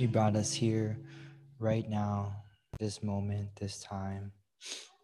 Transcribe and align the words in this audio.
You 0.00 0.08
brought 0.08 0.34
us 0.34 0.54
here 0.54 0.96
right 1.58 1.86
now, 1.86 2.34
this 2.78 3.02
moment, 3.02 3.50
this 3.60 3.82
time, 3.82 4.32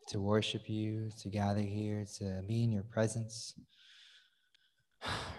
to 0.09 0.19
worship 0.19 0.71
you, 0.71 1.11
to 1.21 1.29
gather 1.29 1.61
here, 1.61 2.07
to 2.17 2.41
be 2.49 2.65
in 2.65 2.73
your 2.73 2.85
presence. 2.85 3.53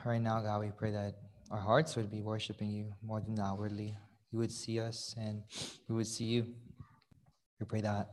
Right 0.06 0.22
now, 0.22 0.42
God, 0.42 0.62
we 0.62 0.70
pray 0.78 0.92
that 0.92 1.16
our 1.50 1.60
hearts 1.60 1.96
would 1.96 2.12
be 2.12 2.22
worshiping 2.22 2.70
you 2.70 2.94
more 3.02 3.20
than 3.20 3.40
outwardly. 3.40 3.98
You 4.32 4.38
would 4.38 4.52
see 4.52 4.80
us 4.80 5.16
and 5.18 5.42
we 5.90 5.96
would 5.96 6.06
see 6.06 6.26
you. 6.26 6.54
We 7.60 7.66
pray 7.66 7.82
that 7.82 8.12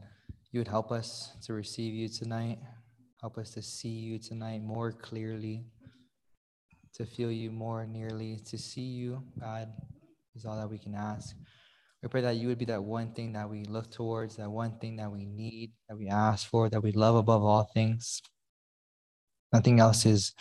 you 0.50 0.60
would 0.60 0.68
help 0.68 0.90
us 0.90 1.36
to 1.44 1.52
receive 1.52 1.92
you 1.92 2.08
tonight, 2.08 2.58
help 3.20 3.36
us 3.36 3.50
to 3.50 3.60
see 3.60 3.90
you 3.90 4.18
tonight 4.18 4.62
more 4.62 4.92
clearly, 4.92 5.66
to 6.94 7.04
feel 7.04 7.30
you 7.30 7.50
more 7.50 7.86
nearly, 7.86 8.40
to 8.46 8.56
see 8.56 8.80
you, 8.80 9.22
God, 9.38 9.68
is 10.36 10.44
all 10.44 10.56
that 10.56 10.68
we 10.68 10.78
can 10.78 10.94
ask. 10.94 11.36
We 12.04 12.08
pray 12.08 12.20
that 12.20 12.36
you 12.36 12.48
would 12.48 12.58
be 12.58 12.66
that 12.66 12.84
one 12.84 13.14
thing 13.14 13.32
that 13.32 13.48
we 13.48 13.64
look 13.64 13.90
towards, 13.90 14.36
that 14.36 14.50
one 14.50 14.78
thing 14.78 14.96
that 14.96 15.10
we 15.10 15.24
need, 15.24 15.72
that 15.88 15.96
we 15.96 16.08
ask 16.08 16.46
for, 16.46 16.68
that 16.68 16.82
we 16.82 16.92
love 16.92 17.16
above 17.16 17.42
all 17.42 17.64
things. 17.72 18.20
Nothing 19.54 19.80
else 19.80 20.04
is 20.04 20.34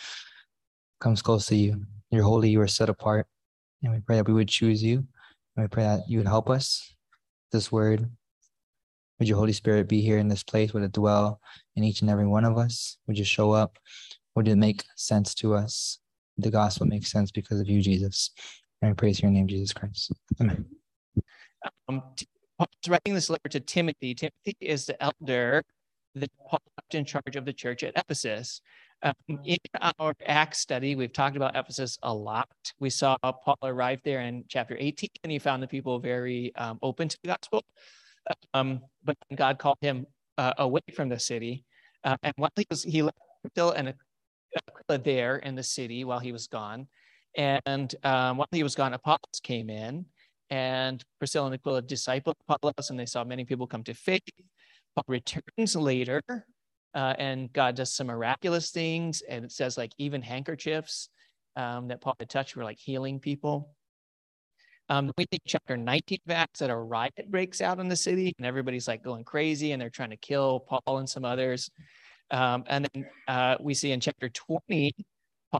comes 1.00 1.22
close 1.22 1.46
to 1.46 1.56
you. 1.56 1.82
You're 2.10 2.22
holy, 2.22 2.50
you 2.50 2.60
are 2.60 2.68
set 2.68 2.90
apart. 2.90 3.26
And 3.82 3.94
we 3.94 4.00
pray 4.00 4.16
that 4.16 4.28
we 4.28 4.34
would 4.34 4.48
choose 4.48 4.82
you. 4.82 5.06
And 5.56 5.64
we 5.64 5.68
pray 5.68 5.84
that 5.84 6.02
you 6.06 6.18
would 6.18 6.26
help 6.26 6.50
us. 6.50 6.94
This 7.50 7.72
word, 7.72 8.10
would 9.18 9.28
your 9.28 9.38
Holy 9.38 9.54
Spirit 9.54 9.88
be 9.88 10.02
here 10.02 10.18
in 10.18 10.28
this 10.28 10.42
place? 10.42 10.74
Would 10.74 10.82
it 10.82 10.92
dwell 10.92 11.40
in 11.76 11.82
each 11.82 12.02
and 12.02 12.10
every 12.10 12.26
one 12.26 12.44
of 12.44 12.58
us? 12.58 12.98
Would 13.06 13.18
you 13.18 13.24
show 13.24 13.52
up? 13.52 13.78
Would 14.36 14.48
it 14.48 14.56
make 14.56 14.84
sense 14.96 15.34
to 15.36 15.54
us? 15.54 15.98
the 16.36 16.50
gospel 16.50 16.86
makes 16.86 17.10
sense 17.10 17.30
because 17.30 17.60
of 17.60 17.68
you, 17.68 17.80
Jesus. 17.80 18.30
And 18.82 18.90
we 18.90 18.94
praise 18.94 19.22
your 19.22 19.30
name, 19.30 19.46
Jesus 19.46 19.72
Christ. 19.72 20.12
Amen. 20.40 20.66
Um, 21.88 22.02
Paul's 22.58 22.68
writing 22.88 23.14
this 23.14 23.30
letter 23.30 23.48
to 23.50 23.60
Timothy. 23.60 24.14
Timothy 24.14 24.56
is 24.60 24.86
the 24.86 25.02
elder 25.02 25.62
that 26.14 26.30
Paul 26.38 26.60
left 26.78 26.94
in 26.94 27.04
charge 27.04 27.36
of 27.36 27.44
the 27.44 27.52
church 27.52 27.82
at 27.82 27.92
Ephesus. 27.96 28.60
Um, 29.02 29.14
in 29.44 29.58
our 29.98 30.14
Acts 30.26 30.60
study, 30.60 30.94
we've 30.94 31.12
talked 31.12 31.36
about 31.36 31.56
Ephesus 31.56 31.98
a 32.02 32.14
lot. 32.14 32.48
We 32.78 32.90
saw 32.90 33.16
Paul 33.22 33.58
arrive 33.62 34.00
there 34.04 34.20
in 34.20 34.44
chapter 34.48 34.76
18, 34.78 35.10
and 35.24 35.32
he 35.32 35.38
found 35.38 35.62
the 35.62 35.66
people 35.66 35.98
very 35.98 36.54
um, 36.56 36.78
open 36.82 37.08
to 37.08 37.18
the 37.22 37.28
gospel. 37.28 37.62
Um, 38.54 38.80
but 39.02 39.16
God 39.34 39.58
called 39.58 39.78
him 39.80 40.06
uh, 40.38 40.54
away 40.58 40.80
from 40.94 41.08
the 41.08 41.18
city. 41.18 41.64
Uh, 42.02 42.16
and 42.22 42.32
while 42.36 42.50
he 42.56 42.66
was, 42.70 42.82
he 42.82 43.02
left 43.02 43.18
still 43.50 43.72
and 43.72 43.94
there 44.88 45.36
in 45.36 45.54
the 45.54 45.62
city 45.62 46.04
while 46.04 46.20
he 46.20 46.32
was 46.32 46.46
gone. 46.46 46.86
And 47.36 47.94
um, 48.04 48.38
while 48.38 48.48
he 48.52 48.62
was 48.62 48.74
gone, 48.74 48.94
Apollos 48.94 49.40
came 49.42 49.68
in, 49.68 50.06
and 50.50 51.02
Priscilla 51.18 51.46
and 51.46 51.54
Aquila 51.54 51.82
discipled 51.82 52.34
Apollos, 52.48 52.90
and 52.90 52.98
they 52.98 53.06
saw 53.06 53.24
many 53.24 53.44
people 53.44 53.66
come 53.66 53.84
to 53.84 53.94
faith. 53.94 54.22
Paul 54.94 55.04
returns 55.08 55.76
later, 55.76 56.22
uh, 56.94 57.14
and 57.18 57.52
God 57.52 57.76
does 57.76 57.94
some 57.94 58.06
miraculous 58.06 58.70
things. 58.70 59.22
And 59.28 59.44
it 59.44 59.52
says, 59.52 59.76
like, 59.76 59.92
even 59.98 60.22
handkerchiefs 60.22 61.08
um, 61.56 61.88
that 61.88 62.00
Paul 62.00 62.14
had 62.18 62.28
touched 62.28 62.56
were 62.56 62.64
like 62.64 62.78
healing 62.78 63.18
people. 63.18 63.74
Um, 64.90 65.10
we 65.16 65.24
think 65.24 65.42
chapter 65.46 65.76
19 65.76 66.18
of 66.26 66.32
Acts 66.32 66.60
that 66.60 66.68
a 66.68 66.76
riot 66.76 67.30
breaks 67.30 67.60
out 67.62 67.80
in 67.80 67.88
the 67.88 67.96
city, 67.96 68.34
and 68.38 68.46
everybody's 68.46 68.86
like 68.86 69.02
going 69.02 69.24
crazy, 69.24 69.72
and 69.72 69.80
they're 69.80 69.90
trying 69.90 70.10
to 70.10 70.16
kill 70.16 70.60
Paul 70.60 70.98
and 70.98 71.08
some 71.08 71.24
others. 71.24 71.70
Um, 72.30 72.64
and 72.66 72.86
then 72.92 73.06
uh, 73.28 73.56
we 73.60 73.74
see 73.74 73.92
in 73.92 74.00
chapter 74.00 74.28
20, 74.28 74.92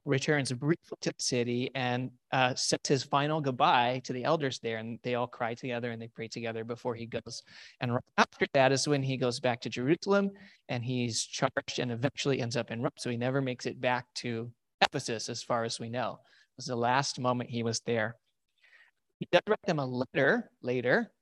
Returns 0.05 0.53
briefly 0.53 0.99
to 1.03 1.11
the 1.11 1.23
city 1.23 1.71
and 1.75 2.11
uh, 2.33 2.55
says 2.55 2.81
his 2.87 3.03
final 3.03 3.41
goodbye 3.41 4.01
to 4.05 4.13
the 4.13 4.25
elders 4.25 4.59
there. 4.59 4.79
And 4.79 4.99
they 5.03 5.15
all 5.15 5.27
cry 5.27 5.55
together 5.55 5.91
and 5.91 6.01
they 6.01 6.09
pray 6.09 6.29
together 6.29 6.65
before 6.65 6.95
he 6.95 7.07
goes. 7.07 7.43
And 7.81 7.95
right 7.95 8.03
after 8.19 8.47
that 8.55 8.73
is 8.73 8.89
when 8.89 9.03
he 9.03 9.17
goes 9.17 9.41
back 9.41 9.61
to 9.63 9.69
Jerusalem 9.69 10.31
and 10.69 10.85
he's 10.85 11.25
charged 11.25 11.79
and 11.79 11.93
eventually 11.93 12.41
ends 12.41 12.57
up 12.57 12.71
in 12.71 12.83
Rome. 12.83 12.91
So 12.99 13.11
he 13.11 13.17
never 13.17 13.41
makes 13.41 13.67
it 13.67 13.81
back 13.81 14.07
to 14.17 14.51
Ephesus, 14.81 15.29
as 15.29 15.43
far 15.43 15.65
as 15.65 15.79
we 15.79 15.89
know. 15.89 16.19
It 16.23 16.57
was 16.57 16.67
the 16.67 16.77
last 16.77 17.19
moment 17.19 17.51
he 17.51 17.63
was 17.63 17.81
there. 17.87 18.17
He 19.21 19.29
does 19.31 19.43
write 19.49 19.63
them 19.67 19.79
a 19.79 19.87
letter 19.87 20.51
later 20.63 21.13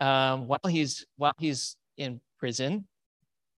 um, 0.00 0.48
while 0.48 0.60
he's 0.68 1.06
while 1.16 1.34
he's 1.38 1.76
in 1.96 2.20
prison 2.38 2.86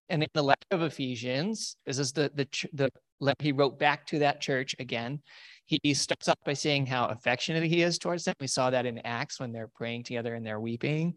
and 0.09 0.23
in 0.23 0.29
the 0.35 0.43
letter 0.43 0.67
of 0.71 0.83
Ephesians, 0.83 1.77
this 1.85 1.99
is 1.99 2.13
the 2.13 2.31
the 2.35 2.47
the 2.73 2.91
he 3.39 3.53
wrote 3.53 3.79
back 3.79 4.07
to 4.07 4.19
that 4.21 4.41
church 4.41 4.75
again. 4.79 5.21
He 5.65 5.95
starts 5.95 6.29
off 6.29 6.39
by 6.45 6.53
saying 6.53 6.87
how 6.87 7.07
affectionate 7.07 7.65
he 7.65 7.83
is 7.83 7.99
towards 7.99 8.25
them. 8.25 8.35
We 8.41 8.47
saw 8.47 8.71
that 8.71 8.87
in 8.87 8.99
Acts 9.01 9.41
when 9.41 9.53
they're 9.53 9.69
praying 9.69 10.05
together 10.05 10.35
and 10.35 10.47
they're 10.47 10.61
weeping. 10.61 11.17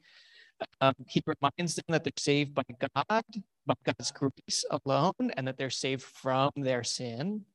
Um, 0.82 0.94
he 1.08 1.22
reminds 1.26 1.76
them 1.76 1.86
that 1.90 2.04
they're 2.04 2.12
saved 2.18 2.56
by 2.56 2.64
God, 2.80 3.24
by 3.66 3.74
God's 3.86 4.12
grace 4.12 4.66
alone, 4.72 5.32
and 5.38 5.48
that 5.48 5.58
they're 5.58 5.70
saved 5.70 6.02
from 6.02 6.52
their 6.56 6.84
sin. 6.84 7.46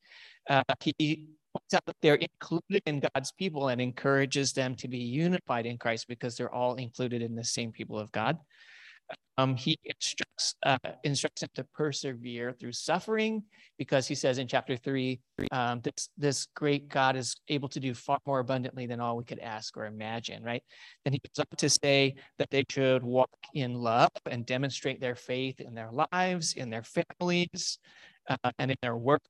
Uh, 0.48 0.62
he 0.80 1.26
points 1.52 1.74
out 1.74 1.84
that 1.86 1.96
they're 2.00 2.14
included 2.14 2.82
in 2.86 3.00
God's 3.00 3.32
people 3.32 3.68
and 3.68 3.80
encourages 3.80 4.52
them 4.52 4.76
to 4.76 4.88
be 4.88 4.98
unified 4.98 5.66
in 5.66 5.78
Christ 5.78 6.06
because 6.06 6.36
they're 6.36 6.54
all 6.54 6.76
included 6.76 7.22
in 7.22 7.34
the 7.34 7.44
same 7.44 7.72
people 7.72 7.98
of 7.98 8.12
God 8.12 8.38
um, 9.36 9.56
he 9.56 9.76
instructs 9.84 10.54
uh, 10.64 10.78
instructs 11.02 11.42
him 11.42 11.48
to 11.54 11.64
persevere 11.74 12.52
through 12.52 12.72
suffering 12.72 13.42
because 13.78 14.06
he 14.06 14.14
says 14.14 14.38
in 14.38 14.46
chapter 14.46 14.76
three, 14.76 15.20
um, 15.50 15.80
this 15.82 16.08
this 16.16 16.46
great 16.54 16.88
God 16.88 17.16
is 17.16 17.34
able 17.48 17.68
to 17.70 17.80
do 17.80 17.94
far 17.94 18.18
more 18.26 18.38
abundantly 18.38 18.86
than 18.86 19.00
all 19.00 19.16
we 19.16 19.24
could 19.24 19.40
ask 19.40 19.76
or 19.76 19.86
imagine. 19.86 20.42
Right? 20.44 20.62
Then 21.04 21.14
he 21.14 21.20
goes 21.20 21.44
on 21.44 21.56
to 21.56 21.68
say 21.68 22.14
that 22.38 22.50
they 22.50 22.64
should 22.70 23.02
walk 23.02 23.30
in 23.54 23.74
love 23.74 24.10
and 24.30 24.46
demonstrate 24.46 25.00
their 25.00 25.16
faith 25.16 25.60
in 25.60 25.74
their 25.74 25.90
lives, 25.90 26.54
in 26.54 26.70
their 26.70 26.84
families, 26.84 27.78
uh, 28.28 28.50
and 28.58 28.70
in 28.70 28.76
their 28.82 28.96
work. 28.96 29.22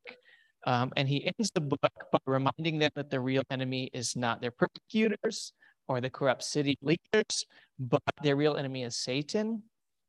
Um, 0.67 0.93
and 0.97 1.09
he 1.09 1.27
ends 1.27 1.51
the 1.55 1.61
book 1.61 1.81
by 2.11 2.19
reminding 2.27 2.79
them 2.79 2.91
that 2.95 3.11
the 3.11 3.21
real 3.21 3.43
enemy 3.51 3.91
is 3.93 4.17
not 4.17 4.41
their 4.41 4.51
persecutors 4.51 5.53
or 5.89 6.01
the 6.01 6.11
corrupt 6.11 6.43
city 6.43 6.79
leaders, 6.83 7.45
but 7.79 8.03
their 8.23 8.37
real 8.37 8.57
enemy 8.57 8.83
is 8.83 8.97
Satan 8.97 9.63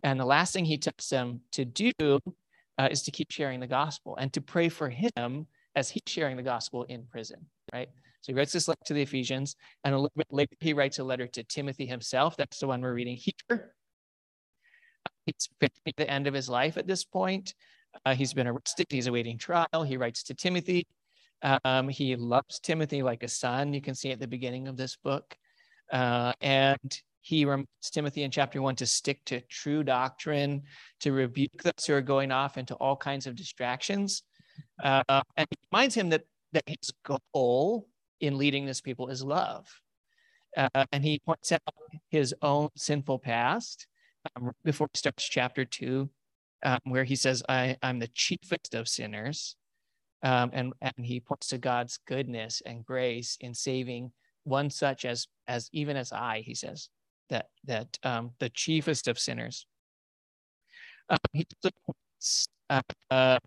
and 0.06 0.20
the 0.20 0.26
last 0.26 0.53
thing 0.53 0.66
he 0.66 0.78
tells 0.78 1.09
them 1.09 1.42
to 1.53 1.66
do 1.66 1.92
uh, 2.78 2.88
is 2.92 3.02
to 3.03 3.12
keep 3.12 3.31
sharing 3.31 3.59
the 3.59 3.66
gospel 3.66 4.16
and 4.18 4.31
to 4.34 4.40
pray 4.42 4.70
for 4.70 4.88
him 4.88 5.48
as 5.75 5.90
he's 5.90 6.04
sharing 6.06 6.38
the 6.38 6.44
gospel 6.44 6.84
in 6.84 7.06
prison, 7.09 7.48
right? 7.74 7.90
So 8.22 8.31
he 8.31 8.38
writes 8.38 8.52
this 8.52 8.68
letter 8.68 8.81
to 8.86 8.94
the 8.94 9.02
Ephesians, 9.02 9.56
and 9.84 9.96
a 9.96 9.98
little 9.98 10.14
bit 10.16 10.28
later 10.30 10.56
he 10.59 10.74
writes 10.74 11.00
a 11.00 11.04
letter 11.04 11.25
to 11.25 11.44
Timothy 11.44 11.88
himself. 11.88 12.38
That's 12.38 12.59
the 12.59 12.68
one 12.68 12.81
we're 12.81 12.94
reading 12.94 13.18
here. 13.18 13.74
It's 15.28 15.50
the 15.98 16.08
end 16.08 16.28
of 16.28 16.36
his 16.36 16.50
life 16.50 16.78
at 16.78 16.86
this 16.86 17.04
point. 17.04 17.56
Uh, 18.06 18.14
he's 18.14 18.34
been 18.34 18.46
arrested. 18.46 18.86
He's 18.90 19.08
awaiting 19.08 19.40
trial. 19.40 19.81
He 19.84 19.98
writes 19.98 20.22
to 20.25 20.36
Timothy. 20.36 20.86
Um, 21.42 21.90
he 21.90 22.16
loves 22.16 22.59
Timothy 22.59 23.02
like 23.02 23.24
a 23.24 23.28
son. 23.28 23.74
You 23.74 23.81
can 23.81 23.96
see 23.96 24.12
at 24.12 24.20
the 24.20 24.28
beginning 24.28 24.68
of 24.68 24.78
this 24.78 24.98
book. 24.98 25.36
Uh, 25.92 26.34
and 26.42 27.02
he 27.25 27.44
reminds 27.44 27.90
Timothy 27.91 28.22
in 28.22 28.30
chapter 28.30 28.62
one 28.62 28.75
to 28.75 28.86
stick 28.86 29.19
to 29.25 29.41
true 29.41 29.84
doctrine, 29.84 30.62
to 31.00 31.12
rebuke 31.12 31.63
those 31.63 31.84
who 31.88 31.94
are 31.96 32.02
going 32.02 32.31
off 32.31 32.56
into 32.56 32.75
all 32.75 32.96
kinds 32.96 33.25
of 33.25 33.36
distractions. 33.36 34.22
Uh, 34.84 35.02
and 35.36 35.47
he 35.50 35.58
reminds 35.72 35.96
him 35.96 36.09
that, 36.09 36.22
that 36.54 36.63
his 36.68 36.94
goal 37.33 37.88
in 38.22 38.38
leading 38.38 38.68
this 38.68 38.80
people 38.80 39.07
is 39.07 39.24
love. 39.24 39.66
Uh, 40.56 40.86
and 40.92 41.04
he 41.04 41.19
points 41.25 41.51
out 41.51 41.62
his 42.10 42.36
own 42.44 42.69
sinful 42.77 43.18
past 43.18 43.88
um, 44.36 44.51
before 44.63 44.88
he 44.94 44.98
starts 45.00 45.27
chapter 45.27 45.66
two, 45.66 46.07
um, 46.63 46.80
where 46.83 47.06
he 47.06 47.16
says, 47.16 47.42
I, 47.50 47.75
am 47.81 47.98
the 47.98 48.10
chiefest 48.13 48.75
of 48.75 48.88
sinners. 48.88 49.56
Um, 50.22 50.51
and, 50.54 50.74
and 50.80 51.04
he 51.04 51.22
points 51.22 51.48
to 51.48 51.57
God's 51.57 51.98
goodness 52.07 52.62
and 52.68 52.86
grace 52.86 53.36
in 53.42 53.56
saving 53.56 54.12
one 54.44 54.69
such 54.69 55.06
as, 55.06 55.25
as 55.48 55.72
even 55.74 55.98
as 55.98 56.12
I, 56.12 56.44
he 56.45 56.54
says 56.54 56.89
that 57.30 57.48
that 57.66 57.98
um, 58.04 58.31
the 58.39 58.50
chiefest 58.50 59.07
of 59.07 59.19
sinners. 59.19 59.68
Um, 61.10 61.18
he 61.33 61.45
uh, 62.69 62.81
uh, 63.12 63.38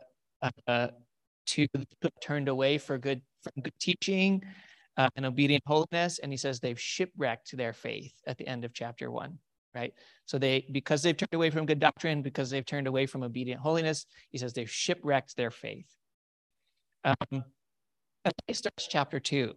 uh, 0.67 0.89
to 1.47 1.67
turned 2.21 2.49
away 2.49 2.79
for 2.79 2.99
good 2.99 3.23
from 3.43 3.63
good 3.63 3.79
teaching 3.81 4.43
uh, 4.97 5.09
and 5.17 5.27
obedient 5.27 5.63
holiness, 5.67 6.19
and 6.19 6.33
he 6.33 6.37
says 6.37 6.61
they've 6.61 6.81
shipwrecked 6.81 7.57
their 7.57 7.73
faith 7.73 8.13
at 8.27 8.39
the 8.39 8.47
end 8.47 8.65
of 8.65 8.73
chapter 8.73 9.11
one. 9.11 9.39
Right, 9.75 9.93
so 10.25 10.39
they 10.39 10.67
because 10.73 11.03
they've 11.03 11.17
turned 11.17 11.35
away 11.35 11.51
from 11.51 11.67
good 11.67 11.79
doctrine, 11.79 12.23
because 12.23 12.51
they've 12.51 12.65
turned 12.65 12.87
away 12.87 13.07
from 13.07 13.23
obedient 13.23 13.61
holiness, 13.61 14.07
he 14.31 14.39
says 14.39 14.53
they've 14.53 14.71
shipwrecked 14.71 15.37
their 15.37 15.51
faith. 15.51 15.87
Um, 17.05 17.45
he 18.47 18.55
starts 18.55 18.89
chapter 18.89 19.21
two. 19.21 19.55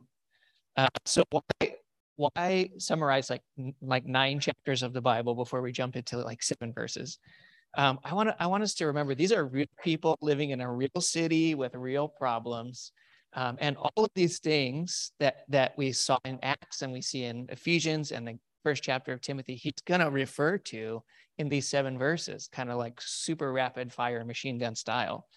Uh, 0.78 0.88
so 1.06 1.24
why 1.32 1.76
why 2.22 2.70
summarize 2.78 3.30
like 3.30 3.42
like 3.82 4.06
nine 4.06 4.40
chapters 4.40 4.84
of 4.84 4.94
the 4.94 5.02
Bible 5.02 5.36
before 5.36 5.62
we 5.62 5.72
jump 5.72 5.96
into 5.96 6.18
like 6.18 6.44
seven 6.44 6.74
verses? 6.74 7.20
Um, 7.78 8.00
I 8.04 8.14
want 8.14 8.30
I 8.40 8.48
want 8.48 8.64
us 8.64 8.74
to 8.76 8.88
remember 8.88 9.16
these 9.16 9.32
are 9.32 9.46
real 9.46 9.68
people 9.84 10.18
living 10.22 10.52
in 10.52 10.62
a 10.62 10.72
real 10.72 11.00
city 11.00 11.56
with 11.56 11.74
real 11.76 12.08
problems. 12.08 12.92
Um, 13.34 13.58
and 13.60 13.78
all 13.78 14.04
of 14.04 14.12
these 14.14 14.40
things 14.40 15.14
that, 15.20 15.46
that 15.48 15.74
we 15.78 15.94
saw 15.94 16.18
in 16.26 16.38
Acts 16.44 16.82
and 16.82 16.92
we 16.92 17.02
see 17.02 17.24
in 17.24 17.48
Ephesians 17.50 18.12
and 18.12 18.28
the 18.28 18.38
first 18.64 18.84
chapter 18.84 19.14
of 19.14 19.22
Timothy, 19.22 19.56
he's 19.56 19.74
going 19.86 20.02
to 20.02 20.10
refer 20.10 20.58
to 20.58 21.02
in 21.38 21.48
these 21.48 21.70
seven 21.70 21.98
verses, 21.98 22.50
kind 22.52 22.70
of 22.70 22.78
like 22.78 23.00
super 23.00 23.54
rapid 23.54 23.94
fire 23.94 24.26
machine 24.26 24.58
gun 24.58 24.76
style. 24.76 25.28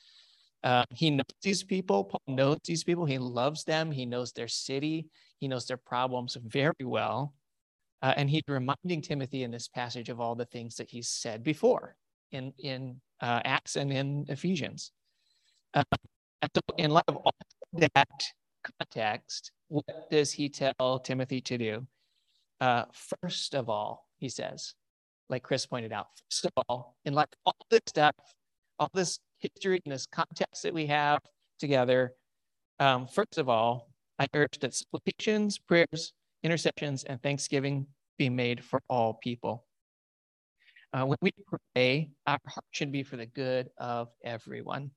Uh, 0.64 0.84
he 0.90 1.10
knows 1.10 1.26
these 1.42 1.62
people. 1.62 2.04
Paul 2.04 2.22
knows 2.26 2.58
these 2.64 2.82
people. 2.82 3.04
He 3.04 3.18
loves 3.18 3.64
them. 3.64 3.92
He 3.92 4.06
knows 4.06 4.32
their 4.32 4.48
city. 4.48 5.08
He 5.38 5.46
knows 5.46 5.66
their 5.66 5.76
problems 5.76 6.38
very 6.42 6.84
well. 6.84 7.34
Uh, 8.00 8.14
and 8.16 8.30
he's 8.30 8.42
reminding 8.48 9.02
Timothy 9.02 9.42
in 9.42 9.50
this 9.50 9.68
passage 9.68 10.08
of 10.08 10.20
all 10.20 10.34
the 10.34 10.46
things 10.46 10.76
that 10.76 10.88
he's 10.88 11.08
said 11.08 11.44
before 11.44 11.96
in, 12.32 12.52
in 12.58 13.00
uh, 13.20 13.40
Acts 13.44 13.76
and 13.76 13.92
in 13.92 14.24
Ephesians. 14.28 14.90
Uh, 15.74 15.84
in 16.78 16.90
light 16.90 17.04
of 17.08 17.16
all 17.16 17.32
that 17.74 18.08
context, 18.78 19.52
what 19.68 20.10
does 20.10 20.32
he 20.32 20.48
tell 20.48 20.98
Timothy 20.98 21.40
to 21.42 21.58
do? 21.58 21.86
Uh, 22.60 22.84
first 23.20 23.54
of 23.54 23.68
all, 23.68 24.08
he 24.16 24.28
says, 24.28 24.74
like 25.28 25.42
Chris 25.42 25.66
pointed 25.66 25.92
out, 25.92 26.06
first 26.30 26.46
of 26.46 26.52
all, 26.68 26.96
in 27.04 27.12
light 27.12 27.28
of 27.32 27.38
all 27.46 27.66
this 27.70 27.80
stuff, 27.86 28.14
all 28.78 28.90
this 28.94 29.18
history 29.44 29.80
and 29.84 29.92
this 29.92 30.06
context 30.06 30.62
that 30.62 30.74
we 30.74 30.86
have 30.86 31.20
together, 31.58 32.14
um, 32.80 33.06
first 33.06 33.38
of 33.38 33.48
all, 33.48 33.88
I 34.18 34.26
urge 34.34 34.58
that 34.60 34.74
supplications, 34.74 35.58
prayers, 35.58 36.12
intercessions, 36.42 37.04
and 37.04 37.22
thanksgiving 37.22 37.86
be 38.18 38.28
made 38.28 38.64
for 38.64 38.80
all 38.88 39.14
people. 39.14 39.66
Uh, 40.92 41.04
when 41.04 41.18
we 41.20 41.32
pray, 41.74 42.10
our 42.26 42.38
heart 42.46 42.64
should 42.70 42.92
be 42.92 43.02
for 43.02 43.16
the 43.16 43.26
good 43.26 43.68
of 43.78 44.08
everyone. 44.24 44.90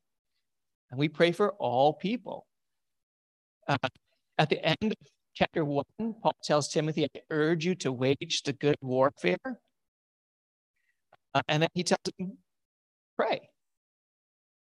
And 0.91 0.99
we 0.99 1.09
pray 1.09 1.31
for 1.31 1.53
all 1.53 1.93
people. 1.93 2.45
Uh, 3.67 3.77
at 4.37 4.49
the 4.49 4.63
end 4.63 4.77
of 4.83 5.07
chapter 5.33 5.65
one, 5.65 5.85
Paul 5.99 6.35
tells 6.43 6.67
Timothy, 6.67 7.05
I 7.05 7.19
urge 7.31 7.65
you 7.65 7.75
to 7.75 7.91
wage 7.91 8.43
the 8.43 8.53
good 8.53 8.77
warfare. 8.81 9.59
Uh, 11.33 11.41
and 11.47 11.63
then 11.63 11.69
he 11.73 11.83
tells 11.83 11.99
him, 12.17 12.37
pray. 13.17 13.49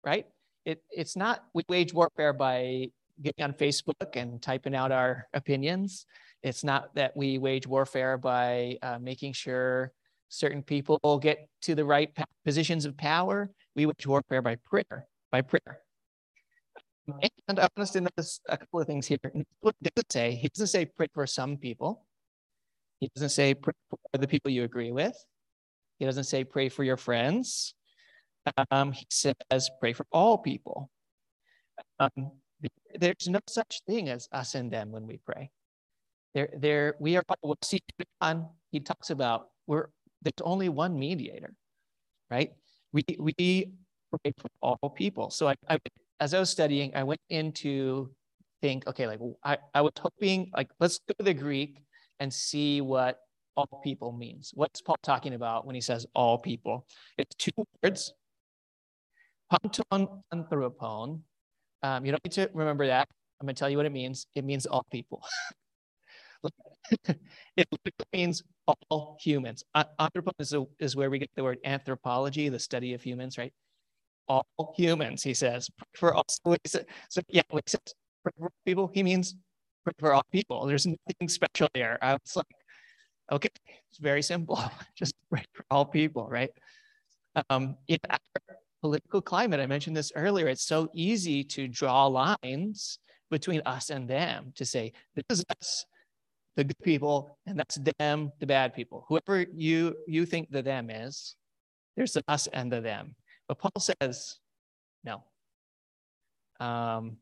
Right? 0.06 0.26
It, 0.66 0.82
it's 0.92 1.16
not 1.16 1.46
we 1.54 1.64
wage 1.70 1.94
warfare 1.94 2.34
by 2.34 2.90
getting 3.22 3.44
on 3.44 3.54
Facebook 3.54 4.16
and 4.16 4.42
typing 4.42 4.76
out 4.76 4.92
our 4.92 5.28
opinions. 5.34 6.06
It's 6.42 6.64
not 6.64 6.94
that 6.96 7.16
we 7.16 7.38
wage 7.38 7.68
warfare 7.68 8.18
by 8.18 8.78
uh, 8.82 9.00
making 9.00 9.34
sure 9.34 9.92
certain 10.30 10.64
people 10.64 11.00
get 11.22 11.48
to 11.62 11.76
the 11.76 11.86
right 11.86 12.10
positions 12.44 12.86
of 12.86 12.98
power. 12.98 13.50
We 13.76 13.86
wage 13.86 14.08
warfare 14.08 14.42
by 14.42 14.56
prayer, 14.56 15.08
by 15.32 15.42
prayer. 15.42 15.80
And 17.48 17.60
I 17.60 17.68
want 17.76 17.92
to 17.92 18.02
notice 18.02 18.40
a 18.48 18.58
couple 18.58 18.80
of 18.80 18.88
things 18.88 19.08
here. 19.08 19.18
What 19.60 19.76
does 19.82 19.92
it 19.98 20.12
say? 20.12 20.36
He 20.36 20.48
doesn't 20.50 20.68
say 20.68 20.86
pray 20.86 21.08
for 21.14 21.28
some 21.28 21.58
people. 21.58 22.06
He 23.00 23.10
doesn't 23.14 23.30
say 23.30 23.54
pray 23.54 23.74
for 23.90 24.18
the 24.18 24.28
people 24.28 24.52
you 24.52 24.64
agree 24.64 24.92
with. 24.92 25.16
He 26.00 26.06
doesn't 26.06 26.24
say 26.24 26.44
pray 26.46 26.70
for 26.70 26.84
your 26.84 26.98
friends. 26.98 27.76
Um, 28.72 28.92
he 28.92 29.06
says 29.10 29.70
pray 29.80 29.94
for 29.94 30.06
all 30.12 30.38
people. 30.38 30.90
Um, 32.00 32.32
there's 32.96 33.28
no 33.28 33.40
such 33.48 33.82
thing 33.88 34.10
as 34.10 34.28
us 34.32 34.56
and 34.56 34.72
them 34.72 34.92
when 34.92 35.08
we 35.08 35.18
pray. 35.18 35.50
There, 36.34 36.50
there, 36.58 36.96
we 37.00 37.18
are. 37.18 37.24
We'll. 37.42 37.58
He 38.72 38.80
talks 38.80 39.10
about 39.10 39.50
we're. 39.68 39.88
There's 40.22 40.34
only 40.42 40.70
one 40.70 40.98
mediator, 40.98 41.54
right? 42.32 42.52
We 42.92 43.04
we 43.20 43.34
pray 44.12 44.34
for 44.38 44.50
all 44.62 44.90
people. 44.96 45.30
So 45.30 45.50
I, 45.50 45.56
I 45.70 45.78
as 46.20 46.34
I 46.34 46.40
was 46.40 46.50
studying, 46.50 46.96
I 46.96 47.04
went 47.04 47.22
into 47.30 48.10
think, 48.64 48.88
okay, 48.88 49.08
like 49.08 49.20
I, 49.44 49.58
I 49.74 49.82
was 49.82 49.92
hoping, 50.00 50.50
like, 50.56 50.70
let's 50.80 51.00
go 51.00 51.14
to 51.20 51.24
the 51.26 51.34
Greek 51.34 51.84
and 52.22 52.34
see 52.34 52.80
what 52.80 53.20
all 53.58 53.82
people 53.84 54.14
means. 54.14 54.52
What's 54.54 54.82
Paul 54.82 54.96
talking 55.04 55.34
about 55.34 55.66
when 55.66 55.76
he 55.76 55.82
says 55.82 56.06
all 56.16 56.38
people? 56.38 56.88
It's 57.18 57.36
two 57.36 57.52
words, 57.84 58.14
panton 59.62 60.24
anthropon. 60.34 61.22
Um, 61.82 62.06
you 62.06 62.12
don't 62.12 62.24
need 62.24 62.34
to 62.34 62.50
remember 62.54 62.88
that. 62.88 63.08
I'm 63.40 63.46
going 63.46 63.56
to 63.56 63.60
tell 63.60 63.70
you 63.70 63.78
what 63.78 63.86
it 63.86 63.92
means. 63.92 64.28
It 64.36 64.46
means 64.46 64.66
all 64.66 64.86
people. 64.92 65.24
it 67.58 67.68
means 68.14 68.44
all 68.90 69.18
humans. 69.22 69.64
Anthropon 69.76 70.34
is, 70.40 70.54
a, 70.54 70.66
is 70.80 70.96
where 70.96 71.10
we 71.10 71.20
get 71.20 71.30
the 71.36 71.44
word 71.44 71.60
anthropology, 71.66 72.50
the 72.50 72.60
study 72.60 72.94
of 72.94 73.02
humans, 73.02 73.38
right? 73.38 73.54
all 74.28 74.74
humans, 74.78 75.24
he 75.24 75.34
says. 75.34 75.70
For 75.96 76.14
all, 76.14 76.26
so, 76.30 76.56
so 77.10 77.22
yeah, 77.30 77.42
he 77.52 77.60
says 77.68 77.82
for 78.24 78.52
people, 78.66 78.90
he 78.94 79.04
means 79.04 79.36
for 80.00 80.14
all 80.14 80.24
people. 80.32 80.66
There's 80.66 80.86
nothing 80.86 81.28
special 81.28 81.68
there. 81.74 81.98
I 82.02 82.14
was 82.14 82.36
like, 82.36 82.46
okay, 83.32 83.50
it's 83.90 84.00
very 84.00 84.22
simple. 84.22 84.62
Just 84.96 85.14
pray 85.30 85.44
for 85.54 85.66
all 85.70 85.86
people, 85.86 86.28
right? 86.30 86.50
Um, 87.50 87.76
our 88.10 88.20
political 88.84 89.22
climate, 89.22 89.62
I 89.62 89.66
mentioned 89.66 89.96
this 89.96 90.12
earlier, 90.14 90.50
it's 90.50 90.66
so 90.66 90.90
easy 90.94 91.42
to 91.46 91.70
draw 91.70 92.06
lines 92.08 93.00
between 93.32 93.62
us 93.66 93.90
and 93.90 94.10
them 94.10 94.52
to 94.56 94.66
say, 94.66 94.92
this 95.16 95.40
is 95.40 95.46
us, 95.50 95.86
the 96.58 96.66
good 96.66 96.84
people, 96.84 97.38
and 97.46 97.58
that's 97.58 97.80
them, 97.98 98.34
the 98.42 98.46
bad 98.46 98.74
people. 98.74 99.06
Whoever 99.08 99.46
you 99.54 99.96
you 100.06 100.26
think 100.26 100.52
the 100.52 100.62
them 100.62 100.90
is, 100.90 101.38
there's 101.96 102.12
the 102.12 102.26
us 102.28 102.48
and 102.48 102.70
the 102.70 102.82
them. 102.82 103.16
But 103.48 103.60
Paul 103.60 103.80
says, 103.80 104.38
no. 105.06 105.24
Um, 106.60 107.16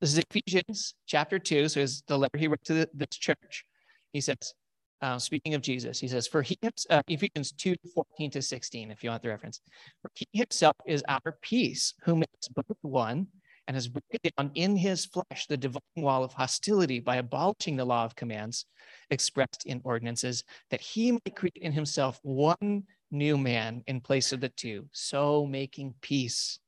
this 0.00 0.12
is 0.12 0.22
Ephesians 0.30 0.94
chapter 1.08 1.40
2. 1.40 1.68
So 1.68 1.80
it's 1.80 2.02
the 2.02 2.16
letter 2.16 2.38
he 2.38 2.46
wrote 2.46 2.62
to 2.66 2.74
the, 2.74 2.88
this 2.94 3.16
church. 3.18 3.64
He 4.12 4.20
says, 4.20 4.54
uh, 5.02 5.18
speaking 5.18 5.54
of 5.54 5.62
Jesus, 5.62 6.00
he 6.00 6.08
says, 6.08 6.26
For 6.26 6.42
he, 6.42 6.58
uh, 6.90 7.02
Ephesians 7.08 7.52
2 7.52 7.74
14 7.94 8.30
to 8.30 8.42
16, 8.42 8.90
if 8.90 9.04
you 9.04 9.10
want 9.10 9.22
the 9.22 9.28
reference, 9.28 9.60
for 10.02 10.10
he 10.14 10.26
himself 10.32 10.76
is 10.86 11.04
our 11.08 11.38
peace, 11.42 11.94
who 12.04 12.16
makes 12.16 12.48
both 12.48 12.78
one 12.82 13.26
and 13.68 13.74
has 13.74 13.88
broken 13.88 14.20
down 14.36 14.50
in 14.54 14.76
his 14.76 15.06
flesh 15.06 15.46
the 15.48 15.56
divine 15.56 15.80
wall 15.96 16.22
of 16.22 16.32
hostility 16.32 17.00
by 17.00 17.16
abolishing 17.16 17.76
the 17.76 17.84
law 17.84 18.04
of 18.04 18.14
commands 18.14 18.66
expressed 19.10 19.66
in 19.66 19.80
ordinances, 19.84 20.44
that 20.70 20.80
he 20.80 21.12
might 21.12 21.34
create 21.34 21.58
in 21.60 21.72
himself 21.72 22.20
one 22.22 22.84
new 23.10 23.36
man 23.36 23.82
in 23.86 24.00
place 24.00 24.32
of 24.32 24.40
the 24.40 24.48
two, 24.50 24.86
so 24.92 25.46
making 25.46 25.94
peace 26.00 26.58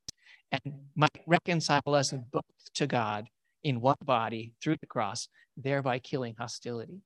and 0.52 0.74
might 0.96 1.20
reconcile 1.26 1.82
us 1.86 2.12
both 2.32 2.44
to 2.74 2.86
God 2.86 3.28
in 3.64 3.80
one 3.80 3.96
body 4.04 4.54
through 4.62 4.76
the 4.80 4.86
cross, 4.86 5.28
thereby 5.56 5.98
killing 5.98 6.34
hostility. 6.38 7.00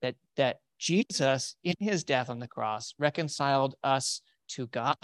That, 0.00 0.14
that 0.36 0.58
Jesus, 0.78 1.56
in 1.64 1.74
his 1.80 2.04
death 2.04 2.30
on 2.30 2.38
the 2.38 2.48
cross, 2.48 2.94
reconciled 2.98 3.74
us 3.82 4.20
to 4.48 4.66
God 4.68 4.96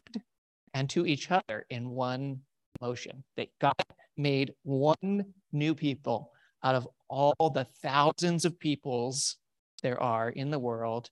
and 0.73 0.88
to 0.90 1.07
each 1.07 1.31
other 1.31 1.66
in 1.71 1.90
one 1.90 2.40
motion. 2.81 3.25
That 3.37 3.49
God 3.61 3.75
made 4.16 4.54
one 4.62 5.25
new 5.52 5.75
people 5.75 6.33
out 6.62 6.75
of 6.75 6.88
all 7.09 7.50
the 7.50 7.66
thousands 7.83 8.45
of 8.45 8.59
peoples 8.59 9.37
there 9.83 10.02
are 10.02 10.31
in 10.31 10.50
the 10.50 10.59
world. 10.59 11.11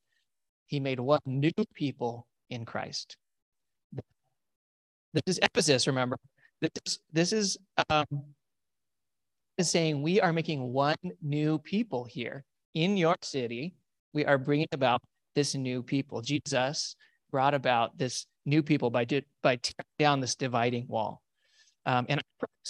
He 0.66 0.80
made 0.80 0.98
one 0.98 1.20
new 1.26 1.52
people 1.74 2.26
in 2.48 2.64
Christ. 2.64 3.16
This 5.12 5.22
is 5.26 5.40
Ephesus, 5.42 5.86
remember. 5.86 6.16
This, 6.60 6.98
this 7.12 7.32
is 7.32 7.58
um, 7.90 8.06
is 9.58 9.70
saying 9.70 10.02
we 10.02 10.20
are 10.20 10.32
making 10.32 10.72
one 10.72 10.96
new 11.20 11.58
people 11.58 12.04
here 12.04 12.44
in 12.74 12.96
your 12.96 13.16
city. 13.20 13.74
We 14.12 14.24
are 14.24 14.38
bringing 14.38 14.68
about 14.72 15.02
this 15.34 15.54
new 15.54 15.82
people. 15.82 16.20
Jesus 16.20 16.96
brought 17.30 17.54
about 17.54 17.96
this 17.96 18.26
new 18.44 18.62
people 18.62 18.90
by, 18.90 19.04
by 19.42 19.56
tearing 19.56 19.86
down 19.98 20.20
this 20.20 20.34
dividing 20.34 20.86
wall. 20.88 21.22
Um, 21.86 22.06
and 22.08 22.20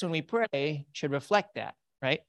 when 0.00 0.10
we 0.10 0.22
pray 0.22 0.86
should 0.92 1.10
reflect 1.10 1.56
that, 1.56 1.74
right? 2.00 2.20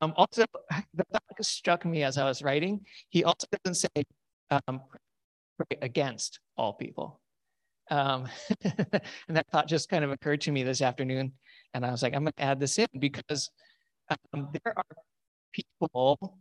Um, 0.00 0.14
also, 0.16 0.44
that 0.94 1.22
struck 1.42 1.84
me 1.84 2.02
as 2.02 2.18
I 2.18 2.24
was 2.24 2.42
writing. 2.42 2.86
He 3.10 3.24
also 3.24 3.46
doesn't 3.64 3.74
say 3.74 4.04
um, 4.50 4.80
pray 5.58 5.78
against 5.82 6.40
all 6.56 6.72
people. 6.72 7.20
Um, 7.90 8.28
and 8.64 9.36
that 9.36 9.46
thought 9.50 9.68
just 9.68 9.88
kind 9.88 10.04
of 10.04 10.10
occurred 10.10 10.40
to 10.42 10.52
me 10.52 10.62
this 10.62 10.82
afternoon. 10.82 11.32
And 11.74 11.84
I 11.84 11.90
was 11.90 12.02
like, 12.02 12.14
I'm 12.14 12.24
going 12.24 12.32
to 12.36 12.42
add 12.42 12.58
this 12.58 12.78
in 12.78 12.88
because 12.98 13.50
um, 14.32 14.48
there 14.52 14.74
are 14.76 14.84
people 15.52 16.38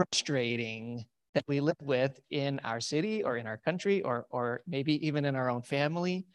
frustrating 0.00 1.04
that 1.34 1.44
we 1.46 1.60
live 1.60 1.76
with 1.82 2.18
in 2.30 2.58
our 2.64 2.80
city 2.80 3.22
or 3.22 3.36
in 3.36 3.46
our 3.46 3.58
country 3.58 4.02
or, 4.02 4.26
or 4.30 4.62
maybe 4.66 5.06
even 5.06 5.26
in 5.26 5.36
our 5.36 5.50
own 5.50 5.62
family. 5.62 6.26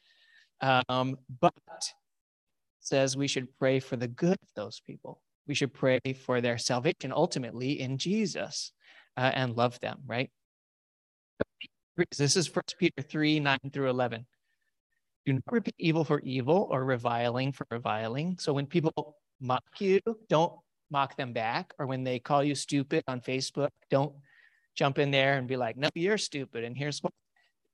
Um, 0.62 1.18
but 1.42 1.54
says 2.80 3.18
we 3.18 3.28
should 3.28 3.48
pray 3.58 3.80
for 3.80 3.96
the 3.96 4.08
good 4.08 4.38
of 4.42 4.50
those 4.56 4.80
people. 4.86 5.22
We 5.48 5.56
should 5.56 5.74
pray 5.74 6.00
for 6.26 6.42
their 6.42 6.58
salvation 6.60 7.12
ultimately 7.12 7.82
in 7.82 7.98
Jesus 7.98 8.72
uh, 9.18 9.32
and 9.34 9.58
love 9.58 9.80
them, 9.80 10.00
right? 10.06 10.30
This 12.18 12.36
is 12.36 12.48
First 12.48 12.76
Peter 12.78 13.02
3 13.02 13.40
9 13.40 13.58
through 13.74 13.90
11. 13.90 14.26
Do 15.26 15.34
not 15.34 15.44
repay 15.50 15.72
evil 15.80 16.04
for 16.04 16.20
evil 16.20 16.68
or 16.70 16.86
reviling 16.86 17.52
for 17.52 17.66
reviling. 17.72 18.38
So 18.38 18.54
when 18.54 18.68
people 18.68 19.18
mock 19.40 19.64
you, 19.80 20.00
don't 20.30 20.54
mock 20.96 21.18
them 21.18 21.34
back. 21.34 21.74
Or 21.78 21.86
when 21.88 22.06
they 22.06 22.20
call 22.20 22.42
you 22.42 22.56
stupid 22.56 23.04
on 23.06 23.20
Facebook, 23.20 23.72
don't 23.90 24.14
jump 24.76 24.98
in 24.98 25.12
there 25.12 25.38
and 25.38 25.46
be 25.46 25.58
like, 25.58 25.76
no, 25.76 25.90
you're 25.94 26.18
stupid. 26.18 26.64
And 26.64 26.78
here's 26.78 27.04
what 27.04 27.12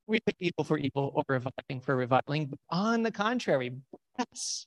repay 0.07 0.33
evil 0.39 0.63
for 0.63 0.79
evil 0.79 1.11
or 1.13 1.23
reviling 1.29 1.81
for 1.85 1.95
reviling. 1.95 2.47
But 2.47 2.59
on 2.71 3.03
the 3.03 3.11
contrary, 3.11 3.69
bless. 4.17 4.65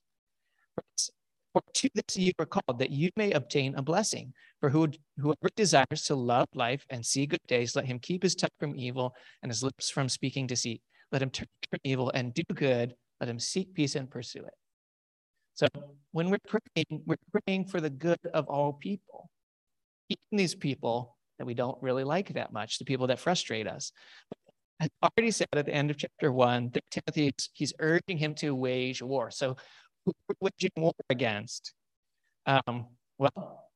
For 1.53 1.63
to 1.81 1.89
this 1.95 2.17
you 2.17 2.33
are 2.39 2.47
called, 2.47 2.79
that 2.79 2.91
you 2.91 3.11
may 3.17 3.33
obtain 3.33 3.75
a 3.75 3.83
blessing. 3.83 4.33
For 4.61 4.71
who, 4.71 4.89
whoever 5.19 5.51
desires 5.57 6.03
to 6.07 6.15
love 6.15 6.47
life 6.55 6.87
and 6.91 7.05
see 7.05 7.27
good 7.27 7.47
days, 7.49 7.75
let 7.75 7.87
him 7.87 7.99
keep 7.99 8.23
his 8.23 8.37
tongue 8.37 8.59
from 8.61 8.77
evil 8.77 9.15
and 9.43 9.51
his 9.51 9.63
lips 9.65 9.91
from 9.91 10.09
speaking 10.09 10.47
deceit. 10.47 10.81
Let 11.11 11.23
him 11.23 11.31
turn 11.31 11.49
from 11.71 11.81
evil 11.83 12.11
and 12.15 12.33
do 12.33 12.45
good. 12.55 12.95
Let 13.21 13.29
him 13.29 13.41
seek 13.41 13.75
peace 13.75 13.97
and 13.97 14.09
pursue 14.09 14.45
it. 14.45 14.55
So 15.55 15.69
when 16.13 16.31
we're 16.31 16.39
praying, 16.47 17.03
we're 17.07 17.17
praying 17.47 17.67
for 17.67 17.81
the 17.81 17.91
good 17.91 18.19
of 18.33 18.47
all 18.49 18.73
people, 18.73 19.31
even 20.09 20.19
these 20.33 20.55
people 20.55 21.17
that 21.39 21.45
we 21.45 21.55
don't 21.55 21.81
really 21.83 22.05
like 22.05 22.35
that 22.35 22.53
much, 22.53 22.79
the 22.79 22.85
people 22.85 23.07
that 23.09 23.21
frustrate 23.21 23.67
us. 23.67 23.93
I've 24.81 24.91
already 25.03 25.31
said 25.31 25.49
at 25.53 25.67
the 25.67 25.75
end 25.75 25.91
of 25.91 25.97
chapter 25.97 26.33
one 26.33 26.71
that 26.75 26.83
Timothy, 26.91 27.33
he's 27.53 27.73
urging 27.79 28.19
him 28.19 28.35
to 28.37 28.55
wage 28.55 29.01
war. 29.01 29.31
So 29.31 29.57
who 30.05 30.13
are 30.29 30.37
waging 30.41 30.73
war 30.77 30.93
against? 31.09 31.73
Um, 32.47 32.87
well, 33.19 33.71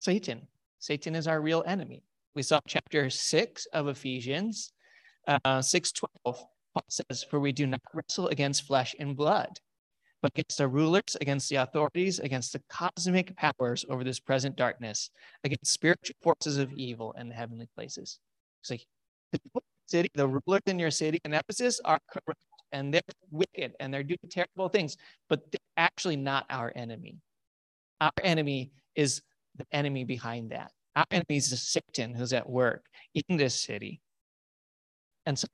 Satan. 0.00 0.46
Satan 0.78 1.14
is 1.14 1.26
our 1.26 1.40
real 1.40 1.64
enemy. 1.66 2.02
We 2.34 2.42
saw 2.42 2.60
chapter 2.66 3.08
six 3.08 3.66
of 3.72 3.88
Ephesians, 3.88 4.72
uh, 5.26 5.62
612. 5.62 6.44
Paul 6.74 6.84
says, 6.88 7.24
For 7.24 7.40
we 7.40 7.52
do 7.52 7.66
not 7.66 7.80
wrestle 7.94 8.28
against 8.28 8.66
flesh 8.66 8.94
and 8.98 9.16
blood, 9.16 9.58
but 10.22 10.30
against 10.36 10.58
the 10.58 10.68
rulers, 10.68 11.16
against 11.20 11.50
the 11.50 11.56
authorities, 11.56 12.20
against 12.20 12.52
the 12.52 12.62
cosmic 12.70 13.36
powers 13.36 13.84
over 13.90 14.04
this 14.04 14.20
present 14.20 14.56
darkness, 14.56 15.10
against 15.42 15.66
spiritual 15.66 16.14
forces 16.22 16.58
of 16.58 16.72
evil 16.72 17.12
in 17.18 17.28
the 17.28 17.34
heavenly 17.34 17.68
places. 17.74 18.20
Like 18.70 18.86
the 19.32 19.40
city, 19.86 20.10
the 20.14 20.28
rulers 20.28 20.62
in 20.66 20.78
your 20.78 20.92
city 20.92 21.20
in 21.24 21.34
Ephesus 21.34 21.80
are 21.84 21.98
corrupt 22.08 22.40
and 22.70 22.94
they're 22.94 23.02
wicked 23.30 23.74
and 23.80 23.92
they're 23.92 24.04
doing 24.04 24.18
terrible 24.30 24.68
things, 24.68 24.96
but 25.28 25.50
they're 25.50 25.58
actually 25.76 26.16
not 26.16 26.46
our 26.48 26.72
enemy. 26.76 27.18
Our 28.00 28.12
enemy 28.22 28.70
is 28.94 29.22
the 29.56 29.66
enemy 29.72 30.04
behind 30.04 30.52
that. 30.52 30.70
Our 30.94 31.06
enemy 31.10 31.36
is 31.36 31.50
the 31.50 31.56
Satan 31.56 32.14
who's 32.14 32.32
at 32.32 32.48
work 32.48 32.86
in 33.14 33.36
this 33.36 33.60
city. 33.60 34.00
And 35.26 35.38
so 35.38 35.48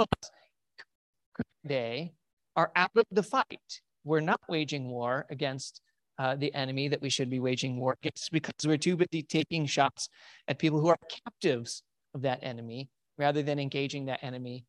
day 1.67 2.13
are 2.57 2.71
out 2.75 2.91
of 2.97 3.05
the 3.11 3.23
fight. 3.23 3.81
We're 4.09 4.21
not 4.21 4.41
waging 4.49 4.88
war 4.88 5.27
against 5.29 5.83
uh, 6.19 6.35
the 6.35 6.53
enemy 6.55 6.88
that 6.88 7.03
we 7.03 7.11
should 7.11 7.29
be 7.29 7.41
waging 7.41 7.79
war 7.79 7.95
against 8.03 8.33
because 8.33 8.55
we're 8.65 8.79
too 8.79 8.97
busy 8.97 9.23
taking 9.23 9.67
shots 9.67 10.09
at 10.49 10.59
people 10.59 10.81
who 10.81 10.88
are 10.88 10.99
captives 11.25 11.83
of 12.15 12.23
that 12.23 12.41
enemy 12.43 12.88
rather 13.19 13.43
than 13.43 13.59
engaging 13.59 14.07
that 14.07 14.25
enemy 14.25 14.65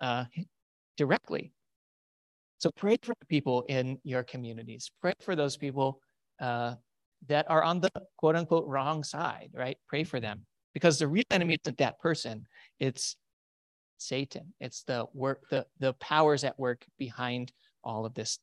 uh, 0.00 0.24
directly. 0.96 1.52
So 2.58 2.70
pray 2.70 2.96
for 3.02 3.14
the 3.18 3.26
people 3.26 3.64
in 3.68 3.98
your 4.04 4.22
communities. 4.22 4.90
Pray 5.00 5.14
for 5.20 5.34
those 5.34 5.56
people 5.56 6.00
uh, 6.40 6.74
that 7.26 7.50
are 7.50 7.64
on 7.64 7.80
the 7.80 7.90
quote 8.16 8.36
unquote 8.36 8.66
wrong 8.68 9.02
side, 9.02 9.50
right? 9.54 9.76
Pray 9.88 10.04
for 10.04 10.20
them 10.20 10.46
because 10.72 11.00
the 11.00 11.08
real 11.08 11.24
enemy 11.32 11.58
isn't 11.64 11.78
that 11.78 11.98
person. 11.98 12.46
It's 12.78 13.16
Satan. 13.96 14.54
It's 14.60 14.84
the 14.84 15.06
work, 15.14 15.42
the, 15.50 15.66
the 15.80 15.94
powers 15.94 16.44
at 16.44 16.58
work 16.60 16.84
behind 16.96 17.52
all 17.82 18.06
of 18.06 18.14
this 18.14 18.38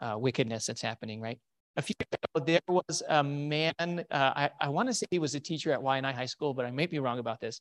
uh, 0.00 0.16
wickedness 0.18 0.66
that's 0.66 0.82
happening, 0.82 1.20
right? 1.20 1.38
A 1.76 1.82
few 1.82 1.94
ago, 2.00 2.44
there 2.44 2.60
was 2.68 3.02
a 3.08 3.22
man, 3.22 3.74
uh, 3.78 4.02
I, 4.10 4.50
I 4.60 4.68
want 4.68 4.88
to 4.88 4.94
say 4.94 5.06
he 5.10 5.18
was 5.18 5.34
a 5.34 5.40
teacher 5.40 5.72
at 5.72 5.80
Waianae 5.80 6.14
High 6.14 6.26
School, 6.26 6.54
but 6.54 6.64
I 6.64 6.70
may 6.70 6.86
be 6.86 6.98
wrong 6.98 7.18
about 7.18 7.40
this. 7.40 7.60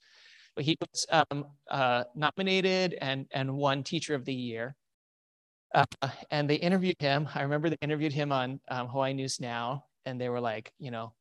But 0.56 0.64
he 0.64 0.78
was 0.80 1.06
um, 1.10 1.46
uh, 1.70 2.06
nominated 2.16 2.98
and, 3.02 3.26
and 3.32 3.54
won 3.54 3.84
Teacher 3.84 4.16
of 4.16 4.24
the 4.24 4.34
Year. 4.34 4.76
Uh, 5.74 5.84
and 6.32 6.50
they 6.50 6.56
interviewed 6.56 6.96
him. 7.00 7.28
I 7.36 7.42
remember 7.42 7.70
they 7.70 7.78
interviewed 7.82 8.14
him 8.14 8.32
on 8.32 8.62
um, 8.70 8.88
Hawaii 8.88 9.14
News 9.14 9.42
Now, 9.42 9.84
and 10.06 10.20
they 10.20 10.30
were 10.30 10.40
like, 10.40 10.72
you 10.80 10.92
know, 10.92 11.12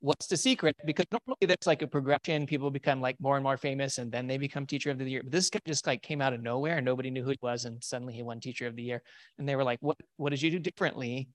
what's 0.00 0.26
the 0.26 0.36
secret? 0.36 0.76
Because 0.84 1.06
normally 1.10 1.46
there's 1.46 1.66
like 1.66 1.82
a 1.82 1.86
progression. 1.86 2.46
People 2.46 2.70
become 2.70 3.00
like 3.00 3.16
more 3.20 3.36
and 3.36 3.44
more 3.44 3.56
famous 3.56 3.98
and 3.98 4.10
then 4.12 4.26
they 4.26 4.38
become 4.38 4.66
teacher 4.66 4.90
of 4.90 4.98
the 4.98 5.04
year. 5.04 5.22
But 5.22 5.32
this 5.32 5.50
guy 5.50 5.60
just 5.66 5.86
like 5.86 6.02
came 6.02 6.20
out 6.20 6.32
of 6.32 6.42
nowhere 6.42 6.76
and 6.76 6.84
nobody 6.84 7.10
knew 7.10 7.24
who 7.24 7.30
he 7.30 7.38
was. 7.42 7.64
And 7.64 7.82
suddenly 7.82 8.14
he 8.14 8.22
won 8.22 8.40
teacher 8.40 8.66
of 8.66 8.76
the 8.76 8.82
year. 8.82 9.02
And 9.38 9.48
they 9.48 9.56
were 9.56 9.64
like, 9.64 9.78
what, 9.80 9.96
what 10.16 10.30
did 10.30 10.42
you 10.42 10.50
do 10.50 10.58
differently 10.58 11.28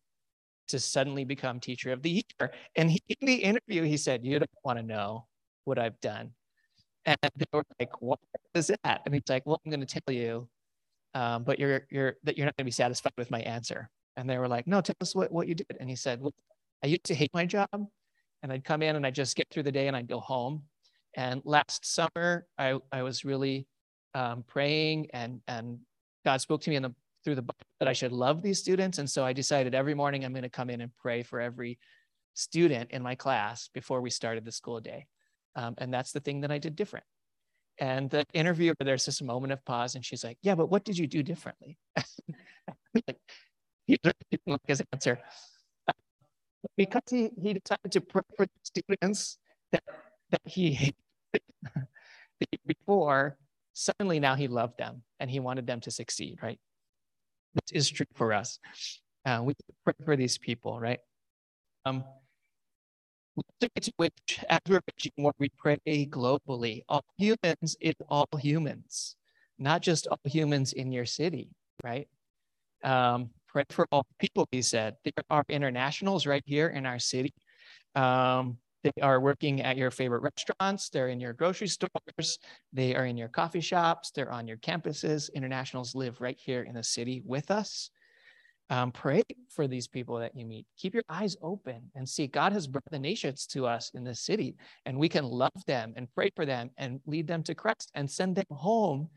to 0.70 0.80
suddenly 0.80 1.26
become 1.26 1.60
teacher 1.60 1.92
of 1.92 2.02
the 2.02 2.10
year? 2.12 2.52
And 2.76 2.92
he, 2.92 3.02
in 3.08 3.28
the 3.28 3.36
interview, 3.36 3.84
he 3.84 3.98
said, 3.98 4.26
you 4.26 4.40
don't 4.40 4.50
want 4.64 4.80
to 4.80 4.86
know 4.86 5.26
what 5.66 5.80
I've 5.80 6.00
done. 6.02 6.32
And 7.06 7.18
they 7.36 7.46
were 7.52 7.64
like, 7.80 8.02
what 8.02 8.20
is 8.54 8.68
that? 8.68 9.02
And 9.06 9.14
he's 9.14 9.24
like, 9.28 9.44
well, 9.46 9.60
I'm 9.66 9.72
going 9.72 9.86
to 9.86 10.02
tell 10.02 10.14
you, 10.14 10.48
um, 11.16 11.44
but 11.44 11.58
you're, 11.58 11.88
you're, 11.90 12.16
that 12.24 12.38
you're 12.38 12.46
not 12.46 12.56
going 12.56 12.66
to 12.66 12.68
be 12.68 12.72
satisfied 12.72 13.14
with 13.18 13.32
my 13.32 13.40
answer. 13.42 13.90
And 14.18 14.30
they 14.30 14.38
were 14.38 14.48
like, 14.48 14.68
no, 14.68 14.82
tell 14.82 14.96
us 15.02 15.16
what, 15.16 15.32
what 15.32 15.48
you 15.48 15.56
did. 15.56 15.66
And 15.80 15.90
he 15.90 15.96
said, 15.96 16.22
well, 16.22 16.34
I 16.84 16.88
used 16.88 17.06
to 17.06 17.16
hate 17.16 17.32
my 17.34 17.46
job 17.46 17.68
and 18.44 18.52
I'd 18.52 18.64
come 18.64 18.82
in 18.82 18.96
and 18.96 19.06
I'd 19.06 19.16
just 19.16 19.36
get 19.36 19.48
through 19.50 19.64
the 19.64 19.72
day 19.72 19.88
and 19.88 19.96
I'd 19.96 20.08
go 20.08 20.20
home. 20.20 20.64
And 21.16 21.42
last 21.46 21.86
summer, 21.86 22.46
I, 22.58 22.80
I 22.92 23.04
was 23.04 23.26
really 23.26 23.68
um, 24.14 24.44
praying 24.48 25.08
and, 25.14 25.42
and 25.48 25.80
God 26.26 26.42
spoke 26.42 26.62
to 26.62 26.70
me 26.70 26.76
in 26.76 26.84
the, 26.84 26.94
through 27.24 27.36
the 27.36 27.42
Bible 27.42 27.56
that 27.80 27.88
I 27.88 27.94
should 27.94 28.12
love 28.12 28.42
these 28.42 28.60
students. 28.60 28.98
And 28.98 29.10
so 29.10 29.24
I 29.24 29.34
decided 29.34 29.76
every 29.76 29.94
morning 29.94 30.24
I'm 30.24 30.34
going 30.34 30.44
to 30.44 30.50
come 30.50 30.70
in 30.70 30.82
and 30.82 30.92
pray 30.98 31.24
for 31.24 31.40
every 31.40 31.78
student 32.34 32.92
in 32.92 33.04
my 33.04 33.16
class 33.16 33.70
before 33.74 34.02
we 34.02 34.10
started 34.10 34.46
the 34.46 34.52
school 34.52 34.80
day. 34.80 35.06
Um, 35.56 35.76
and 35.78 35.94
that's 35.94 36.12
the 36.12 36.20
thing 36.20 36.42
that 36.42 36.52
I 36.52 36.58
did 36.58 36.76
different. 36.76 37.06
And 37.78 38.10
the 38.10 38.26
interviewer, 38.34 38.76
there's 38.80 39.06
this 39.06 39.22
moment 39.22 39.54
of 39.54 39.64
pause, 39.66 39.96
and 39.96 40.06
she's 40.06 40.24
like, 40.24 40.38
"Yeah, 40.44 40.56
but 40.56 40.70
what 40.70 40.84
did 40.84 40.98
you 40.98 41.08
do 41.08 41.24
differently?" 41.24 41.80
like, 43.08 43.18
he 43.88 43.98
didn't 44.04 44.16
like 44.46 44.60
his 44.68 44.84
answer 44.94 45.20
because 46.78 47.04
he, 47.10 47.32
he 47.42 47.54
decided 47.54 47.92
to 47.92 48.02
pray 48.02 48.22
for 48.36 48.46
students 48.64 49.38
that, 49.72 49.84
that 50.30 50.42
he 50.46 50.72
hated 50.72 50.96
before, 52.66 53.38
suddenly 53.74 54.20
now 54.20 54.36
he 54.36 54.48
loved 54.48 54.78
them 54.78 55.04
and 55.20 55.30
he 55.30 55.40
wanted 55.40 55.68
them 55.68 55.80
to 55.82 55.92
succeed, 55.92 56.40
right? 56.42 56.60
This 57.54 57.72
is 57.72 57.90
true 57.90 58.06
for 58.16 58.34
us. 58.34 58.60
Uh, 59.26 59.42
we 59.44 59.54
pray 59.84 59.94
for 60.04 60.16
these 60.16 60.38
people, 60.38 60.80
right? 60.80 61.00
Um, 61.86 62.04
which, 63.98 64.44
as 64.50 64.60
we're 64.68 64.82
what 65.16 65.36
we 65.40 65.50
pray 65.58 65.78
globally. 65.86 66.84
All 66.90 67.06
humans 67.18 67.76
is 67.80 67.96
all 68.10 68.28
humans, 68.40 69.16
not 69.58 69.82
just 69.82 70.08
all 70.08 70.20
humans 70.26 70.74
in 70.74 70.92
your 70.92 71.06
city, 71.06 71.50
right? 71.84 72.08
Um, 72.84 73.30
pray 73.52 73.64
for 73.70 73.88
all 73.92 74.06
people, 74.20 74.48
he 74.52 74.62
said. 74.62 74.96
There 75.04 75.14
are 75.30 75.44
internationals 75.50 76.26
right 76.26 76.44
here 76.46 76.70
in 76.70 76.86
our 76.86 77.00
city. 77.00 77.34
Um, 77.96 78.58
they 78.84 79.02
are 79.02 79.20
working 79.20 79.62
at 79.62 79.78
your 79.78 79.92
favorite 79.92 80.24
restaurants. 80.24 80.90
They're 80.90 81.10
in 81.10 81.20
your 81.20 81.34
grocery 81.34 81.68
stores. 81.68 82.40
They 82.74 82.96
are 82.96 83.06
in 83.06 83.18
your 83.18 83.28
coffee 83.28 83.62
shops. 83.62 84.12
They're 84.12 84.32
on 84.32 84.48
your 84.48 84.58
campuses. 84.58 85.32
Internationals 85.34 85.94
live 85.94 86.20
right 86.20 86.38
here 86.40 86.64
in 86.64 86.74
the 86.74 86.84
city 86.84 87.22
with 87.26 87.52
us. 87.52 87.92
Um, 88.72 88.92
pray 88.94 89.22
for 89.50 89.68
these 89.68 89.88
people 89.88 90.18
that 90.20 90.34
you 90.34 90.46
meet. 90.46 90.66
Keep 90.78 90.94
your 90.94 91.04
eyes 91.10 91.36
open 91.42 91.92
and 91.94 92.08
see 92.08 92.26
God 92.26 92.54
has 92.54 92.68
brought 92.68 92.90
the 92.90 92.98
nations 92.98 93.46
to 93.48 93.68
us 93.68 93.92
in 93.94 94.06
this 94.06 94.22
city, 94.22 94.56
and 94.86 94.98
we 94.98 95.10
can 95.10 95.26
love 95.26 95.52
them 95.68 95.94
and 95.98 96.08
pray 96.16 96.30
for 96.38 96.46
them 96.46 96.72
and 96.78 97.02
lead 97.06 97.28
them 97.28 97.44
to 97.44 97.54
Christ 97.54 97.92
and 97.96 98.10
send 98.10 98.38
them 98.38 98.46
home 98.50 99.10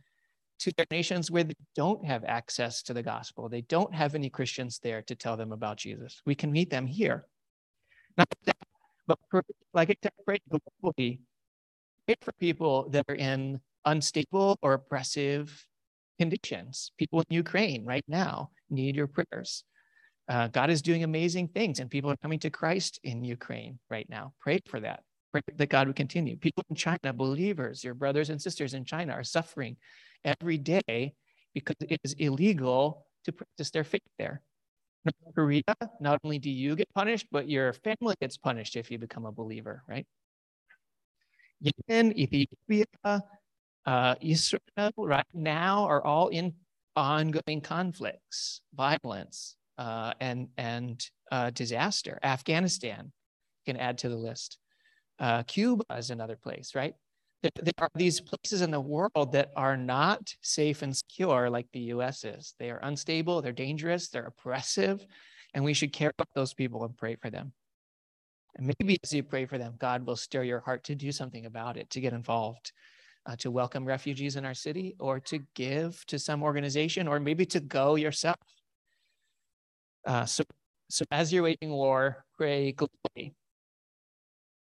to 0.60 0.72
nations 0.90 1.30
where 1.30 1.44
they 1.44 1.54
don't 1.74 2.04
have 2.04 2.24
access 2.24 2.82
to 2.84 2.94
the 2.94 3.02
gospel. 3.02 3.48
They 3.48 3.62
don't 3.62 3.94
have 3.94 4.14
any 4.14 4.30
Christians 4.30 4.78
there 4.78 5.02
to 5.02 5.14
tell 5.14 5.36
them 5.36 5.52
about 5.52 5.76
Jesus. 5.76 6.20
We 6.26 6.34
can 6.34 6.52
meet 6.52 6.70
them 6.70 6.86
here. 6.86 7.26
Not 8.16 8.28
that, 8.44 8.56
but 9.06 9.18
for, 9.30 9.42
like 9.72 9.90
I 9.90 9.96
said, 10.02 10.12
pray 10.24 10.38
globally. 10.50 11.20
Pray 12.06 12.16
for 12.20 12.32
people 12.38 12.88
that 12.90 13.04
are 13.08 13.14
in 13.14 13.60
unstable 13.84 14.58
or 14.62 14.74
oppressive 14.74 15.66
conditions. 16.18 16.92
People 16.98 17.20
in 17.20 17.26
Ukraine 17.28 17.84
right 17.84 18.04
now 18.06 18.50
need 18.70 18.96
your 18.96 19.08
prayers. 19.08 19.64
Uh, 20.28 20.48
God 20.48 20.70
is 20.70 20.80
doing 20.80 21.04
amazing 21.04 21.48
things, 21.48 21.80
and 21.80 21.90
people 21.90 22.10
are 22.10 22.16
coming 22.18 22.38
to 22.40 22.50
Christ 22.50 22.98
in 23.02 23.24
Ukraine 23.24 23.78
right 23.90 24.08
now. 24.08 24.32
Pray 24.40 24.60
for 24.66 24.80
that. 24.80 25.02
Pray 25.32 25.42
that 25.56 25.68
God 25.68 25.86
would 25.86 25.96
continue. 25.96 26.36
People 26.36 26.64
in 26.70 26.76
China, 26.76 27.12
believers, 27.12 27.84
your 27.84 27.94
brothers 27.94 28.30
and 28.30 28.40
sisters 28.40 28.72
in 28.72 28.84
China 28.84 29.12
are 29.12 29.24
suffering 29.24 29.76
every 30.24 30.58
day 30.58 31.14
because 31.54 31.76
it 31.80 32.00
is 32.04 32.14
illegal 32.14 33.06
to 33.24 33.32
practice 33.32 33.70
their 33.70 33.84
faith 33.84 34.02
there. 34.18 34.42
North 35.04 35.34
Korea, 35.34 35.62
not 36.00 36.18
only 36.24 36.38
do 36.38 36.50
you 36.50 36.76
get 36.76 36.88
punished, 36.94 37.26
but 37.30 37.48
your 37.48 37.72
family 37.72 38.14
gets 38.20 38.36
punished 38.36 38.76
if 38.76 38.90
you 38.90 38.98
become 38.98 39.26
a 39.26 39.32
believer, 39.32 39.82
right? 39.88 40.06
Yemen, 41.60 42.18
Ethiopia, 42.18 43.22
uh, 43.86 44.14
Israel 44.20 44.92
right 44.96 45.24
now 45.34 45.84
are 45.84 46.04
all 46.04 46.28
in 46.28 46.54
ongoing 46.96 47.60
conflicts, 47.60 48.60
violence, 48.74 49.56
uh, 49.78 50.14
and 50.20 50.48
and 50.56 51.06
uh, 51.32 51.50
disaster. 51.50 52.18
Afghanistan 52.22 53.12
can 53.66 53.76
add 53.76 53.98
to 53.98 54.08
the 54.08 54.16
list. 54.16 54.58
Uh, 55.18 55.42
Cuba 55.44 55.84
is 55.96 56.10
another 56.10 56.36
place, 56.36 56.74
right? 56.74 56.94
There, 57.44 57.72
are 57.78 57.90
these 57.94 58.22
places 58.22 58.62
in 58.62 58.70
the 58.70 58.80
world 58.80 59.32
that 59.32 59.50
are 59.54 59.76
not 59.76 60.34
safe 60.40 60.80
and 60.80 60.96
secure 60.96 61.50
like 61.50 61.66
the 61.72 61.80
U.S. 61.80 62.24
is. 62.24 62.54
They 62.58 62.70
are 62.70 62.80
unstable, 62.82 63.42
they're 63.42 63.52
dangerous, 63.52 64.08
they're 64.08 64.26
oppressive, 64.26 65.06
and 65.52 65.62
we 65.62 65.74
should 65.74 65.92
care 65.92 66.12
about 66.18 66.28
those 66.34 66.54
people 66.54 66.84
and 66.84 66.96
pray 66.96 67.16
for 67.16 67.28
them. 67.28 67.52
And 68.56 68.72
maybe 68.78 68.98
as 69.02 69.12
you 69.12 69.22
pray 69.22 69.44
for 69.44 69.58
them, 69.58 69.74
God 69.78 70.06
will 70.06 70.16
stir 70.16 70.44
your 70.44 70.60
heart 70.60 70.84
to 70.84 70.94
do 70.94 71.12
something 71.12 71.44
about 71.44 71.76
it, 71.76 71.90
to 71.90 72.00
get 72.00 72.14
involved, 72.14 72.72
uh, 73.26 73.36
to 73.36 73.50
welcome 73.50 73.84
refugees 73.84 74.36
in 74.36 74.46
our 74.46 74.54
city, 74.54 74.96
or 74.98 75.20
to 75.20 75.40
give 75.54 76.02
to 76.06 76.18
some 76.18 76.42
organization, 76.42 77.06
or 77.06 77.20
maybe 77.20 77.44
to 77.46 77.60
go 77.60 77.96
yourself. 77.96 78.36
Uh, 80.06 80.24
so, 80.24 80.44
so 80.88 81.04
as 81.10 81.30
you're 81.30 81.42
waging 81.42 81.70
war, 81.70 82.24
pray 82.38 82.72
globally. 82.72 83.34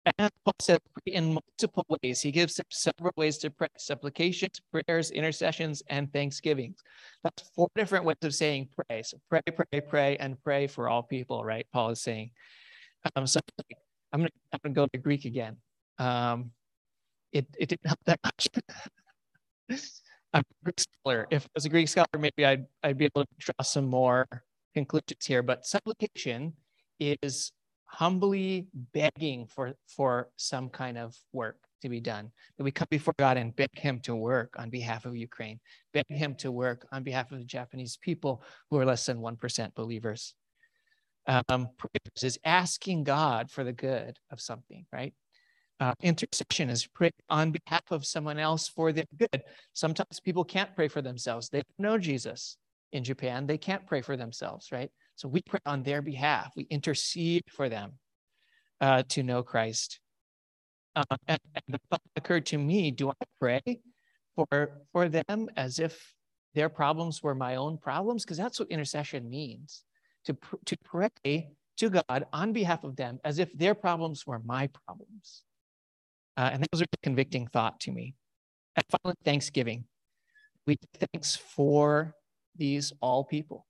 And 0.06 0.30
Paul 0.44 0.54
said 0.60 0.80
in 1.06 1.34
multiple 1.34 1.86
ways. 1.90 2.22
He 2.22 2.32
gives 2.32 2.60
several 2.70 3.14
ways 3.16 3.38
to 3.40 3.50
pray 3.50 3.70
supplications, 3.78 4.60
prayers, 4.72 5.12
intercessions, 5.12 5.82
and 5.88 6.12
thanksgivings. 6.12 6.82
That's 7.24 7.50
four 7.56 7.70
different 7.76 8.04
ways 8.04 8.18
of 8.22 8.36
saying 8.36 8.70
pray. 8.76 9.04
So 9.04 9.18
pray, 9.30 9.42
pray, 9.56 9.82
pray, 9.82 10.18
and 10.18 10.42
pray 10.44 10.68
for 10.68 10.90
all 10.90 11.04
people, 11.04 11.44
right? 11.44 11.66
Paul 11.72 11.92
is 11.92 12.02
saying. 12.02 12.32
Um, 13.16 13.28
so 13.28 13.40
I'm 14.12 14.20
going 14.20 14.30
to 14.64 14.70
go 14.70 14.88
to 14.88 14.98
Greek 14.98 15.26
again. 15.26 15.58
Um, 16.00 16.52
it, 17.32 17.48
it 17.58 17.70
didn't 17.70 17.88
help 17.88 18.00
that 18.06 18.20
much. 18.24 18.48
I'm 20.34 20.42
a 20.42 20.64
Greek 20.66 20.80
scholar. 20.80 21.28
If 21.32 21.46
I 21.46 21.50
was 21.56 21.66
a 21.66 21.70
Greek 21.70 21.88
scholar, 21.88 22.08
maybe 22.18 22.46
I'd, 22.46 22.66
I'd 22.84 22.98
be 22.98 23.06
able 23.06 23.24
to 23.24 23.28
draw 23.40 23.64
some 23.64 23.86
more 23.86 24.28
conclusions 24.74 25.26
here. 25.26 25.44
But 25.44 25.66
supplication 25.66 26.54
is 27.00 27.52
humbly 27.94 28.68
begging 28.92 29.46
for, 29.46 29.74
for 29.88 30.30
some 30.36 30.68
kind 30.68 30.98
of 30.98 31.16
work 31.32 31.58
to 31.84 31.90
be 31.90 32.00
done. 32.00 32.32
That 32.58 32.64
we 32.64 32.72
come 32.72 32.88
before 32.90 33.14
God 33.20 33.38
and 33.38 33.56
beg 33.56 33.78
Him 33.78 34.00
to 34.02 34.16
work 34.16 34.56
on 34.58 34.72
behalf 34.72 35.06
of 35.06 35.16
Ukraine, 35.16 35.60
beg 35.94 36.06
Him 36.10 36.34
to 36.36 36.52
work 36.52 36.88
on 36.92 37.04
behalf 37.04 37.32
of 37.32 37.38
the 37.38 37.46
Japanese 37.46 37.98
people 37.98 38.44
who 38.70 38.80
are 38.80 38.86
less 38.86 39.06
than 39.06 39.20
1% 39.20 39.76
believers. 39.76 40.34
Um, 41.28 41.70
is 42.22 42.38
asking 42.44 43.06
God 43.06 43.50
for 43.50 43.64
the 43.64 43.72
good 43.72 44.18
of 44.30 44.42
something, 44.42 44.86
right? 44.92 45.14
Uh, 45.80 45.94
intercession 46.02 46.70
is 46.70 46.88
pray 46.88 47.12
on 47.30 47.52
behalf 47.52 47.84
of 47.92 48.06
someone 48.06 48.40
else 48.40 48.68
for 48.68 48.92
their 48.92 49.06
good. 49.18 49.44
Sometimes 49.74 50.20
people 50.20 50.44
can't 50.44 50.76
pray 50.76 50.88
for 50.88 51.02
themselves. 51.02 51.48
They 51.48 51.60
don't 51.60 51.80
know 51.80 51.98
Jesus 51.98 52.58
in 52.92 53.04
Japan. 53.04 53.46
They 53.46 53.58
can't 53.58 53.86
pray 53.86 54.02
for 54.02 54.18
themselves, 54.18 54.72
right? 54.72 54.92
So 55.15 55.27
we 55.27 55.41
pray 55.41 55.60
on 55.65 55.84
their 55.84 56.01
behalf. 56.01 56.53
We 56.55 56.63
intercede 56.70 57.43
for 57.50 57.70
them 57.70 57.93
uh, 58.82 59.03
to 59.10 59.24
know 59.24 59.43
Christ. 59.43 60.00
Uh, 60.96 61.03
and, 61.27 61.39
and 61.55 61.63
the 61.70 61.79
thought 61.89 62.01
occurred 62.15 62.46
to 62.48 62.58
me: 62.58 62.91
Do 62.91 63.10
I 63.10 63.25
pray 63.39 63.82
for 64.36 64.82
for 64.91 65.10
them 65.10 65.50
as 65.55 65.79
if 65.79 66.13
their 66.53 66.70
problems 66.70 67.24
were 67.24 67.36
my 67.36 67.55
own 67.55 67.77
problems? 67.77 68.24
Because 68.24 68.38
that's 68.38 68.60
what 68.60 68.70
intercession 68.70 69.29
means 69.29 69.84
to, 70.25 70.34
pr- 70.34 70.55
to 70.65 70.77
pray 70.84 71.50
to 71.77 71.89
God 71.89 72.25
on 72.32 72.53
behalf 72.53 72.84
of 72.84 72.96
them 72.96 73.20
as 73.24 73.39
if 73.39 73.51
their 73.58 73.74
problems 73.74 74.25
were 74.25 74.39
my 74.39 74.70
problems. 74.86 75.43
Uh, 76.38 76.50
and 76.53 76.63
that 76.63 76.70
was 76.72 76.82
a 76.82 76.86
convicting 77.04 77.47
thought 77.47 77.80
to 77.82 77.91
me. 77.91 78.15
And 78.76 78.86
finally, 78.89 79.15
Thanksgiving. 79.23 79.86
We 80.65 80.78
thanks 80.95 81.36
for 81.36 82.15
these 82.56 82.93
all 83.02 83.23
people, 83.23 83.65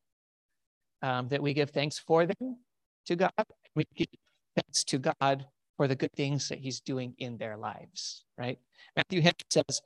um, 1.04 1.28
that 1.28 1.44
we 1.44 1.54
give 1.54 1.70
thanks 1.70 2.00
for 2.00 2.26
them 2.26 2.58
to 3.06 3.16
God. 3.16 3.32
We 3.76 3.84
give 3.96 4.08
thanks 4.56 4.84
to 4.86 4.98
God 4.98 5.46
for 5.78 5.88
the 5.88 5.96
good 5.96 6.14
things 6.14 6.48
that 6.50 6.60
He's 6.60 6.80
doing 6.80 7.14
in 7.20 7.38
their 7.38 7.58
lives, 7.58 8.24
right? 8.38 8.58
Matthew 8.96 9.22
Henry 9.22 9.36
says, 9.52 9.82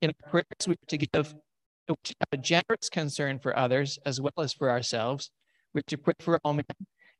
in 0.00 0.10
our 0.10 0.30
prayers, 0.30 0.66
we 0.66 0.72
are 0.72 0.88
to 0.88 0.96
give 0.96 1.34
a 2.32 2.36
generous 2.36 2.88
concern 2.90 3.38
for 3.38 3.56
others 3.56 3.98
as 4.04 4.20
well 4.20 4.32
as 4.38 4.52
for 4.52 4.70
ourselves, 4.70 5.30
we're 5.74 5.82
to 5.86 5.98
pray 5.98 6.14
for 6.18 6.40
all 6.44 6.54
men 6.54 6.64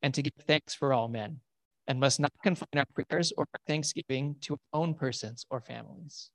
and 0.02 0.14
to 0.14 0.22
give 0.22 0.32
thanks 0.46 0.74
for 0.74 0.92
all 0.92 1.08
men, 1.08 1.40
and 1.86 2.00
must 2.00 2.20
not 2.20 2.32
confine 2.42 2.68
our 2.76 2.84
prayers 2.94 3.32
or 3.36 3.46
our 3.52 3.60
thanksgiving 3.66 4.36
to 4.40 4.54
our 4.54 4.80
own 4.80 4.94
persons 4.94 5.44
or 5.50 5.60
families. 5.60 6.30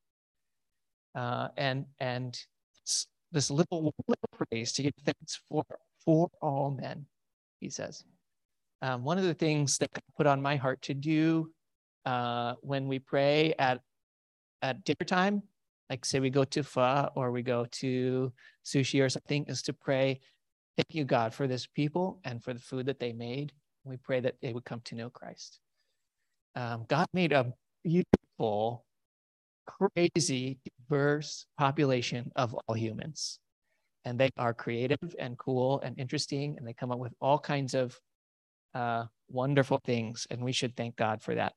Uh, 1.16 1.48
and 1.58 1.86
and 2.00 2.38
this 3.32 3.50
little, 3.50 3.94
little 4.08 4.64
to 4.74 4.84
give 4.84 4.94
thanks 5.06 5.40
for 5.50 5.64
for 6.06 6.30
all 6.42 6.72
men, 6.72 7.06
he 7.60 7.70
says. 7.70 8.04
Um, 8.82 9.04
one 9.04 9.18
of 9.18 9.24
the 9.24 9.34
things 9.34 9.78
that 9.78 9.92
God 9.94 10.02
put 10.18 10.28
on 10.28 10.42
my 10.42 10.56
heart 10.56 10.82
to 10.84 10.94
do 10.94 11.50
uh, 12.06 12.56
when 12.62 12.88
we 12.88 13.00
pray 13.00 13.54
at 13.58 13.82
at 14.62 14.84
dinner 14.86 15.06
time, 15.06 15.44
like 15.90 16.06
say 16.06 16.20
we 16.20 16.30
go 16.30 16.44
to 16.46 16.64
pho 16.64 17.10
or 17.16 17.32
we 17.32 17.42
go 17.42 17.66
to 17.66 18.32
sushi 18.66 19.04
or 19.04 19.10
something, 19.10 19.46
is 19.48 19.62
to 19.64 19.74
pray 19.74 20.20
Thank 20.76 20.96
you, 20.96 21.06
God, 21.06 21.34
for 21.34 21.48
this 21.48 21.68
people 21.68 22.20
and 22.24 22.44
for 22.44 22.54
the 22.54 22.60
food 22.60 22.88
that 22.88 23.00
they 23.00 23.14
made. 23.14 23.52
We 23.84 23.98
pray 23.98 24.22
that 24.22 24.36
they 24.42 24.54
would 24.54 24.66
come 24.66 24.82
to 24.86 24.96
know 24.96 25.10
Christ. 25.10 25.60
Um, 26.56 26.86
God 26.88 27.06
made 27.14 27.32
a 27.32 27.54
beautiful, 27.84 28.86
crazy, 29.68 30.60
diverse 30.90 31.46
population 31.58 32.32
of 32.36 32.56
all 32.56 32.76
humans. 32.76 33.40
And 34.06 34.20
they 34.20 34.30
are 34.38 34.54
creative 34.54 35.16
and 35.18 35.38
cool 35.38 35.80
and 35.82 35.98
interesting, 35.98 36.56
and 36.58 36.68
they 36.68 36.74
come 36.74 36.92
up 36.92 37.00
with 37.00 37.14
all 37.22 37.40
kinds 37.40 37.74
of 37.74 37.98
uh, 38.74 39.06
wonderful 39.30 39.80
things. 39.86 40.28
And 40.30 40.42
we 40.42 40.52
should 40.52 40.76
thank 40.76 40.96
God 40.96 41.22
for 41.22 41.36
that. 41.36 41.54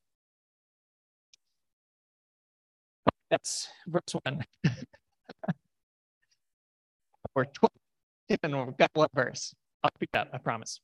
That's 3.31 3.69
verse 3.87 4.15
one. 4.23 4.45
We're 7.35 7.45
12 7.45 7.71
and 8.43 8.67
we've 8.67 8.77
got 8.77 8.91
one 8.95 9.09
verse. 9.15 9.55
I'll 9.83 9.91
speak 9.95 10.11
up, 10.15 10.29
I 10.33 10.39
promise. 10.39 10.81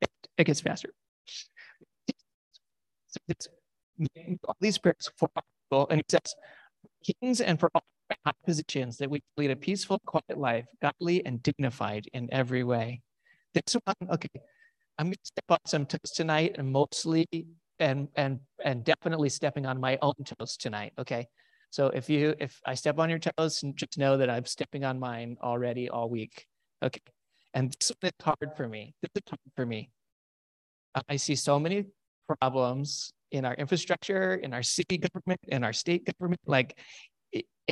It, 0.00 0.10
it 0.36 0.44
gets 0.44 0.60
faster. 0.60 0.90
So 3.08 3.20
all 4.46 4.56
these 4.60 4.78
prayers 4.78 5.10
for 5.16 5.28
people, 5.28 5.86
and 5.88 5.98
he 6.00 6.04
says, 6.10 6.34
kings 7.04 7.40
and 7.40 7.60
for 7.60 7.70
all 7.74 7.84
positions 8.46 8.98
that 8.98 9.10
we 9.10 9.22
lead 9.36 9.50
a 9.50 9.56
peaceful, 9.56 9.98
quiet 10.06 10.38
life, 10.38 10.66
godly 10.82 11.24
and 11.24 11.42
dignified 11.42 12.06
in 12.12 12.28
every 12.32 12.64
way. 12.64 13.02
This 13.54 13.76
one, 13.84 14.10
okay, 14.10 14.28
I'm 14.98 15.06
going 15.06 15.14
to 15.14 15.18
step 15.22 15.44
on 15.48 15.58
some 15.66 15.86
toes 15.86 16.10
tonight, 16.14 16.56
and 16.58 16.70
mostly 16.70 17.26
and 17.78 18.08
and 18.16 18.40
and 18.64 18.84
definitely 18.84 19.28
stepping 19.28 19.66
on 19.66 19.80
my 19.80 19.98
own 20.02 20.14
toes 20.24 20.56
tonight. 20.56 20.92
Okay, 20.98 21.26
so 21.70 21.88
if 21.88 22.08
you 22.08 22.34
if 22.38 22.60
I 22.64 22.74
step 22.74 22.98
on 22.98 23.10
your 23.10 23.18
toes, 23.18 23.62
just 23.74 23.98
know 23.98 24.16
that 24.16 24.30
I'm 24.30 24.44
stepping 24.44 24.84
on 24.84 24.98
mine 24.98 25.36
already 25.42 25.88
all 25.88 26.08
week. 26.08 26.46
Okay. 26.82 27.00
And 27.54 27.72
this 27.72 27.92
one 28.00 28.10
is 28.10 28.24
hard 28.24 28.56
for 28.56 28.68
me. 28.68 28.94
This 29.00 29.10
is 29.14 29.22
hard 29.28 29.40
for 29.54 29.64
me. 29.64 29.90
I 31.08 31.16
see 31.16 31.36
so 31.36 31.58
many 31.58 31.86
problems 32.40 33.12
in 33.30 33.44
our 33.44 33.54
infrastructure, 33.54 34.34
in 34.34 34.54
our 34.54 34.62
city 34.62 34.98
government, 34.98 35.40
in 35.48 35.64
our 35.64 35.72
state 35.72 36.04
government, 36.04 36.40
like 36.46 36.78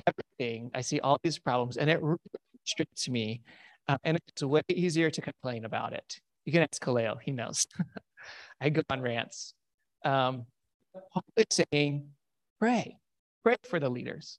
everything. 0.06 0.70
I 0.74 0.80
see 0.80 1.00
all 1.00 1.18
these 1.22 1.38
problems 1.38 1.76
and 1.76 1.90
it 1.90 2.00
really 2.02 2.18
frustrates 2.56 3.08
me. 3.08 3.42
Uh, 3.88 3.98
and 4.04 4.18
it's 4.28 4.42
way 4.42 4.62
easier 4.68 5.10
to 5.10 5.20
complain 5.20 5.64
about 5.64 5.92
it. 5.92 6.20
You 6.44 6.52
can 6.52 6.62
ask 6.62 6.82
Kaleo, 6.82 7.16
he 7.20 7.32
knows. 7.32 7.66
I 8.60 8.70
go 8.70 8.82
on 8.90 9.00
rants. 9.00 9.54
Um, 10.04 10.46
Paul 11.12 11.24
is 11.36 11.62
saying, 11.72 12.08
pray, 12.60 12.96
pray 13.42 13.56
for 13.68 13.80
the 13.80 13.88
leaders. 13.88 14.38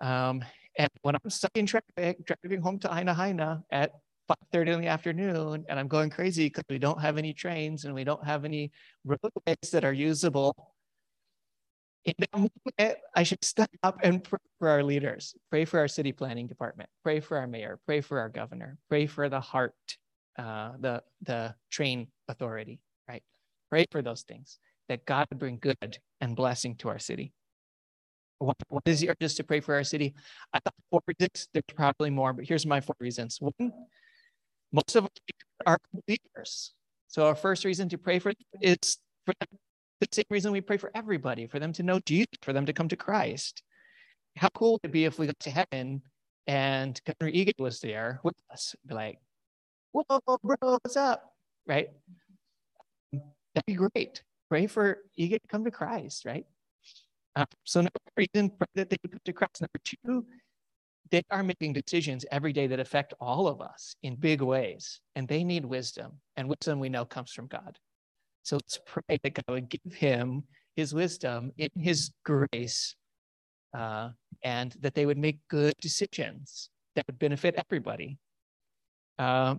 Um, 0.00 0.42
and 0.78 0.88
when 1.02 1.14
I'm 1.14 1.30
stuck 1.30 1.50
in 1.54 1.66
traffic, 1.66 2.18
driving 2.24 2.62
home 2.62 2.78
to 2.80 2.94
Aina 2.94 3.14
Haina 3.14 3.62
at 3.70 3.92
5.30 4.30 4.74
in 4.74 4.80
the 4.80 4.86
afternoon, 4.86 5.64
and 5.68 5.78
I'm 5.78 5.88
going 5.88 6.08
crazy 6.08 6.46
because 6.46 6.64
we 6.70 6.78
don't 6.78 7.00
have 7.00 7.18
any 7.18 7.34
trains 7.34 7.84
and 7.84 7.94
we 7.94 8.04
don't 8.04 8.24
have 8.24 8.44
any 8.44 8.70
roadways 9.04 9.70
that 9.72 9.84
are 9.84 9.92
usable, 9.92 10.69
in 12.04 12.14
that 12.18 12.32
moment, 12.32 12.98
I 13.14 13.22
should 13.22 13.44
step 13.44 13.70
up 13.82 13.98
and 14.02 14.22
pray 14.24 14.38
for 14.58 14.68
our 14.68 14.82
leaders, 14.82 15.34
pray 15.50 15.64
for 15.64 15.78
our 15.78 15.88
city 15.88 16.12
planning 16.12 16.46
department, 16.46 16.88
pray 17.02 17.20
for 17.20 17.36
our 17.36 17.46
mayor, 17.46 17.78
pray 17.86 18.00
for 18.00 18.18
our 18.18 18.28
governor, 18.28 18.78
pray 18.88 19.06
for 19.06 19.28
the 19.28 19.40
heart, 19.40 19.74
uh, 20.38 20.72
the, 20.78 21.02
the 21.22 21.54
train 21.70 22.08
authority, 22.28 22.80
right? 23.08 23.22
Pray 23.68 23.86
for 23.90 24.02
those 24.02 24.22
things, 24.22 24.58
that 24.88 25.04
God 25.04 25.26
would 25.30 25.38
bring 25.38 25.58
good 25.60 25.98
and 26.20 26.34
blessing 26.34 26.74
to 26.76 26.88
our 26.88 26.98
city. 26.98 27.32
What, 28.38 28.56
what 28.68 28.82
is 28.86 29.00
the 29.00 29.10
urges 29.10 29.34
to 29.34 29.44
pray 29.44 29.60
for 29.60 29.74
our 29.74 29.84
city? 29.84 30.14
I 30.54 30.60
thought 30.60 30.74
four 30.90 31.02
reasons. 31.06 31.48
There's 31.52 31.64
probably 31.74 32.08
more, 32.08 32.32
but 32.32 32.46
here's 32.46 32.64
my 32.64 32.80
four 32.80 32.96
reasons. 32.98 33.38
One, 33.38 33.72
most 34.72 34.96
of 34.96 35.04
us 35.04 35.10
are. 35.66 35.78
So 37.08 37.26
our 37.26 37.34
first 37.34 37.66
reason 37.66 37.90
to 37.90 37.98
pray 37.98 38.18
for 38.18 38.32
is 38.62 38.96
for 39.26 39.34
the 40.00 40.08
same 40.10 40.24
reason 40.30 40.52
we 40.52 40.60
pray 40.60 40.76
for 40.76 40.90
everybody, 40.94 41.46
for 41.46 41.58
them 41.58 41.72
to 41.74 41.82
know 41.82 42.00
Jesus, 42.00 42.28
for 42.42 42.52
them 42.52 42.66
to 42.66 42.72
come 42.72 42.88
to 42.88 42.96
Christ. 42.96 43.62
How 44.36 44.48
cool 44.48 44.72
would 44.72 44.80
it 44.84 44.92
be 44.92 45.04
if 45.04 45.18
we 45.18 45.26
got 45.26 45.38
to 45.40 45.50
heaven 45.50 46.02
and 46.46 47.00
Governor 47.04 47.32
Ige 47.32 47.52
was 47.58 47.80
there 47.80 48.20
with 48.22 48.34
us, 48.50 48.74
be 48.86 48.94
like, 48.94 49.18
"Whoa, 49.92 50.04
bro, 50.42 50.56
what's 50.60 50.96
up?" 50.96 51.34
Right? 51.66 51.90
That'd 53.12 53.66
be 53.66 53.74
great. 53.74 54.22
Pray 54.48 54.66
for 54.66 54.98
Ige 55.18 55.40
to 55.40 55.48
come 55.48 55.64
to 55.64 55.70
Christ, 55.70 56.24
right? 56.24 56.46
Uh, 57.36 57.44
so 57.64 57.80
number 57.80 57.98
reason 58.16 58.52
that 58.74 58.90
they 58.90 58.96
come 58.98 59.20
to 59.24 59.32
Christ. 59.32 59.60
Number 59.60 59.80
two, 59.84 60.26
they 61.10 61.22
are 61.30 61.42
making 61.42 61.72
decisions 61.72 62.24
every 62.30 62.52
day 62.52 62.66
that 62.68 62.80
affect 62.80 63.14
all 63.20 63.46
of 63.48 63.60
us 63.60 63.94
in 64.02 64.16
big 64.16 64.40
ways, 64.40 65.00
and 65.14 65.28
they 65.28 65.44
need 65.44 65.64
wisdom. 65.64 66.20
And 66.36 66.48
wisdom 66.48 66.80
we 66.80 66.88
know 66.88 67.04
comes 67.04 67.32
from 67.32 67.46
God. 67.46 67.78
So 68.42 68.56
let's 68.56 68.78
pray 68.86 69.18
that 69.22 69.34
God 69.34 69.44
would 69.48 69.68
give 69.68 69.92
him 69.92 70.44
his 70.76 70.94
wisdom 70.94 71.52
in 71.58 71.68
his 71.76 72.10
grace, 72.24 72.94
uh, 73.76 74.10
and 74.42 74.74
that 74.80 74.94
they 74.94 75.06
would 75.06 75.18
make 75.18 75.38
good 75.48 75.74
decisions 75.80 76.70
that 76.94 77.06
would 77.06 77.18
benefit 77.18 77.54
everybody. 77.56 78.18
Uh, 79.18 79.54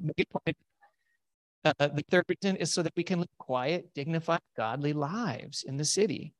uh, 1.63 1.87
the 1.87 2.03
third 2.09 2.25
reason 2.27 2.55
is 2.55 2.73
so 2.73 2.81
that 2.81 2.93
we 2.95 3.03
can 3.03 3.19
live 3.19 3.37
quiet, 3.37 3.93
dignified, 3.93 4.41
godly 4.57 4.93
lives 4.93 5.63
in 5.63 5.77
the 5.77 5.85
city. 5.85 6.33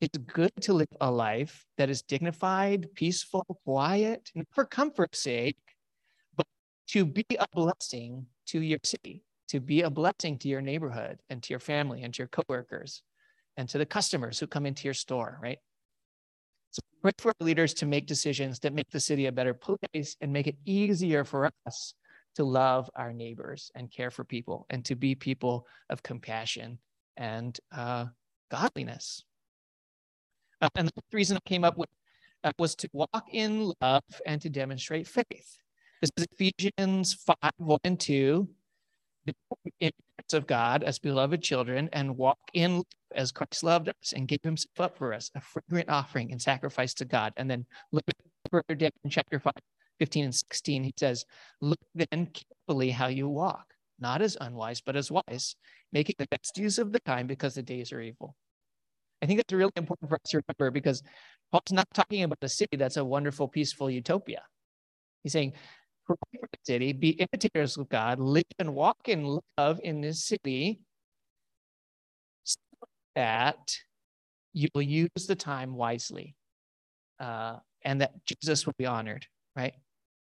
It's 0.00 0.18
good 0.18 0.52
to 0.62 0.72
live 0.72 0.88
a 1.00 1.10
life 1.10 1.64
that 1.78 1.90
is 1.90 2.02
dignified, 2.02 2.94
peaceful, 2.94 3.44
quiet, 3.64 4.30
not 4.34 4.46
for 4.50 4.64
comfort's 4.64 5.20
sake, 5.22 5.58
but 6.36 6.46
to 6.88 7.04
be 7.04 7.24
a 7.38 7.46
blessing 7.54 8.26
to 8.46 8.60
your 8.60 8.78
city, 8.84 9.22
to 9.48 9.60
be 9.60 9.82
a 9.82 9.90
blessing 9.90 10.38
to 10.38 10.48
your 10.48 10.60
neighborhood 10.60 11.18
and 11.30 11.42
to 11.42 11.52
your 11.52 11.60
family 11.60 12.02
and 12.02 12.12
to 12.14 12.18
your 12.18 12.28
coworkers 12.28 13.02
and 13.56 13.68
to 13.68 13.78
the 13.78 13.86
customers 13.86 14.38
who 14.38 14.46
come 14.46 14.66
into 14.66 14.84
your 14.84 14.94
store, 14.94 15.38
right? 15.42 15.58
So 16.70 16.80
pray 17.02 17.12
for 17.18 17.32
leaders 17.40 17.74
to 17.74 17.86
make 17.86 18.06
decisions 18.06 18.58
that 18.60 18.74
make 18.74 18.90
the 18.90 19.00
city 19.00 19.26
a 19.26 19.32
better 19.32 19.54
place 19.54 20.16
and 20.20 20.32
make 20.32 20.46
it 20.46 20.56
easier 20.64 21.24
for 21.24 21.50
us 21.66 21.94
to 22.34 22.44
love 22.44 22.90
our 22.94 23.12
neighbors 23.12 23.70
and 23.74 23.90
care 23.90 24.10
for 24.10 24.24
people 24.24 24.66
and 24.68 24.84
to 24.84 24.94
be 24.94 25.14
people 25.14 25.66
of 25.88 26.02
compassion 26.02 26.78
and 27.16 27.58
uh, 27.74 28.06
godliness. 28.50 29.24
Uh, 30.60 30.68
and 30.74 30.88
the 30.88 31.02
reason 31.12 31.36
I 31.36 31.48
came 31.48 31.64
up 31.64 31.78
with 31.78 31.88
uh, 32.44 32.52
was 32.58 32.74
to 32.76 32.88
walk 32.92 33.24
in 33.32 33.72
love 33.80 34.02
and 34.26 34.40
to 34.42 34.50
demonstrate 34.50 35.06
faith. 35.06 35.58
This 36.02 36.10
is 36.16 36.26
Ephesians 36.32 37.14
5 37.14 37.52
1 37.56 37.78
and 37.84 37.98
2. 37.98 38.48
Of 40.32 40.48
God 40.48 40.82
as 40.82 40.98
beloved 40.98 41.40
children 41.40 41.88
and 41.92 42.16
walk 42.16 42.38
in 42.52 42.82
as 43.14 43.30
Christ 43.30 43.62
loved 43.62 43.88
us 43.88 44.12
and 44.12 44.26
gave 44.26 44.40
himself 44.42 44.80
up 44.80 44.98
for 44.98 45.14
us, 45.14 45.30
a 45.36 45.40
fragrant 45.40 45.88
offering 45.88 46.32
and 46.32 46.42
sacrifice 46.42 46.94
to 46.94 47.04
God. 47.04 47.32
And 47.36 47.48
then 47.48 47.64
look 47.92 48.02
further 48.50 48.74
down 48.74 48.90
in 49.04 49.10
chapter 49.10 49.38
5, 49.38 49.52
15 50.00 50.24
and 50.24 50.34
16, 50.34 50.82
he 50.82 50.92
says, 50.98 51.24
Look 51.60 51.78
then 51.94 52.28
carefully 52.66 52.90
how 52.90 53.06
you 53.06 53.28
walk, 53.28 53.66
not 54.00 54.20
as 54.20 54.36
unwise, 54.40 54.80
but 54.80 54.96
as 54.96 55.12
wise, 55.12 55.54
making 55.92 56.16
the 56.18 56.26
best 56.28 56.58
use 56.58 56.78
of 56.78 56.92
the 56.92 57.00
time 57.00 57.28
because 57.28 57.54
the 57.54 57.62
days 57.62 57.92
are 57.92 58.00
evil. 58.00 58.34
I 59.22 59.26
think 59.26 59.38
that's 59.38 59.52
really 59.52 59.72
important 59.76 60.08
for 60.08 60.16
us 60.16 60.30
to 60.30 60.42
remember 60.48 60.72
because 60.72 61.02
Paul's 61.52 61.72
not 61.72 61.88
talking 61.94 62.24
about 62.24 62.38
a 62.42 62.48
city 62.48 62.76
that's 62.76 62.96
a 62.96 63.04
wonderful, 63.04 63.48
peaceful 63.48 63.90
utopia. 63.90 64.42
He's 65.22 65.32
saying, 65.32 65.52
city, 66.64 66.92
be 66.92 67.10
imitators 67.10 67.76
of 67.76 67.88
God, 67.88 68.18
live 68.18 68.44
and 68.58 68.74
walk 68.74 69.08
in 69.08 69.38
love 69.58 69.80
in 69.82 70.00
this 70.00 70.24
city, 70.24 70.80
so 72.44 72.58
that 73.14 73.76
you 74.52 74.68
will 74.74 74.82
use 74.82 75.26
the 75.26 75.36
time 75.36 75.74
wisely, 75.74 76.34
uh, 77.20 77.56
and 77.82 78.00
that 78.00 78.12
Jesus 78.26 78.66
will 78.66 78.74
be 78.78 78.86
honored, 78.86 79.26
right? 79.54 79.74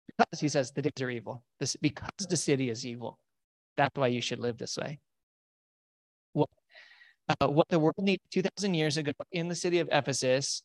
Because 0.06 0.40
he 0.40 0.48
says 0.48 0.72
the 0.72 0.82
days 0.82 1.00
are 1.00 1.10
evil. 1.10 1.42
This 1.60 1.76
because 1.76 2.26
the 2.28 2.36
city 2.36 2.70
is 2.70 2.86
evil. 2.86 3.18
That's 3.76 3.96
why 3.96 4.08
you 4.08 4.20
should 4.20 4.40
live 4.40 4.58
this 4.58 4.76
way. 4.76 5.00
Well, 6.34 6.50
uh, 7.28 7.48
what 7.48 7.68
the 7.68 7.78
world 7.78 7.94
needed 7.98 8.20
2,000 8.30 8.74
years 8.74 8.96
ago 8.96 9.12
in 9.30 9.48
the 9.48 9.54
city 9.54 9.78
of 9.78 9.88
Ephesus 9.92 10.62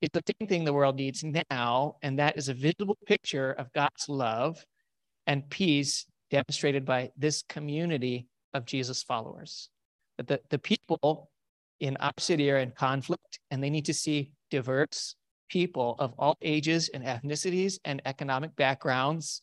is 0.00 0.08
the 0.12 0.22
same 0.26 0.48
thing 0.48 0.64
the 0.64 0.72
world 0.72 0.96
needs 0.96 1.24
now, 1.50 1.96
and 2.02 2.18
that 2.18 2.36
is 2.36 2.48
a 2.48 2.54
visible 2.54 2.96
picture 3.06 3.52
of 3.52 3.72
God's 3.72 4.08
love 4.08 4.64
and 5.26 5.48
peace 5.50 6.06
demonstrated 6.30 6.84
by 6.84 7.10
this 7.16 7.42
community 7.48 8.28
of 8.54 8.64
Jesus 8.64 9.02
followers. 9.02 9.68
That 10.16 10.28
the, 10.28 10.40
the 10.48 10.58
people 10.58 11.30
in 11.80 11.96
our 11.98 12.12
city 12.18 12.50
are 12.50 12.58
in 12.58 12.72
conflict, 12.72 13.40
and 13.50 13.62
they 13.62 13.70
need 13.70 13.86
to 13.86 13.94
see 13.94 14.32
diverse 14.50 15.16
people 15.48 15.96
of 15.98 16.14
all 16.18 16.36
ages 16.42 16.88
and 16.92 17.04
ethnicities 17.04 17.78
and 17.84 18.00
economic 18.04 18.54
backgrounds 18.56 19.42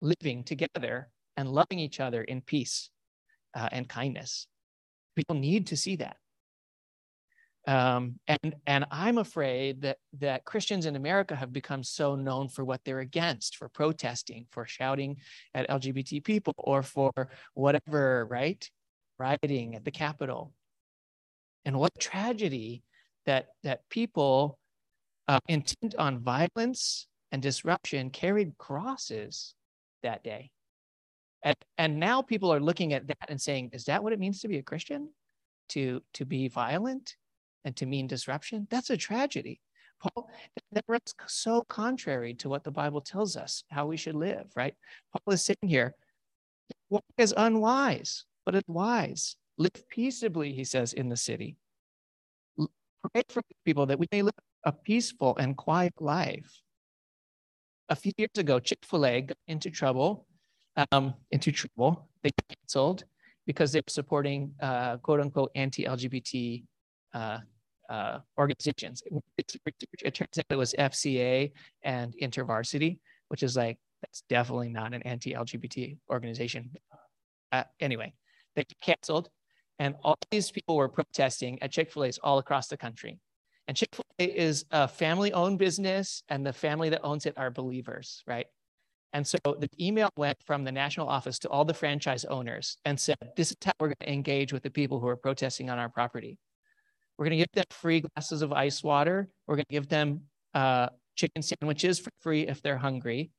living 0.00 0.44
together 0.44 1.08
and 1.36 1.48
loving 1.48 1.78
each 1.78 2.00
other 2.00 2.22
in 2.22 2.40
peace 2.40 2.90
uh, 3.54 3.68
and 3.72 3.88
kindness. 3.88 4.46
People 5.16 5.36
need 5.36 5.66
to 5.68 5.76
see 5.76 5.96
that. 5.96 6.16
Um, 7.66 8.18
and 8.28 8.54
and 8.66 8.84
I'm 8.90 9.18
afraid 9.18 9.82
that 9.82 9.96
that 10.18 10.44
Christians 10.44 10.84
in 10.84 10.96
America 10.96 11.34
have 11.34 11.52
become 11.52 11.82
so 11.82 12.14
known 12.14 12.48
for 12.48 12.64
what 12.64 12.80
they're 12.84 13.00
against, 13.00 13.56
for 13.56 13.68
protesting, 13.68 14.46
for 14.50 14.66
shouting 14.66 15.16
at 15.54 15.68
LGBT 15.68 16.22
people, 16.24 16.54
or 16.58 16.82
for 16.82 17.12
whatever, 17.54 18.26
right? 18.26 18.68
Rioting 19.18 19.76
at 19.76 19.84
the 19.84 19.90
Capitol. 19.90 20.52
And 21.64 21.78
what 21.78 21.98
tragedy 21.98 22.82
that 23.24 23.46
that 23.62 23.88
people 23.88 24.58
uh, 25.28 25.40
intent 25.48 25.94
on 25.96 26.18
violence 26.18 27.06
and 27.32 27.42
disruption 27.42 28.10
carried 28.10 28.56
crosses 28.58 29.54
that 30.02 30.22
day. 30.22 30.50
And, 31.42 31.56
and 31.78 31.98
now 31.98 32.22
people 32.22 32.52
are 32.52 32.60
looking 32.60 32.92
at 32.92 33.06
that 33.08 33.28
and 33.28 33.40
saying, 33.40 33.70
is 33.72 33.84
that 33.84 34.02
what 34.02 34.12
it 34.12 34.18
means 34.18 34.40
to 34.40 34.48
be 34.48 34.58
a 34.58 34.62
Christian? 34.62 35.10
To, 35.70 36.02
to 36.14 36.26
be 36.26 36.48
violent 36.48 37.16
and 37.64 37.74
to 37.76 37.86
mean 37.86 38.06
disruption? 38.06 38.66
That's 38.70 38.90
a 38.90 38.96
tragedy. 38.96 39.60
Paul, 40.00 40.28
that's 40.72 41.14
so 41.26 41.62
contrary 41.62 42.34
to 42.34 42.48
what 42.48 42.64
the 42.64 42.70
Bible 42.70 43.00
tells 43.00 43.36
us 43.36 43.64
how 43.70 43.86
we 43.86 43.96
should 43.96 44.14
live, 44.14 44.46
right? 44.54 44.74
Paul 45.12 45.34
is 45.34 45.44
saying 45.44 45.56
here, 45.62 45.94
walk 46.90 47.04
is 47.16 47.32
unwise, 47.36 48.24
but 48.44 48.54
it's 48.54 48.68
wise. 48.68 49.36
Live 49.56 49.88
peaceably, 49.88 50.52
he 50.52 50.64
says, 50.64 50.92
in 50.92 51.08
the 51.08 51.16
city. 51.16 51.56
Pray 52.58 53.22
for 53.28 53.42
people 53.64 53.86
that 53.86 53.98
we 53.98 54.06
may 54.12 54.22
live 54.22 54.34
a 54.64 54.72
peaceful 54.72 55.36
and 55.36 55.56
quiet 55.56 55.94
life. 56.00 56.60
A 57.88 57.96
few 57.96 58.12
years 58.16 58.36
ago, 58.36 58.58
Chick 58.58 58.78
fil 58.82 59.06
A 59.06 59.20
got 59.20 59.36
into 59.46 59.70
trouble 59.70 60.26
um, 60.90 61.14
into 61.30 61.52
trouble. 61.52 62.08
They 62.22 62.30
canceled 62.48 63.04
because 63.46 63.72
they 63.72 63.80
were 63.80 63.84
supporting 63.90 64.52
uh, 64.60 64.96
quote 64.98 65.20
unquote 65.20 65.50
anti 65.54 65.84
LGBT 65.84 66.64
uh, 67.12 67.38
uh, 67.94 68.18
organizations. 68.38 69.02
It, 69.38 69.56
it, 69.66 69.74
it, 70.02 70.14
turns 70.14 70.38
out 70.38 70.44
it 70.50 70.56
was 70.56 70.74
FCA 70.78 71.52
and 71.82 72.14
InterVarsity, 72.20 72.98
which 73.28 73.42
is 73.42 73.56
like, 73.56 73.78
that's 74.02 74.22
definitely 74.28 74.68
not 74.68 74.92
an 74.94 75.02
anti 75.02 75.32
LGBT 75.32 75.96
organization. 76.10 76.70
Uh, 77.52 77.62
anyway, 77.80 78.12
they 78.56 78.64
canceled, 78.82 79.28
and 79.78 79.94
all 80.02 80.16
these 80.30 80.50
people 80.50 80.76
were 80.76 80.88
protesting 80.88 81.62
at 81.62 81.70
Chick 81.70 81.92
fil 81.92 82.04
A's 82.04 82.18
all 82.22 82.38
across 82.38 82.66
the 82.66 82.76
country. 82.76 83.20
And 83.68 83.76
Chick 83.76 83.94
fil 83.94 84.04
A 84.18 84.24
is 84.24 84.64
a 84.72 84.88
family 84.88 85.32
owned 85.32 85.58
business, 85.58 86.22
and 86.28 86.44
the 86.44 86.52
family 86.52 86.90
that 86.90 87.00
owns 87.04 87.26
it 87.26 87.34
are 87.38 87.50
believers, 87.50 88.22
right? 88.26 88.46
And 89.12 89.24
so 89.24 89.38
the 89.44 89.70
email 89.80 90.10
went 90.16 90.38
from 90.44 90.64
the 90.64 90.72
national 90.72 91.08
office 91.08 91.38
to 91.40 91.48
all 91.48 91.64
the 91.64 91.72
franchise 91.72 92.24
owners 92.24 92.76
and 92.84 92.98
said, 92.98 93.16
This 93.36 93.52
is 93.52 93.56
how 93.64 93.72
we're 93.78 93.88
going 93.88 93.96
to 94.00 94.12
engage 94.12 94.52
with 94.52 94.64
the 94.64 94.70
people 94.70 94.98
who 94.98 95.06
are 95.06 95.16
protesting 95.16 95.70
on 95.70 95.78
our 95.78 95.88
property. 95.88 96.36
We're 97.16 97.26
going 97.26 97.38
to 97.38 97.44
give 97.44 97.52
them 97.54 97.64
free 97.70 98.00
glasses 98.00 98.42
of 98.42 98.52
ice 98.52 98.82
water. 98.82 99.28
We're 99.46 99.56
going 99.56 99.66
to 99.68 99.72
give 99.72 99.88
them 99.88 100.22
uh, 100.54 100.88
chicken 101.16 101.42
sandwiches 101.42 101.98
for 101.98 102.10
free 102.20 102.46
if 102.46 102.60
they're 102.62 102.78
hungry. 102.78 103.30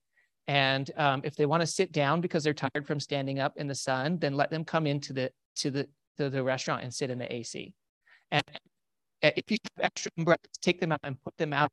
And 0.48 0.90
um, 0.96 1.22
if 1.24 1.36
they 1.36 1.46
want 1.46 1.62
to 1.62 1.68
sit 1.68 1.92
down 1.92 2.22
because 2.22 2.44
they're 2.44 2.54
tired 2.54 2.86
from 2.86 3.00
standing 3.00 3.40
up 3.40 3.58
in 3.58 3.68
the 3.68 3.76
sun, 3.76 4.20
then 4.20 4.36
let 4.36 4.52
them 4.52 4.64
come 4.64 4.86
into 4.86 5.12
the 5.12 5.32
to 5.58 5.72
the 5.72 5.88
to 6.18 6.30
the 6.30 6.44
restaurant 6.44 6.84
and 6.84 6.94
sit 6.94 7.10
in 7.10 7.18
the 7.18 7.34
AC. 7.34 7.74
And 8.32 8.44
if 9.22 9.50
you 9.50 9.58
have 9.78 9.86
extra 9.86 10.12
umbrellas, 10.18 10.40
take 10.62 10.80
them 10.80 10.92
out 10.92 11.00
and 11.04 11.22
put 11.24 11.36
them 11.38 11.52
out 11.52 11.72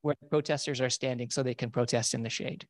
where 0.00 0.14
the 0.20 0.28
protesters 0.28 0.80
are 0.80 0.90
standing 0.90 1.30
so 1.30 1.42
they 1.42 1.54
can 1.54 1.70
protest 1.70 2.14
in 2.14 2.22
the 2.22 2.30
shade 2.30 2.66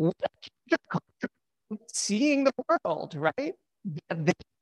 seeing 1.92 2.44
the 2.44 2.52
world, 2.68 3.14
right? 3.14 3.54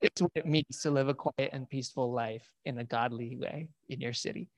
It's 0.01 0.23
what 0.23 0.33
it 0.35 0.47
means 0.47 0.81
to 0.83 0.91
live 0.91 1.09
a 1.09 1.15
quiet 1.15 1.51
and 1.53 1.69
peaceful 1.69 2.13
life 2.13 2.49
in 2.65 2.79
a 2.79 2.85
godly 2.85 3.37
way 3.37 3.69
in 3.89 4.01
your 4.01 4.13
city. 4.13 4.49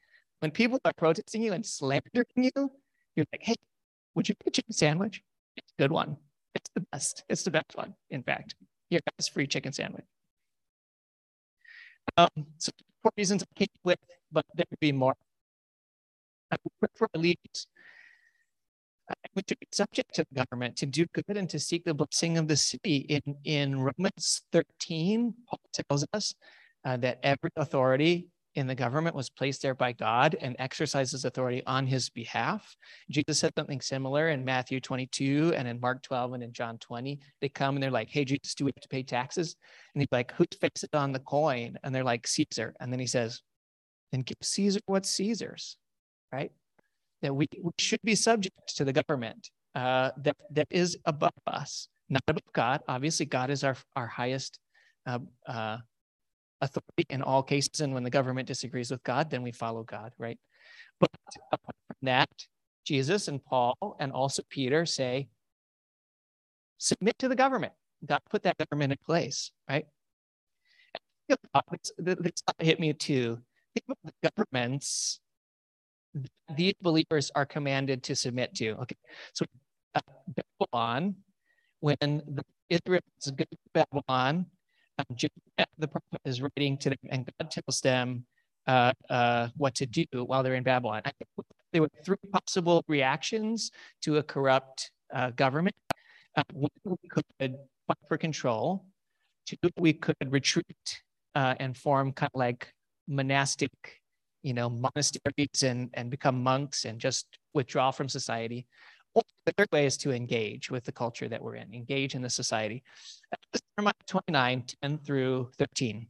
When 0.40 0.50
people 0.50 0.78
are 0.84 0.92
protesting 0.96 1.42
you 1.42 1.52
and 1.52 1.64
slandering 1.64 2.26
you, 2.36 2.70
you're 3.16 3.26
like, 3.32 3.42
hey, 3.42 3.56
would 4.14 4.28
you 4.28 4.34
get 4.34 4.48
a 4.48 4.50
chicken 4.50 4.72
sandwich? 4.72 5.22
It's 5.56 5.72
a 5.78 5.82
good 5.82 5.92
one. 5.92 6.16
It's 6.54 6.70
the 6.74 6.84
best. 6.92 7.24
It's 7.28 7.42
the 7.42 7.50
best 7.50 7.74
one, 7.74 7.94
in 8.10 8.22
fact. 8.22 8.54
Here, 8.88 9.00
guys, 9.18 9.28
free 9.28 9.46
chicken 9.46 9.72
sandwich. 9.72 10.04
Um, 12.16 12.28
so 12.58 12.72
four 13.02 13.12
reasons 13.16 13.42
I 13.42 13.58
came 13.58 13.68
with, 13.84 13.98
but 14.32 14.44
there 14.54 14.66
could 14.68 14.80
be 14.80 14.92
more. 14.92 15.14
I 16.50 16.56
for 16.96 17.08
leaders 17.14 17.66
to 19.36 19.56
be 19.56 19.66
subject 19.72 20.14
to 20.14 20.26
the 20.30 20.44
government, 20.44 20.76
to 20.76 20.86
do 20.86 21.06
good 21.12 21.36
and 21.36 21.48
to 21.50 21.58
seek 21.58 21.84
the 21.84 21.94
blessing 21.94 22.38
of 22.38 22.48
the 22.48 22.56
city. 22.56 22.96
In, 23.08 23.36
in 23.44 23.80
Romans 23.80 24.42
13, 24.52 25.34
Paul 25.48 25.60
tells 25.72 26.04
us 26.12 26.34
uh, 26.84 26.96
that 26.98 27.20
every 27.22 27.50
authority 27.56 28.28
in 28.56 28.66
the 28.66 28.74
government 28.74 29.14
was 29.14 29.30
placed 29.30 29.62
there 29.62 29.74
by 29.74 29.92
God 29.92 30.36
and 30.40 30.56
exercises 30.58 31.24
authority 31.24 31.62
on 31.66 31.86
his 31.86 32.10
behalf. 32.10 32.74
Jesus 33.08 33.38
said 33.38 33.52
something 33.56 33.80
similar 33.80 34.30
in 34.30 34.44
Matthew 34.44 34.80
22 34.80 35.52
and 35.54 35.68
in 35.68 35.80
Mark 35.80 36.02
12 36.02 36.32
and 36.34 36.42
in 36.42 36.52
John 36.52 36.78
20. 36.78 37.20
They 37.40 37.48
come 37.48 37.76
and 37.76 37.82
they're 37.82 37.90
like, 37.90 38.08
Hey, 38.08 38.24
Jesus, 38.24 38.54
do 38.54 38.64
we 38.64 38.72
have 38.74 38.82
to 38.82 38.88
pay 38.88 39.02
taxes? 39.02 39.56
And 39.94 40.02
he's 40.02 40.08
like, 40.10 40.32
Who's 40.32 40.48
it 40.62 40.94
on 40.94 41.12
the 41.12 41.20
coin? 41.20 41.78
And 41.84 41.94
they're 41.94 42.04
like, 42.04 42.26
Caesar. 42.26 42.74
And 42.80 42.92
then 42.92 42.98
he 42.98 43.06
says, 43.06 43.40
Then 44.10 44.22
give 44.22 44.36
Caesar 44.42 44.80
what's 44.86 45.10
Caesar's, 45.10 45.76
right? 46.32 46.50
That 47.22 47.34
we, 47.34 47.46
we 47.62 47.72
should 47.78 48.00
be 48.02 48.14
subject 48.14 48.76
to 48.76 48.84
the 48.84 48.92
government 48.92 49.50
uh, 49.74 50.10
that, 50.22 50.36
that 50.52 50.66
is 50.70 50.96
above 51.04 51.32
us, 51.46 51.88
not 52.08 52.22
above 52.28 52.52
God. 52.52 52.80
Obviously, 52.88 53.26
God 53.26 53.50
is 53.50 53.62
our, 53.62 53.76
our 53.94 54.06
highest 54.06 54.58
uh, 55.06 55.18
uh, 55.46 55.78
authority 56.60 57.06
in 57.10 57.22
all 57.22 57.42
cases. 57.42 57.80
And 57.80 57.92
when 57.94 58.04
the 58.04 58.10
government 58.10 58.48
disagrees 58.48 58.90
with 58.90 59.02
God, 59.02 59.30
then 59.30 59.42
we 59.42 59.52
follow 59.52 59.82
God, 59.82 60.12
right? 60.18 60.38
But 60.98 61.10
apart 61.52 61.76
from 61.88 61.96
that, 62.02 62.30
Jesus 62.84 63.28
and 63.28 63.44
Paul 63.44 63.96
and 64.00 64.12
also 64.12 64.42
Peter 64.48 64.86
say, 64.86 65.28
submit 66.78 67.18
to 67.18 67.28
the 67.28 67.36
government. 67.36 67.72
God 68.04 68.20
put 68.30 68.42
that 68.44 68.56
government 68.58 68.92
in 68.92 68.98
place, 69.04 69.52
right? 69.68 69.84
This 71.98 72.42
hit 72.58 72.80
me 72.80 72.92
too. 72.92 73.38
Think 73.74 73.84
about 73.86 73.98
the 74.04 74.30
governments 74.30 75.20
these 76.56 76.74
believers 76.82 77.30
are 77.34 77.46
commanded 77.46 78.02
to 78.04 78.16
submit 78.16 78.54
to. 78.56 78.70
Okay, 78.82 78.96
so 79.32 79.44
uh, 79.94 80.00
Babylon, 80.58 81.14
when 81.80 81.96
the 82.00 82.44
Israelites 82.68 83.30
go 83.30 83.44
to 83.44 83.58
Babylon, 83.74 84.46
um, 84.98 85.16
the 85.78 85.88
prophet 85.88 86.20
is 86.24 86.42
writing 86.42 86.76
to 86.78 86.90
them, 86.90 86.98
and 87.10 87.28
God 87.38 87.50
tells 87.50 87.80
them 87.80 88.24
uh, 88.66 88.92
uh, 89.08 89.48
what 89.56 89.74
to 89.76 89.86
do 89.86 90.04
while 90.12 90.42
they're 90.42 90.54
in 90.54 90.62
Babylon. 90.62 91.02
I 91.04 91.12
think 91.18 91.46
there 91.72 91.82
were 91.82 91.90
three 92.04 92.16
possible 92.32 92.84
reactions 92.88 93.70
to 94.02 94.18
a 94.18 94.22
corrupt 94.22 94.90
uh, 95.14 95.30
government. 95.30 95.76
Uh, 96.36 96.42
one, 96.52 96.70
we 96.84 97.08
could 97.08 97.24
fight 97.38 97.96
for 98.08 98.18
control. 98.18 98.84
Two, 99.46 99.56
we 99.78 99.92
could 99.92 100.16
retreat 100.26 101.02
uh, 101.34 101.54
and 101.58 101.76
form 101.76 102.12
kind 102.12 102.30
of 102.34 102.38
like 102.38 102.72
monastic, 103.08 103.99
you 104.42 104.54
know, 104.54 104.70
monasteries 104.70 105.62
and, 105.62 105.90
and 105.94 106.10
become 106.10 106.42
monks 106.42 106.84
and 106.84 106.98
just 106.98 107.26
withdraw 107.54 107.90
from 107.90 108.08
society. 108.08 108.66
Or 109.14 109.22
the 109.44 109.52
third 109.56 109.68
way 109.72 109.86
is 109.86 109.96
to 109.98 110.12
engage 110.12 110.70
with 110.70 110.84
the 110.84 110.92
culture 110.92 111.28
that 111.28 111.42
we're 111.42 111.56
in, 111.56 111.74
engage 111.74 112.14
in 112.14 112.22
the 112.22 112.30
society. 112.30 112.82
Jeremiah 113.76 113.92
29, 114.06 114.64
10 114.82 114.98
through 114.98 115.50
13. 115.58 116.06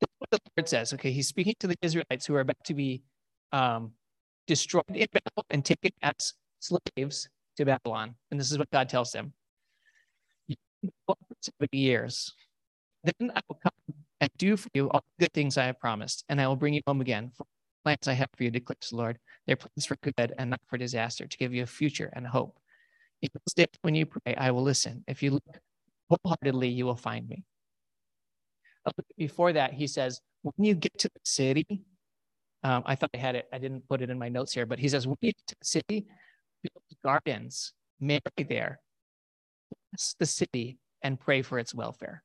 This 0.00 0.08
is 0.08 0.14
what 0.18 0.30
the 0.30 0.38
Lord 0.56 0.68
says. 0.68 0.92
Okay, 0.94 1.12
he's 1.12 1.28
speaking 1.28 1.54
to 1.60 1.68
the 1.68 1.76
Israelites 1.82 2.26
who 2.26 2.34
are 2.34 2.40
about 2.40 2.64
to 2.64 2.74
be 2.74 3.02
um, 3.52 3.92
destroyed 4.46 4.84
in 4.88 5.06
Babylon 5.12 5.44
and 5.50 5.64
taken 5.64 5.92
as 6.02 6.34
slaves 6.58 7.28
to 7.56 7.64
Babylon. 7.64 8.14
And 8.30 8.40
this 8.40 8.50
is 8.50 8.58
what 8.58 8.70
God 8.70 8.88
tells 8.88 9.12
them. 9.12 9.32
For 11.06 11.14
70 11.60 11.78
years. 11.78 12.34
Then 13.04 13.30
I 13.34 13.40
will 13.48 13.58
come 13.62 13.72
and 14.22 14.30
do 14.38 14.56
for 14.56 14.68
you 14.72 14.88
all 14.90 15.02
the 15.18 15.24
good 15.24 15.32
things 15.34 15.58
I 15.58 15.64
have 15.64 15.80
promised, 15.80 16.24
and 16.28 16.40
I 16.40 16.46
will 16.46 16.56
bring 16.56 16.74
you 16.74 16.80
home 16.86 17.00
again. 17.00 17.32
For 17.36 17.44
plans 17.84 18.06
I 18.06 18.12
have 18.12 18.28
for 18.36 18.44
you, 18.44 18.50
declares 18.52 18.90
the 18.90 18.96
Lord. 18.96 19.18
They're 19.46 19.56
plans 19.56 19.84
for 19.84 19.96
good 20.00 20.32
and 20.38 20.50
not 20.50 20.60
for 20.70 20.78
disaster, 20.78 21.26
to 21.26 21.36
give 21.36 21.52
you 21.52 21.64
a 21.64 21.66
future 21.66 22.08
and 22.14 22.24
hope. 22.24 22.56
In 23.20 23.28
those 23.34 23.54
days 23.54 23.66
when 23.82 23.96
you 23.96 24.06
pray, 24.06 24.36
I 24.36 24.52
will 24.52 24.62
listen. 24.62 25.02
If 25.08 25.24
you 25.24 25.32
look 25.32 25.58
wholeheartedly, 26.08 26.68
you 26.68 26.86
will 26.86 26.96
find 26.96 27.28
me. 27.28 27.42
Before 29.18 29.52
that, 29.52 29.72
he 29.72 29.88
says, 29.88 30.20
when 30.42 30.54
you 30.66 30.74
get 30.74 30.96
to 31.00 31.08
the 31.08 31.20
city, 31.24 31.82
um, 32.62 32.84
I 32.86 32.94
thought 32.94 33.10
I 33.14 33.18
had 33.18 33.34
it, 33.34 33.46
I 33.52 33.58
didn't 33.58 33.88
put 33.88 34.02
it 34.02 34.10
in 34.10 34.20
my 34.20 34.28
notes 34.28 34.52
here, 34.52 34.66
but 34.66 34.78
he 34.78 34.88
says, 34.88 35.04
when 35.04 35.16
you 35.20 35.32
get 35.32 35.46
to 35.48 35.56
the 35.60 35.64
city, 35.64 36.06
build 36.62 36.84
gardens, 37.04 37.72
marry 38.00 38.20
there, 38.48 38.78
bless 39.90 40.14
the 40.20 40.26
city, 40.26 40.78
and 41.02 41.18
pray 41.18 41.42
for 41.42 41.58
its 41.58 41.74
welfare. 41.74 42.22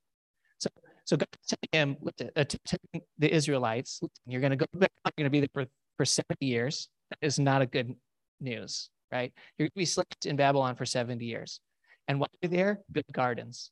So, 1.08 1.16
God 1.16 1.28
telling 1.48 1.96
him, 1.96 1.98
telling 2.18 3.06
the 3.18 3.34
Israelites, 3.34 4.02
you're 4.26 4.42
going 4.42 4.52
to 4.52 4.58
go 4.58 4.66
back, 4.74 4.92
you're 5.06 5.24
going 5.24 5.26
to 5.26 5.30
be 5.30 5.40
there 5.40 5.50
for, 5.54 5.66
for 5.96 6.04
70 6.04 6.46
years. 6.46 6.90
That 7.10 7.26
is 7.26 7.40
not 7.40 7.62
a 7.62 7.66
good 7.66 7.96
news, 8.42 8.90
right? 9.10 9.32
You're 9.58 9.68
going 9.68 9.72
to 9.72 9.80
be 9.80 9.86
slaves 9.86 10.26
in 10.26 10.36
Babylon 10.36 10.76
for 10.76 10.86
70 10.86 11.24
years. 11.24 11.62
And 12.10 12.20
while 12.20 12.28
you're 12.42 12.50
there, 12.50 12.82
build 12.92 13.06
gardens. 13.14 13.72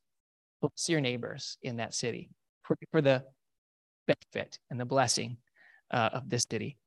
Bless 0.61 0.87
your 0.87 1.01
neighbors 1.01 1.57
in 1.61 1.75
that 1.77 1.93
city. 1.93 2.29
Pray 2.63 2.77
for 2.89 3.01
the 3.01 3.23
benefit 4.07 4.57
and 4.71 4.79
the 4.79 4.85
blessing 4.85 5.35
uh, 5.91 6.11
of 6.13 6.29
this 6.29 6.45
city. 6.49 6.77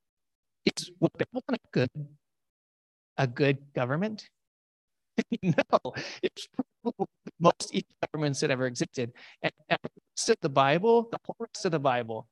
Is 0.65 0.91
Babylon 0.99 1.43
a 1.53 1.59
good, 1.73 1.91
a 3.19 3.27
good 3.27 3.59
government? 3.75 4.27
no, 5.43 5.93
it's 6.23 6.49
most 7.39 7.75
evil 7.75 7.89
governments 8.03 8.41
that 8.41 8.51
ever 8.51 8.67
existed. 8.67 9.13
And, 9.43 9.53
and 9.69 9.79
rest 10.19 10.31
of 10.31 10.37
the 10.41 10.49
Bible, 10.49 11.09
the 11.13 11.19
whole 11.25 11.37
rest 11.39 11.65
of 11.65 11.71
the 11.71 11.79
Bible, 11.79 12.27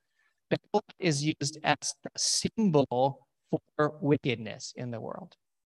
Babylon 0.50 0.82
is 0.98 1.24
used 1.24 1.58
as 1.62 1.94
the 2.02 2.10
symbol 2.16 3.26
for 3.76 3.92
wickedness 4.00 4.72
in 4.76 4.90
the 4.90 5.00
world, 5.00 5.36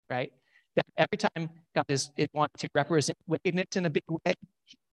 right? 0.09 0.33
That 0.77 0.87
every 0.97 1.19
time 1.19 1.51
God 1.75 1.85
is 1.89 2.11
it 2.17 2.31
wants 2.33 2.61
to 2.61 2.69
represent 2.75 3.19
wickedness 3.27 3.75
in 3.75 3.87
a 3.87 3.91
big 3.91 4.05
way, 4.09 4.35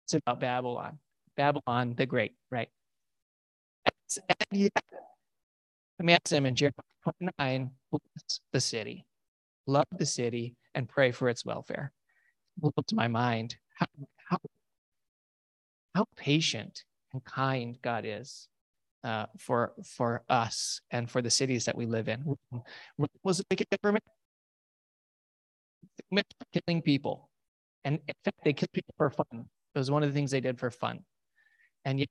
it's 0.06 0.14
about 0.14 0.40
Babylon, 0.40 1.00
Babylon 1.36 1.96
the 1.98 2.06
Great, 2.06 2.34
right? 2.50 2.70
And 4.18 4.60
yet, 4.60 4.72
commands 6.00 6.30
them 6.30 6.46
in 6.46 6.56
Jeremiah 6.56 7.20
29, 7.20 7.72
bless 7.92 8.40
the 8.54 8.62
city, 8.62 9.06
love 9.68 9.88
the 9.98 10.06
city, 10.06 10.56
and 10.76 10.88
pray 10.88 11.12
for 11.12 11.28
its 11.28 11.44
welfare. 11.44 11.92
Blows 12.58 12.94
my 12.94 13.10
mind 13.10 13.58
how, 13.78 13.88
how, 14.30 14.38
how 15.96 16.06
patient 16.16 16.84
and 17.14 17.24
kind 17.24 17.78
God 17.82 18.06
is 18.06 18.48
uh, 19.04 19.26
for 19.38 19.74
for 19.84 20.24
us 20.30 20.82
and 20.92 21.10
for 21.10 21.22
the 21.22 21.30
cities 21.30 21.66
that 21.66 21.76
we 21.76 21.86
live 21.86 22.08
in. 22.08 22.36
Was 23.24 23.40
it 23.50 23.68
government? 23.82 24.04
Killing 26.54 26.82
people, 26.82 27.30
and 27.84 28.00
in 28.08 28.14
fact, 28.24 28.38
they 28.44 28.54
killed 28.54 28.72
people 28.74 28.94
for 28.98 29.10
fun. 29.10 29.46
It 29.76 29.80
was 29.80 29.90
one 29.90 30.04
of 30.04 30.10
the 30.10 30.14
things 30.14 30.32
they 30.32 30.42
did 30.42 30.60
for 30.60 30.70
fun, 30.70 31.00
and 31.86 32.00
yet 32.00 32.10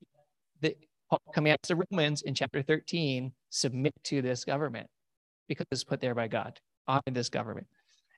the 0.61 0.77
Paul 1.11 1.21
commands 1.35 1.69
the 1.69 1.77
Romans 1.77 2.23
in 2.23 2.35
chapter 2.35 2.63
13 2.63 3.33
submit 3.51 3.95
to 4.05 4.23
this 4.23 4.45
government 4.45 4.87
because 5.49 5.67
it's 5.71 5.85
put 5.85 6.01
there 6.01 6.15
by 6.15 6.29
God 6.29 6.59
on 6.87 7.03
this 7.07 7.29
government. 7.29 7.67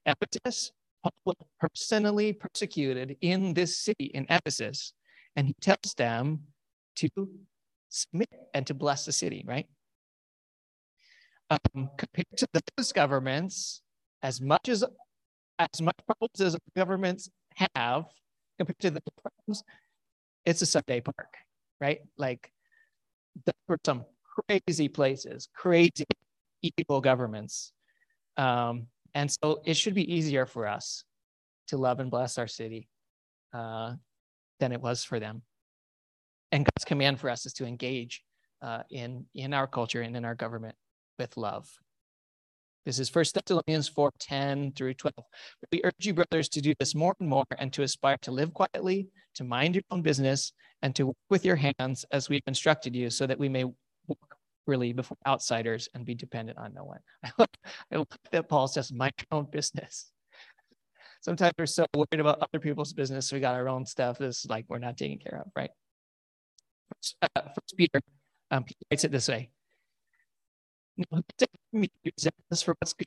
Ephesus, 0.05 0.73
Paul 1.03 1.13
was 1.25 1.37
personally 1.59 2.35
persecuted 2.35 3.17
in 3.23 3.55
this 3.55 3.79
city 3.79 4.11
in 4.15 4.27
Ephesus, 4.29 4.93
and 5.37 5.47
he 5.47 5.55
tells 5.61 5.95
them 5.97 6.41
to 6.97 7.09
submit 7.89 8.29
and 8.55 8.67
to 8.67 8.75
bless 8.75 9.05
the 9.05 9.13
city, 9.13 9.45
right? 9.47 9.67
Um, 11.51 11.91
compared 11.99 12.27
to 12.39 12.47
those 12.77 12.93
governments, 12.93 13.83
as 14.23 14.41
much 14.41 14.69
as 14.69 14.85
as 15.59 15.83
much 15.83 15.97
problems 16.07 16.41
as 16.41 16.57
governments 16.75 17.31
have 17.77 18.07
compared 18.59 18.79
to 18.81 18.91
the 18.91 19.03
problems, 19.23 19.63
it's 20.45 20.63
a 20.63 20.67
Sunday 20.67 21.01
park, 21.01 21.35
right? 21.81 22.01
Like 22.17 22.51
there 23.45 23.55
were 23.69 23.79
some 23.85 24.05
crazy 24.49 24.89
places, 24.89 25.49
crazy 25.55 26.07
evil 26.63 27.01
governments. 27.01 27.73
Um, 28.37 28.87
and 29.15 29.31
so 29.31 29.61
it 29.65 29.75
should 29.75 29.95
be 29.95 30.13
easier 30.13 30.47
for 30.47 30.67
us 30.67 31.05
to 31.69 31.77
love 31.77 32.01
and 32.01 32.11
bless 32.11 32.39
our 32.39 32.49
city 32.49 32.89
uh, 33.53 33.95
than 34.59 34.73
it 34.73 34.81
was 34.81 35.05
for 35.05 35.21
them. 35.21 35.43
And 36.53 36.67
God's 36.67 36.85
command 36.85 37.19
for 37.19 37.31
us 37.31 37.47
is 37.47 37.55
to 37.55 37.67
engage 37.67 38.23
uh, 38.61 38.83
in, 38.91 39.25
in 39.35 39.55
our 39.55 39.67
culture 39.67 40.03
and 40.03 40.15
in 40.15 40.25
our 40.25 40.35
government 40.35 40.77
with 41.19 41.37
love. 41.39 41.67
This 42.85 42.99
is 42.99 43.09
First 43.09 43.35
Thessalonians 43.35 43.89
4 43.89 44.11
10 44.19 44.73
through 44.73 44.95
12. 44.95 45.15
We 45.71 45.81
urge 45.85 45.95
you, 46.01 46.15
brothers, 46.15 46.49
to 46.51 46.61
do 46.61 46.75
this 46.79 46.95
more 46.95 47.15
and 47.21 47.29
more 47.29 47.45
and 47.59 47.73
to 47.73 47.83
aspire 47.83 48.19
to 48.23 48.33
live 48.33 48.53
quietly, 48.53 49.09
to 49.37 49.45
mind 49.45 49.77
your 49.77 49.85
own 49.91 50.03
business, 50.03 50.53
and 50.83 50.95
to 50.97 51.07
work 51.07 51.17
with 51.31 51.45
your 51.45 51.57
hands 51.57 52.05
as 52.11 52.29
we've 52.29 52.43
instructed 52.47 52.95
you, 52.95 53.09
so 53.09 53.27
that 53.27 53.39
we 53.39 53.49
may 53.49 53.65
work 53.65 54.19
really 54.67 54.93
before 54.93 55.17
outsiders 55.27 55.89
and 55.95 56.05
be 56.05 56.15
dependent 56.15 56.59
on 56.59 56.75
no 56.75 56.85
one. 56.85 56.99
I 57.25 57.31
love, 57.39 57.49
I 57.93 57.97
love 57.97 58.09
that 58.33 58.49
Paul 58.49 58.69
says, 58.69 58.93
mind 58.93 59.15
your 59.19 59.39
own 59.39 59.47
business. 59.51 60.11
Sometimes 61.21 61.53
we're 61.57 61.67
so 61.67 61.87
worried 61.95 62.21
about 62.21 62.43
other 62.43 62.61
people's 62.61 62.93
business, 62.93 63.33
we 63.33 63.39
got 63.39 63.55
our 63.55 63.69
own 63.69 63.87
stuff. 63.87 64.19
This 64.19 64.45
is 64.45 64.51
like 64.51 64.65
we're 64.69 64.79
not 64.79 64.97
taking 64.97 65.21
care 65.21 65.41
of, 65.47 65.53
right? 65.57 65.71
First, 66.93 67.17
uh, 67.23 67.41
First 67.55 67.77
Peter, 67.77 68.01
um, 68.51 68.65
he 68.67 68.75
writes 68.91 69.05
it 69.05 69.13
this 69.13 69.29
way: 69.29 69.51
"Zealous 72.21 72.63
for 72.63 72.75
what's 72.79 72.93
good, 72.93 73.07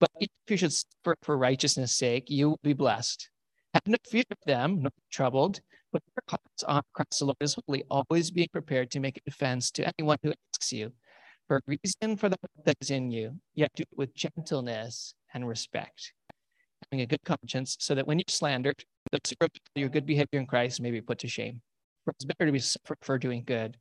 But 0.00 0.10
if 0.20 0.28
you 0.48 0.56
should 0.56 0.72
suffer 0.72 1.16
for 1.22 1.36
righteousness' 1.36 1.94
sake, 1.94 2.30
you 2.30 2.50
will 2.50 2.60
be 2.62 2.72
blessed. 2.72 3.30
Have 3.74 3.86
no 3.86 3.96
fear 4.08 4.24
of 4.30 4.38
them, 4.46 4.82
not 4.82 4.92
troubled, 5.10 5.60
but 5.92 6.02
your 6.14 6.22
hearts 6.28 6.62
on 6.62 6.82
Christ 6.92 7.18
the 7.18 7.24
Lord 7.26 7.36
is 7.40 7.56
holy, 7.66 7.84
always 7.90 8.30
being 8.30 8.48
prepared 8.52 8.90
to 8.92 9.00
make 9.00 9.16
a 9.16 9.20
defense 9.28 9.70
to 9.72 9.90
anyone 9.98 10.18
who 10.22 10.32
asks 10.52 10.72
you 10.72 10.92
for 11.48 11.56
a 11.56 11.60
reason 11.66 12.16
for 12.16 12.28
the 12.28 12.38
hope 12.40 12.64
that 12.64 12.76
is 12.80 12.90
in 12.90 13.10
you, 13.10 13.38
yet 13.54 13.70
do 13.74 13.82
it 13.82 13.98
with 13.98 14.14
gentleness 14.14 15.14
and 15.32 15.48
respect, 15.48 16.12
having 16.84 17.02
a 17.02 17.06
good 17.06 17.22
conscience, 17.24 17.76
so 17.80 17.94
that 17.94 18.06
when 18.06 18.18
you're 18.18 18.24
slandered, 18.28 18.84
those 19.10 19.34
who 19.40 19.48
your 19.74 19.88
good 19.88 20.06
behavior 20.06 20.40
in 20.40 20.46
Christ 20.46 20.80
may 20.80 20.90
be 20.90 21.00
put 21.00 21.18
to 21.18 21.28
shame. 21.28 21.60
For 22.04 22.10
it's 22.10 22.24
better 22.24 22.46
to 22.46 22.52
be 22.52 22.58
suffered 22.58 22.98
for 23.00 23.18
doing 23.18 23.44
good, 23.46 23.78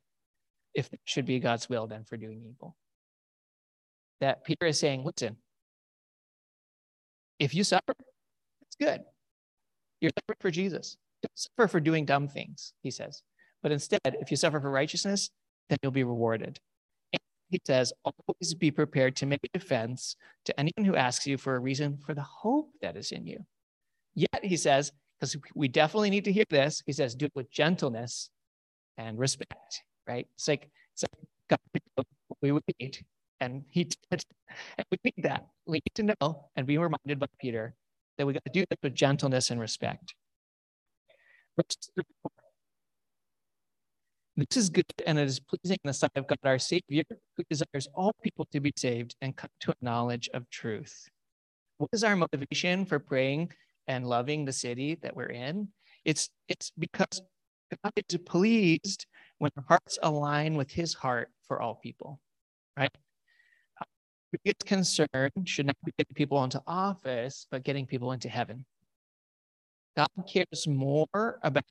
if 0.73 0.91
it 0.93 1.01
should 1.05 1.25
be 1.25 1.39
God's 1.39 1.67
will, 1.67 1.87
than 1.87 2.05
for 2.05 2.17
doing 2.17 2.41
evil. 2.49 2.75
That 4.21 4.45
Peter 4.45 4.65
is 4.67 4.79
saying, 4.79 5.03
listen, 5.03 5.37
if 7.39 7.53
you 7.53 7.63
suffer, 7.63 7.93
it's 8.61 8.75
good. 8.79 9.01
You're 9.99 10.11
suffering 10.17 10.37
for 10.39 10.51
Jesus. 10.51 10.97
Don't 11.21 11.31
suffer 11.35 11.67
for 11.67 11.79
doing 11.79 12.05
dumb 12.05 12.27
things, 12.27 12.73
he 12.81 12.91
says. 12.91 13.23
But 13.61 13.71
instead, 13.71 13.99
if 14.05 14.31
you 14.31 14.37
suffer 14.37 14.59
for 14.59 14.71
righteousness, 14.71 15.29
then 15.69 15.77
you'll 15.81 15.91
be 15.91 16.03
rewarded. 16.03 16.59
And 17.11 17.19
he 17.49 17.59
says, 17.65 17.91
always 18.03 18.53
be 18.53 18.71
prepared 18.71 19.15
to 19.17 19.25
make 19.25 19.39
a 19.43 19.57
defense 19.57 20.15
to 20.45 20.57
anyone 20.59 20.85
who 20.85 20.95
asks 20.95 21.27
you 21.27 21.37
for 21.37 21.55
a 21.55 21.59
reason 21.59 21.97
for 21.97 22.13
the 22.13 22.21
hope 22.21 22.69
that 22.81 22.95
is 22.95 23.11
in 23.11 23.25
you. 23.25 23.45
Yet, 24.15 24.43
he 24.43 24.57
says, 24.57 24.91
because 25.23 25.37
we 25.55 25.69
definitely 25.69 26.09
need 26.09 26.25
to 26.25 26.33
hear 26.33 26.43
this, 26.49 26.83
he 26.85 26.91
says, 26.91 27.15
do 27.15 27.27
it 27.27 27.31
with 27.33 27.49
gentleness 27.49 28.29
and 28.97 29.17
respect, 29.17 29.83
right? 30.05 30.27
It's 30.35 30.49
like, 30.49 30.69
it's 30.93 31.03
like 31.03 31.27
God, 31.49 32.05
we 32.41 32.51
would 32.51 32.63
need. 32.77 32.99
And 33.39 33.63
he 33.69 33.83
did. 34.11 34.25
And 34.77 34.85
we 34.91 34.97
need 35.05 35.23
that. 35.23 35.47
We 35.65 35.77
need 35.77 35.95
to 35.95 36.15
know 36.19 36.49
and 36.57 36.67
be 36.67 36.77
reminded 36.77 37.19
by 37.19 37.27
Peter 37.39 37.73
that 38.17 38.27
we 38.27 38.33
got 38.33 38.43
to 38.43 38.51
do 38.51 38.65
this 38.69 38.77
with 38.83 38.95
gentleness 38.95 39.49
and 39.49 39.61
respect. 39.61 40.13
This 44.35 44.57
is 44.57 44.69
good 44.69 44.85
and 45.05 45.17
it 45.17 45.27
is 45.27 45.39
pleasing 45.39 45.77
in 45.83 45.87
the 45.87 45.93
sight 45.93 46.11
of 46.15 46.27
God 46.27 46.39
our 46.43 46.59
Savior, 46.59 47.03
who 47.37 47.43
desires 47.49 47.87
all 47.95 48.13
people 48.23 48.45
to 48.51 48.59
be 48.59 48.73
saved 48.75 49.15
and 49.21 49.37
come 49.37 49.51
to 49.61 49.71
a 49.71 49.75
knowledge 49.81 50.29
of 50.33 50.49
truth. 50.49 51.07
What 51.77 51.91
is 51.93 52.03
our 52.03 52.17
motivation 52.17 52.85
for 52.85 52.99
praying 52.99 53.53
and 53.87 54.07
loving 54.07 54.45
the 54.45 54.53
city 54.53 54.95
that 55.01 55.15
we're 55.15 55.31
in? 55.31 55.69
It's 56.05 56.29
it's 56.47 56.71
because 56.77 57.21
God 57.83 57.93
is 57.95 58.17
pleased 58.25 59.05
when 59.39 59.51
our 59.57 59.63
hearts 59.67 59.97
align 60.03 60.55
with 60.55 60.71
his 60.71 60.93
heart 60.93 61.29
for 61.47 61.61
all 61.61 61.75
people, 61.75 62.19
right? 62.77 62.91
biggest 64.43 64.65
concern 64.65 65.29
should 65.45 65.67
not 65.67 65.77
be 65.85 65.91
getting 65.97 66.13
people 66.15 66.43
into 66.43 66.61
office, 66.65 67.47
but 67.51 67.63
getting 67.63 67.85
people 67.85 68.11
into 68.11 68.29
heaven. 68.29 68.65
God 69.95 70.07
cares 70.27 70.67
more 70.67 71.39
about 71.43 71.63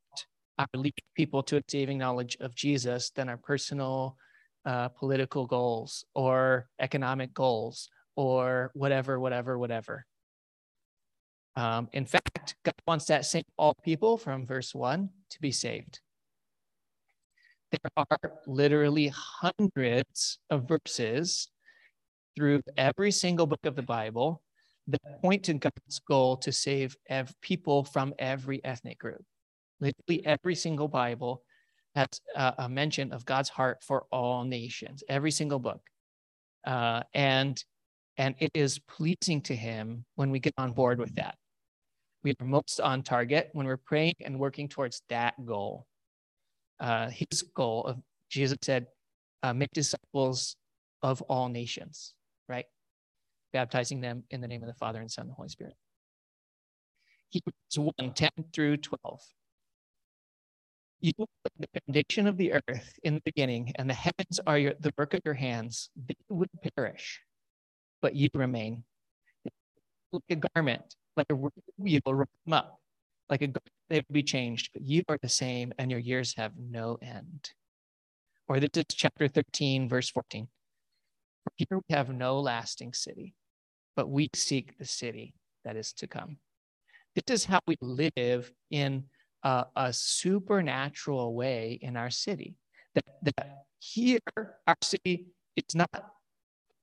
our 0.58 0.66
leading 0.74 0.92
people 1.16 1.42
to 1.44 1.56
a 1.56 1.62
saving 1.68 1.98
knowledge 1.98 2.36
of 2.40 2.54
Jesus 2.54 3.10
than 3.10 3.28
our 3.28 3.36
personal 3.36 4.16
uh, 4.64 4.88
political 4.88 5.46
goals 5.46 6.04
or 6.14 6.68
economic 6.80 7.34
goals 7.34 7.88
or 8.14 8.70
whatever, 8.74 9.18
whatever, 9.18 9.58
whatever. 9.58 10.06
Um, 11.56 11.88
in 11.92 12.06
fact, 12.06 12.56
God 12.64 12.74
wants 12.86 13.06
that 13.06 13.26
same 13.26 13.44
all 13.58 13.74
people 13.84 14.16
from 14.16 14.46
verse 14.46 14.74
one 14.74 15.10
to 15.30 15.40
be 15.40 15.52
saved. 15.52 16.00
There 17.70 17.90
are 17.96 18.32
literally 18.46 19.12
hundreds 19.14 20.38
of 20.50 20.68
verses 20.68 21.50
through 22.36 22.62
every 22.76 23.10
single 23.10 23.46
book 23.46 23.64
of 23.64 23.76
the 23.76 23.82
Bible 23.82 24.42
that 24.88 25.20
point 25.20 25.44
to 25.44 25.54
God's 25.54 26.00
goal 26.08 26.36
to 26.38 26.52
save 26.52 26.96
ev- 27.08 27.34
people 27.40 27.84
from 27.84 28.14
every 28.18 28.64
ethnic 28.64 28.98
group. 28.98 29.24
Literally, 29.80 30.24
every 30.26 30.54
single 30.54 30.88
Bible 30.88 31.42
has 31.94 32.08
uh, 32.34 32.52
a 32.58 32.68
mention 32.68 33.12
of 33.12 33.24
God's 33.24 33.48
heart 33.48 33.82
for 33.82 34.04
all 34.10 34.44
nations, 34.44 35.02
every 35.08 35.30
single 35.30 35.58
book. 35.58 35.80
Uh, 36.66 37.02
and 37.14 37.62
and 38.18 38.34
it 38.38 38.50
is 38.54 38.78
pleasing 38.78 39.40
to 39.42 39.56
him 39.56 40.04
when 40.16 40.30
we 40.30 40.38
get 40.38 40.52
on 40.58 40.72
board 40.72 40.98
with 40.98 41.14
that. 41.14 41.36
We 42.24 42.34
are 42.40 42.46
most 42.46 42.80
on 42.80 43.02
target 43.02 43.50
when 43.52 43.66
we're 43.66 43.76
praying 43.76 44.14
and 44.24 44.38
working 44.38 44.68
towards 44.68 45.02
that 45.08 45.34
goal. 45.44 45.86
Uh, 46.78 47.10
his 47.10 47.42
goal 47.54 47.84
of 47.84 47.98
Jesus 48.30 48.58
said, 48.62 48.86
uh, 49.42 49.52
make 49.52 49.70
disciples 49.72 50.56
of 51.02 51.20
all 51.22 51.48
nations 51.48 52.14
right? 52.52 52.66
Baptizing 53.52 54.00
them 54.00 54.24
in 54.30 54.40
the 54.40 54.48
name 54.48 54.62
of 54.62 54.68
the 54.68 54.74
Father 54.74 55.00
and 55.00 55.10
Son 55.10 55.22
and 55.22 55.30
the 55.30 55.34
Holy 55.34 55.48
Spirit. 55.48 55.74
Hebrews 57.30 57.94
1 57.98 58.12
10 58.14 58.30
through 58.52 58.76
12. 58.78 59.20
You 61.00 61.12
put 61.18 61.28
the 61.58 61.80
foundation 61.80 62.26
of 62.26 62.36
the 62.36 62.52
earth 62.52 62.98
in 63.02 63.14
the 63.14 63.22
beginning, 63.24 63.72
and 63.76 63.90
the 63.90 63.94
heavens 63.94 64.38
are 64.46 64.58
your, 64.58 64.74
the 64.78 64.92
work 64.96 65.14
of 65.14 65.20
your 65.24 65.34
hands. 65.34 65.90
They 65.96 66.14
would 66.28 66.48
perish, 66.76 67.20
but 68.00 68.14
you 68.14 68.28
remain. 68.34 68.84
Like 70.12 70.22
a 70.30 70.36
garment, 70.54 70.94
like 71.16 71.26
a 71.30 71.34
you 71.82 72.00
will 72.04 72.14
roll 72.14 72.26
them 72.46 72.52
up. 72.52 72.78
Like 73.28 73.42
a 73.42 73.48
they 73.88 73.98
will 73.98 74.12
be 74.12 74.22
changed, 74.22 74.70
but 74.72 74.82
you 74.82 75.02
are 75.08 75.18
the 75.20 75.28
same, 75.28 75.72
and 75.78 75.90
your 75.90 76.00
years 76.00 76.34
have 76.36 76.52
no 76.58 76.98
end. 77.02 77.50
Or 78.48 78.60
this 78.60 78.70
is 78.74 78.84
chapter 78.90 79.28
13, 79.28 79.88
verse 79.88 80.10
14. 80.10 80.48
Here 81.56 81.66
we 81.70 81.94
have 81.94 82.08
no 82.08 82.40
lasting 82.40 82.92
city, 82.92 83.34
but 83.96 84.08
we 84.08 84.28
seek 84.34 84.78
the 84.78 84.84
city 84.84 85.34
that 85.64 85.76
is 85.76 85.92
to 85.94 86.06
come. 86.06 86.38
This 87.14 87.40
is 87.40 87.44
how 87.44 87.60
we 87.66 87.76
live 87.80 88.50
in 88.70 89.04
a, 89.42 89.66
a 89.76 89.92
supernatural 89.92 91.34
way 91.34 91.78
in 91.82 91.96
our 91.96 92.10
city. 92.10 92.56
That, 92.94 93.04
that 93.36 93.64
here, 93.78 94.20
our 94.66 94.76
city, 94.82 95.26
it's 95.56 95.74
not 95.74 95.90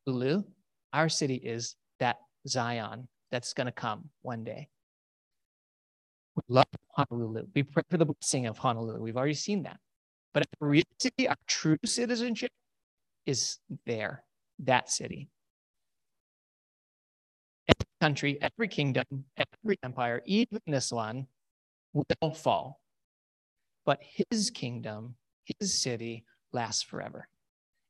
Lulu. 0.05 0.43
Our 0.93 1.09
city 1.09 1.35
is 1.35 1.75
that 1.99 2.17
Zion 2.47 3.07
that's 3.31 3.53
going 3.53 3.65
to 3.65 3.71
come 3.71 4.09
one 4.21 4.43
day. 4.43 4.69
We 6.35 6.43
love 6.47 6.67
Honolulu. 6.95 7.47
We 7.53 7.63
pray 7.63 7.83
for 7.89 7.97
the 7.97 8.05
blessing 8.05 8.45
of 8.45 8.57
Honolulu. 8.57 9.01
We've 9.01 9.17
already 9.17 9.33
seen 9.33 9.63
that. 9.63 9.77
But 10.33 10.45
our 10.61 10.67
real 10.67 10.83
city, 10.99 11.27
our 11.27 11.35
true 11.47 11.77
citizenship 11.85 12.51
is 13.25 13.57
there 13.85 14.23
that 14.59 14.89
city. 14.89 15.29
Every 17.67 17.87
country, 18.01 18.37
every 18.41 18.67
kingdom, 18.67 19.05
every 19.37 19.77
empire, 19.83 20.21
even 20.25 20.59
this 20.67 20.91
one, 20.91 21.27
will 21.93 22.33
fall. 22.33 22.79
But 23.85 23.99
his 24.01 24.49
kingdom, 24.49 25.15
his 25.59 25.81
city 25.81 26.25
lasts 26.53 26.83
forever. 26.83 27.27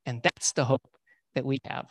And 0.05 0.21
that's 0.23 0.53
the 0.53 0.65
hope 0.65 0.87
that 1.35 1.45
we 1.45 1.59
have. 1.65 1.89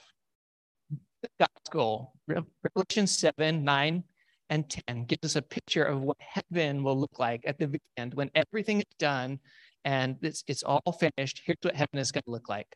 God's 1.38 1.50
gospel, 1.70 2.12
Revelation 2.26 3.06
7, 3.06 3.64
9, 3.64 4.04
and 4.50 4.70
10 4.88 5.04
gives 5.04 5.24
us 5.24 5.36
a 5.36 5.42
picture 5.42 5.84
of 5.84 6.00
what 6.00 6.16
heaven 6.20 6.82
will 6.82 6.98
look 6.98 7.18
like 7.18 7.42
at 7.46 7.58
the 7.58 7.78
end 7.96 8.14
when 8.14 8.30
everything 8.34 8.78
is 8.78 8.94
done 8.98 9.38
and 9.84 10.16
it's, 10.22 10.44
it's 10.46 10.62
all 10.62 10.82
finished. 10.92 11.42
Here's 11.44 11.58
what 11.62 11.76
heaven 11.76 11.98
is 11.98 12.12
going 12.12 12.24
to 12.24 12.30
look 12.30 12.48
like. 12.48 12.66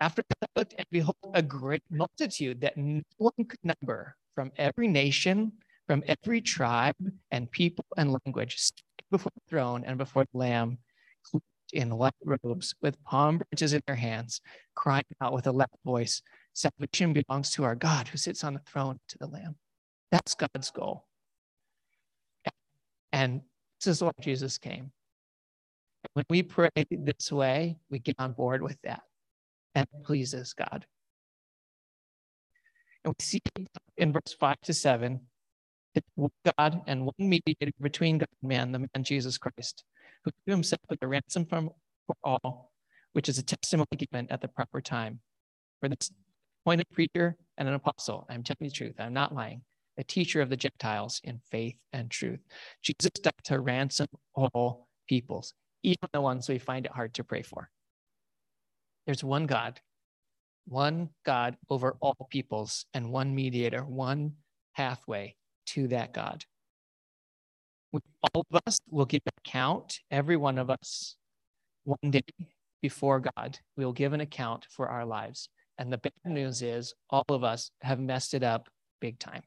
After 0.00 0.22
I 0.42 0.46
looked 0.56 0.74
and 0.78 0.86
behold, 0.90 1.16
a 1.34 1.42
great 1.42 1.82
multitude 1.90 2.60
that 2.60 2.76
no 2.76 3.02
one 3.16 3.32
could 3.48 3.58
number 3.64 4.14
from 4.34 4.52
every 4.56 4.86
nation, 4.86 5.52
from 5.86 6.04
every 6.06 6.40
tribe 6.40 6.94
and 7.30 7.50
people 7.50 7.84
and 7.96 8.16
language, 8.24 8.72
before 9.10 9.32
the 9.34 9.50
throne 9.50 9.84
and 9.84 9.98
before 9.98 10.24
the 10.32 10.38
Lamb, 10.38 10.78
in 11.72 11.96
white 11.96 12.14
robes, 12.24 12.74
with 12.80 13.02
palm 13.04 13.38
branches 13.38 13.72
in 13.72 13.82
their 13.86 13.96
hands, 13.96 14.40
crying 14.74 15.04
out 15.20 15.32
with 15.32 15.46
a 15.46 15.52
loud 15.52 15.68
voice, 15.84 16.22
Salvation 16.58 17.12
belongs 17.12 17.50
to 17.50 17.62
our 17.62 17.76
God 17.76 18.08
who 18.08 18.18
sits 18.18 18.42
on 18.42 18.52
the 18.52 18.58
throne 18.66 18.98
to 19.06 19.18
the 19.18 19.28
Lamb. 19.28 19.54
That's 20.10 20.34
God's 20.34 20.72
goal. 20.72 21.06
And 23.12 23.42
this 23.78 23.86
is 23.86 24.02
why 24.02 24.10
Jesus 24.20 24.58
came. 24.58 24.90
When 26.14 26.24
we 26.28 26.42
pray 26.42 26.70
this 26.90 27.30
way, 27.30 27.78
we 27.90 28.00
get 28.00 28.16
on 28.18 28.32
board 28.32 28.60
with 28.60 28.76
that 28.82 29.02
and 29.76 29.86
pleases 30.02 30.52
God. 30.52 30.84
And 33.04 33.14
we 33.16 33.22
see 33.24 33.40
in 33.96 34.12
verse 34.12 34.34
5 34.40 34.56
to 34.62 34.74
7 34.74 35.20
that 35.94 36.04
one 36.16 36.30
God 36.58 36.82
and 36.88 37.04
one 37.04 37.14
mediator 37.20 37.70
between 37.80 38.18
God 38.18 38.28
and 38.42 38.48
man, 38.48 38.72
the 38.72 38.80
man 38.80 39.04
Jesus 39.04 39.38
Christ, 39.38 39.84
who 40.24 40.32
gave 40.44 40.54
himself 40.56 40.80
as 40.90 40.98
a 41.02 41.06
ransom 41.06 41.46
for 41.46 41.70
all, 42.24 42.72
which 43.12 43.28
is 43.28 43.38
a 43.38 43.44
testimony 43.44 43.86
given 43.96 44.26
at 44.32 44.40
the 44.40 44.48
proper 44.48 44.80
time. 44.80 45.20
For 45.80 45.88
this 45.88 46.10
appointed 46.68 46.90
preacher 46.92 47.34
and 47.56 47.66
an 47.66 47.72
apostle, 47.72 48.26
I'm 48.28 48.42
telling 48.42 48.58
you 48.60 48.68
the 48.68 48.74
truth, 48.74 48.96
I'm 48.98 49.14
not 49.14 49.34
lying, 49.34 49.62
a 49.96 50.04
teacher 50.04 50.42
of 50.42 50.50
the 50.50 50.56
Gentiles 50.56 51.18
in 51.24 51.40
faith 51.50 51.76
and 51.94 52.10
truth. 52.10 52.40
Jesus 52.82 53.10
died 53.22 53.32
to 53.44 53.58
ransom 53.60 54.06
all 54.34 54.86
peoples, 55.08 55.54
even 55.82 56.06
the 56.12 56.20
ones 56.20 56.46
we 56.46 56.58
find 56.58 56.84
it 56.84 56.92
hard 56.92 57.14
to 57.14 57.24
pray 57.24 57.40
for. 57.40 57.70
There's 59.06 59.24
one 59.24 59.46
God, 59.46 59.80
one 60.66 61.08
God 61.24 61.56
over 61.70 61.96
all 62.02 62.28
peoples, 62.28 62.84
and 62.92 63.10
one 63.10 63.34
mediator, 63.34 63.82
one 63.82 64.34
pathway 64.76 65.36
to 65.68 65.88
that 65.88 66.12
God. 66.12 66.44
All 67.94 68.44
of 68.52 68.60
us 68.66 68.78
will 68.90 69.06
give 69.06 69.22
an 69.24 69.32
account, 69.46 70.00
every 70.10 70.36
one 70.36 70.58
of 70.58 70.68
us, 70.68 71.16
one 71.84 72.10
day 72.10 72.20
before 72.82 73.20
God. 73.20 73.58
We 73.78 73.86
will 73.86 73.94
give 73.94 74.12
an 74.12 74.20
account 74.20 74.66
for 74.68 74.86
our 74.86 75.06
lives. 75.06 75.48
And 75.78 75.92
the 75.92 75.98
bad 75.98 76.12
news 76.24 76.62
is, 76.62 76.94
all 77.08 77.24
of 77.28 77.44
us 77.44 77.70
have 77.82 78.00
messed 78.00 78.34
it 78.34 78.42
up 78.42 78.68
big 79.00 79.18
time. 79.18 79.42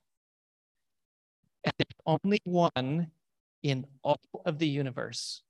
And 1.63 1.73
there's 1.77 2.19
only 2.23 2.39
one 2.45 3.11
in 3.63 3.85
all 4.03 4.19
of 4.45 4.57
the 4.57 4.67
universe 4.67 5.43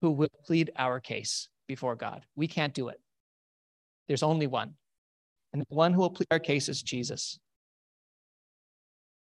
who 0.00 0.12
will 0.12 0.30
plead 0.44 0.70
our 0.76 1.00
case 1.00 1.48
before 1.66 1.96
God. 1.96 2.24
We 2.36 2.46
can't 2.46 2.72
do 2.72 2.88
it. 2.88 3.00
There's 4.08 4.22
only 4.22 4.46
one. 4.46 4.74
And 5.52 5.62
the 5.62 5.74
one 5.74 5.92
who 5.92 6.00
will 6.00 6.10
plead 6.10 6.28
our 6.30 6.38
case 6.38 6.68
is 6.68 6.82
Jesus. 6.82 7.38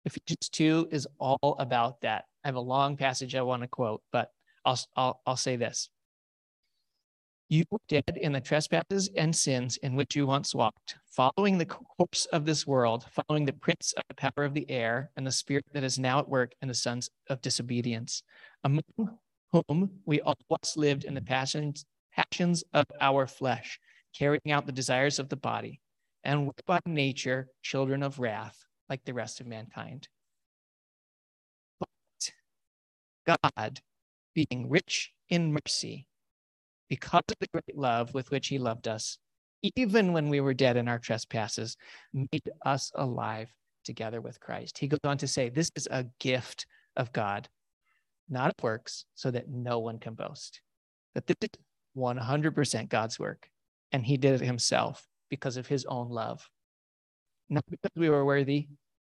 Ephesians 0.05 0.49
2 0.51 0.88
is 0.91 1.07
all 1.18 1.57
about 1.59 2.01
that. 2.01 2.24
I 2.45 2.49
have 2.49 2.57
a 2.57 2.61
long 2.61 2.97
passage 2.97 3.34
I 3.34 3.43
want 3.43 3.62
to 3.62 3.68
quote, 3.68 4.03
but 4.12 4.30
I'll, 4.64 4.78
I'll, 4.97 5.20
I'll 5.26 5.36
say 5.36 5.57
this. 5.57 5.88
You 7.53 7.64
were 7.68 7.80
dead 7.88 8.16
in 8.16 8.30
the 8.30 8.40
trespasses 8.40 9.11
and 9.16 9.34
sins 9.34 9.76
in 9.78 9.96
which 9.96 10.14
you 10.14 10.24
once 10.24 10.55
walked, 10.55 10.94
following 11.05 11.59
the 11.59 11.66
course 11.66 12.26
of 12.26 12.46
this 12.46 12.64
world, 12.64 13.05
following 13.11 13.44
the 13.44 13.53
prince 13.53 13.92
of 13.94 14.05
the 14.09 14.14
power 14.14 14.44
of 14.44 14.55
the 14.55 14.70
air 14.70 15.11
and 15.16 15.26
the 15.26 15.32
spirit 15.32 15.64
that 15.72 15.82
is 15.82 15.98
now 15.98 16.20
at 16.20 16.28
work 16.28 16.53
in 16.62 16.68
the 16.68 16.74
sons 16.74 17.11
of 17.28 17.42
disobedience, 17.42 18.22
among 18.62 18.84
whom 19.51 19.90
we 20.05 20.20
all 20.20 20.36
once 20.48 20.76
lived 20.76 21.03
in 21.03 21.14
the 21.14 21.20
passions, 21.20 21.84
passions 22.12 22.62
of 22.72 22.84
our 23.01 23.26
flesh, 23.26 23.80
carrying 24.16 24.53
out 24.53 24.66
the 24.66 24.70
desires 24.70 25.18
of 25.18 25.28
the 25.28 25.34
body, 25.34 25.80
and 26.22 26.46
were 26.46 26.53
by 26.66 26.78
nature 26.86 27.48
children 27.62 28.05
of 28.05 28.20
wrath, 28.20 28.64
like 28.88 29.05
the 29.05 29.14
rest 29.14 29.40
of 29.40 29.48
mankind. 29.48 30.07
But 31.80 32.30
God, 33.26 33.80
being 34.36 34.68
rich 34.70 35.11
in 35.28 35.53
mercy, 35.53 36.07
because 36.91 37.22
of 37.28 37.36
the 37.41 37.47
great 37.53 37.78
love 37.78 38.12
with 38.12 38.30
which 38.30 38.49
he 38.49 38.59
loved 38.59 38.88
us, 38.88 39.16
even 39.62 40.12
when 40.12 40.28
we 40.28 40.41
were 40.41 40.53
dead 40.53 40.76
in 40.76 40.88
our 40.88 40.99
trespasses, 40.99 41.76
made 42.12 42.51
us 42.66 42.91
alive 42.97 43.49
together 43.84 44.20
with 44.20 44.41
Christ. 44.41 44.76
He 44.76 44.88
goes 44.88 45.01
on 45.05 45.16
to 45.18 45.28
say, 45.28 45.49
This 45.49 45.70
is 45.76 45.88
a 45.91 46.07
gift 46.18 46.66
of 46.97 47.12
God, 47.12 47.49
not 48.28 48.49
of 48.59 48.62
works, 48.62 49.07
so 49.14 49.30
that 49.30 49.49
no 49.49 49.78
one 49.78 49.99
can 49.99 50.14
boast. 50.14 50.61
That 51.14 51.26
this 51.26 51.36
is 51.43 51.51
100% 51.97 52.88
God's 52.88 53.18
work, 53.18 53.49
and 53.93 54.05
he 54.05 54.16
did 54.16 54.41
it 54.41 54.47
himself 54.47 55.07
because 55.30 55.57
of 55.57 55.68
his 55.68 55.84
own 55.84 56.09
love. 56.09 56.49
Not 57.49 57.64
because 57.70 57.91
we 57.97 58.11
were 58.11 58.24
worthy, 58.24 58.68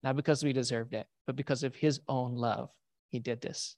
not 0.04 0.16
because 0.16 0.44
we 0.44 0.54
deserved 0.54 0.94
it, 0.94 1.08
but 1.26 1.36
because 1.36 1.64
of 1.64 1.76
his 1.76 2.00
own 2.08 2.36
love, 2.36 2.70
he 3.10 3.20
did 3.20 3.42
this 3.42 3.76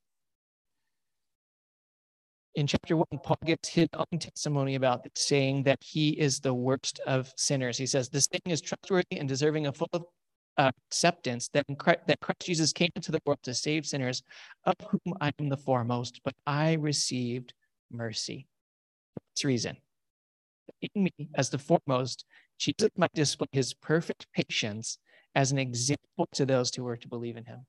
in 2.56 2.68
chapter 2.68 2.96
one, 2.96 3.06
Paul 3.24 3.38
gives 3.46 3.68
his 3.68 3.90
own 3.94 4.20
testimony 4.20 4.76
about 4.76 5.06
saying 5.16 5.64
that 5.64 5.84
he 5.84 6.10
is 6.12 6.40
the 6.40 6.54
worst 6.54 7.00
of 7.06 7.32
sinners. 7.36 7.78
He 7.78 7.86
says, 7.86 8.10
This 8.10 8.28
thing 8.28 8.42
is 8.46 8.62
trustworthy 8.62 9.18
and 9.18 9.28
deserving 9.28 9.68
of 9.68 9.76
full 9.76 10.12
uh, 10.58 10.72
acceptance 10.90 11.50
that, 11.54 11.66
Christ, 11.78 12.00
that 12.08 12.22
Christ 12.22 12.42
Jesus 12.42 12.72
came 12.72 12.92
into 12.96 13.12
the 13.12 13.20
world 13.26 13.40
to 13.44 13.54
save 13.54 13.86
sinners, 13.86 14.24
of 14.66 14.76
whom 14.90 15.14
I 15.20 15.32
am 15.40 15.50
the 15.50 15.58
foremost, 15.58 16.22
but 16.24 16.34
I 16.48 16.74
received 16.74 17.54
mercy. 17.92 18.48
This 19.36 19.44
reason, 19.44 19.78
in 20.82 21.04
me 21.04 21.12
as 21.36 21.50
the 21.50 21.58
foremost, 21.58 22.24
Jesus 22.58 22.90
might 22.96 23.14
display 23.14 23.48
his 23.52 23.74
perfect 23.74 24.28
patience 24.34 24.98
as 25.36 25.52
an 25.52 25.58
example 25.58 26.28
to 26.34 26.46
those 26.46 26.74
who 26.74 26.86
were 26.86 26.96
to 26.96 27.08
believe 27.10 27.36
in 27.36 27.44
him 27.44 27.66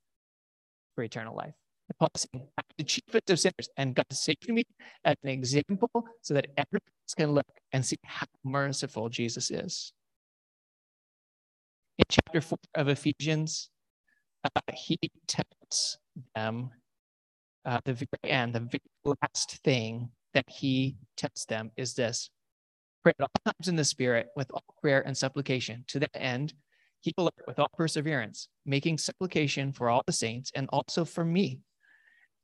for 0.94 1.02
eternal 1.02 1.34
life. 1.34 1.54
I'm 2.00 2.08
the 2.78 2.84
chiefest 2.84 3.30
of 3.30 3.38
sinners, 3.38 3.68
and 3.76 3.94
God 3.94 4.06
saved 4.12 4.48
me 4.48 4.64
as 5.04 5.16
an 5.22 5.30
example 5.30 5.90
so 6.20 6.34
that 6.34 6.48
everyone 6.56 6.80
can 7.16 7.32
look 7.32 7.46
and 7.72 7.84
see 7.84 7.96
how 8.04 8.26
merciful 8.44 9.08
Jesus 9.08 9.50
is. 9.50 9.92
In 11.98 12.04
chapter 12.10 12.40
4 12.40 12.58
of 12.74 12.88
Ephesians, 12.88 13.70
uh, 14.44 14.60
he 14.74 14.98
tells 15.26 15.98
them 16.34 16.70
uh, 17.64 17.80
the 17.84 17.94
very 17.94 18.32
end, 18.32 18.54
the 18.54 18.60
very 18.60 19.16
last 19.22 19.58
thing 19.64 20.10
that 20.34 20.44
he 20.48 20.96
tells 21.16 21.46
them 21.48 21.70
is 21.76 21.94
this 21.94 22.30
pray 23.02 23.12
at 23.18 23.22
all 23.22 23.52
times 23.52 23.68
in 23.68 23.76
the 23.76 23.84
Spirit 23.84 24.28
with 24.36 24.50
all 24.52 24.64
prayer 24.82 25.02
and 25.06 25.16
supplication. 25.16 25.84
To 25.88 26.00
that 26.00 26.10
end, 26.14 26.52
keep 27.02 27.14
alert 27.16 27.32
with 27.46 27.58
all 27.58 27.70
perseverance, 27.76 28.48
making 28.66 28.98
supplication 28.98 29.72
for 29.72 29.88
all 29.88 30.02
the 30.06 30.12
saints 30.12 30.50
and 30.54 30.68
also 30.72 31.04
for 31.04 31.24
me 31.24 31.60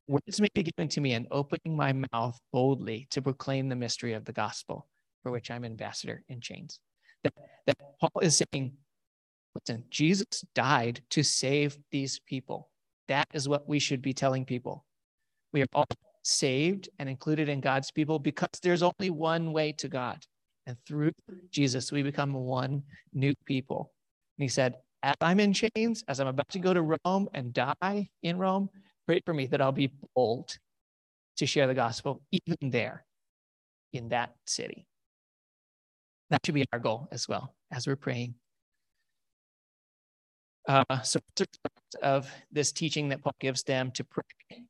Words 0.07 0.41
may 0.41 0.49
be 0.53 0.63
given 0.63 0.89
to 0.89 1.01
me 1.01 1.13
and 1.13 1.27
opening 1.31 1.77
my 1.77 1.93
mouth 2.11 2.37
boldly 2.51 3.07
to 3.11 3.21
proclaim 3.21 3.69
the 3.69 3.75
mystery 3.75 4.13
of 4.13 4.25
the 4.25 4.33
gospel, 4.33 4.87
for 5.21 5.31
which 5.31 5.49
I'm 5.49 5.63
ambassador 5.63 6.23
in 6.27 6.41
chains. 6.41 6.79
That, 7.23 7.33
that 7.67 7.77
Paul 8.01 8.21
is 8.21 8.41
saying, 8.51 8.73
listen, 9.55 9.85
Jesus 9.89 10.43
died 10.53 11.01
to 11.11 11.23
save 11.23 11.77
these 11.91 12.19
people. 12.27 12.69
That 13.07 13.27
is 13.33 13.47
what 13.47 13.67
we 13.67 13.79
should 13.79 14.01
be 14.01 14.13
telling 14.13 14.43
people. 14.43 14.85
We 15.53 15.61
are 15.61 15.67
all 15.73 15.85
saved 16.23 16.89
and 16.99 17.07
included 17.07 17.47
in 17.47 17.61
God's 17.61 17.91
people 17.91 18.19
because 18.19 18.59
there's 18.61 18.83
only 18.83 19.09
one 19.09 19.53
way 19.53 19.71
to 19.73 19.87
God. 19.87 20.23
And 20.65 20.77
through 20.85 21.11
Jesus, 21.49 21.91
we 21.91 22.03
become 22.03 22.33
one 22.33 22.83
new 23.13 23.33
people. 23.45 23.93
And 24.37 24.43
he 24.43 24.49
said, 24.49 24.75
as 25.03 25.15
I'm 25.21 25.39
in 25.39 25.53
chains, 25.53 26.03
as 26.07 26.19
I'm 26.19 26.27
about 26.27 26.49
to 26.49 26.59
go 26.59 26.73
to 26.73 26.81
Rome 26.81 27.29
and 27.33 27.53
die 27.53 28.09
in 28.21 28.37
Rome, 28.37 28.69
Pray 29.05 29.21
for 29.25 29.33
me 29.33 29.47
that 29.47 29.61
I'll 29.61 29.71
be 29.71 29.91
bold 30.15 30.57
to 31.37 31.45
share 31.45 31.67
the 31.67 31.73
gospel 31.73 32.21
even 32.31 32.69
there 32.69 33.05
in 33.91 34.09
that 34.09 34.33
city. 34.45 34.85
That 36.29 36.45
should 36.45 36.55
be 36.55 36.65
our 36.71 36.79
goal 36.79 37.07
as 37.11 37.27
well 37.27 37.53
as 37.71 37.85
we're 37.85 37.95
praying. 37.95 38.35
Uh, 40.67 41.01
so, 41.01 41.19
of 42.01 42.31
this 42.51 42.71
teaching 42.71 43.09
that 43.09 43.21
Paul 43.21 43.35
gives 43.39 43.63
them 43.63 43.91
to 43.91 44.03
pray, 44.05 44.63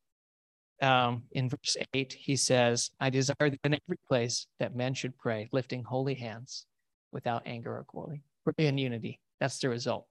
um, 0.81 1.23
in 1.31 1.49
verse 1.49 1.77
8, 1.93 2.13
he 2.13 2.35
says, 2.35 2.89
I 2.99 3.09
desire 3.09 3.35
that 3.39 3.59
in 3.63 3.75
every 3.75 3.99
place 4.07 4.47
that 4.59 4.75
men 4.75 4.95
should 4.95 5.17
pray, 5.17 5.47
lifting 5.51 5.83
holy 5.83 6.15
hands 6.15 6.65
without 7.11 7.43
anger 7.45 7.77
or 7.77 7.83
quarreling. 7.83 8.23
Pray 8.43 8.65
in 8.65 8.77
unity. 8.77 9.19
That's 9.39 9.59
the 9.59 9.69
result 9.69 10.07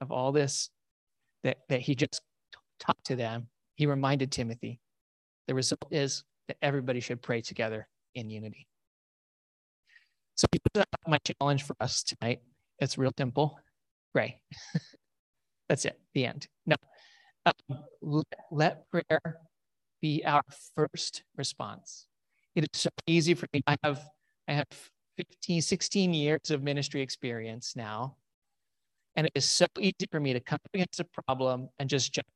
of 0.00 0.10
all 0.10 0.32
this 0.32 0.68
that, 1.44 1.58
that 1.68 1.80
he 1.80 1.94
just 1.94 2.20
taught 2.84 3.02
to 3.04 3.16
them 3.16 3.46
he 3.74 3.86
reminded 3.86 4.30
Timothy 4.30 4.80
the 5.48 5.54
result 5.54 5.86
is 5.90 6.24
that 6.48 6.56
everybody 6.62 7.00
should 7.00 7.22
pray 7.22 7.40
together 7.40 7.88
in 8.14 8.30
unity. 8.30 8.66
So 10.34 10.46
my 11.06 11.18
challenge 11.18 11.62
for 11.64 11.76
us 11.80 12.02
tonight. 12.02 12.40
It's 12.78 12.98
real 12.98 13.12
simple. 13.16 13.58
Pray. 14.12 14.40
That's 15.68 15.84
it. 15.84 15.98
The 16.14 16.26
end. 16.26 16.46
No. 16.66 16.76
Um, 17.46 17.78
let, 18.00 18.26
let 18.50 18.90
prayer 18.90 19.38
be 20.00 20.24
our 20.24 20.42
first 20.76 21.22
response. 21.36 22.06
It 22.54 22.64
is 22.64 22.80
so 22.80 22.90
easy 23.06 23.34
for 23.34 23.46
me. 23.52 23.62
I 23.66 23.76
have 23.82 24.00
I 24.48 24.54
have 24.54 24.66
15, 25.16 25.62
16 25.62 26.14
years 26.14 26.50
of 26.50 26.62
ministry 26.62 27.00
experience 27.00 27.74
now. 27.76 28.16
And 29.16 29.26
it 29.26 29.32
is 29.34 29.48
so 29.48 29.66
easy 29.78 30.06
for 30.10 30.18
me 30.18 30.32
to 30.32 30.40
come 30.40 30.58
against 30.74 31.00
a 31.00 31.04
problem 31.04 31.68
and 31.78 31.88
just 31.88 32.12
jump 32.12 32.26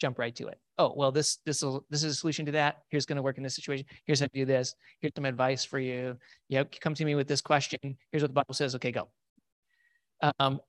jump 0.00 0.18
right 0.18 0.34
to 0.36 0.48
it. 0.48 0.58
Oh, 0.78 0.92
well, 0.94 1.10
this 1.10 1.38
this 1.46 1.62
will 1.62 1.84
this 1.90 2.02
is 2.02 2.12
a 2.12 2.14
solution 2.14 2.46
to 2.46 2.52
that. 2.52 2.82
Here's 2.90 3.06
going 3.06 3.16
to 3.16 3.22
work 3.22 3.38
in 3.38 3.42
this 3.42 3.54
situation. 3.54 3.86
Here's 4.04 4.20
how 4.20 4.26
to 4.26 4.32
do 4.32 4.44
this. 4.44 4.74
Here's 5.00 5.12
some 5.14 5.24
advice 5.24 5.64
for 5.64 5.78
you. 5.78 6.16
Yep, 6.48 6.74
come 6.80 6.94
to 6.94 7.04
me 7.04 7.14
with 7.14 7.28
this 7.28 7.40
question. 7.40 7.96
Here's 8.10 8.22
what 8.22 8.28
the 8.28 8.34
Bible 8.34 8.54
says. 8.54 8.74
Okay, 8.74 8.92
go. 8.92 9.08
Um, 10.38 10.60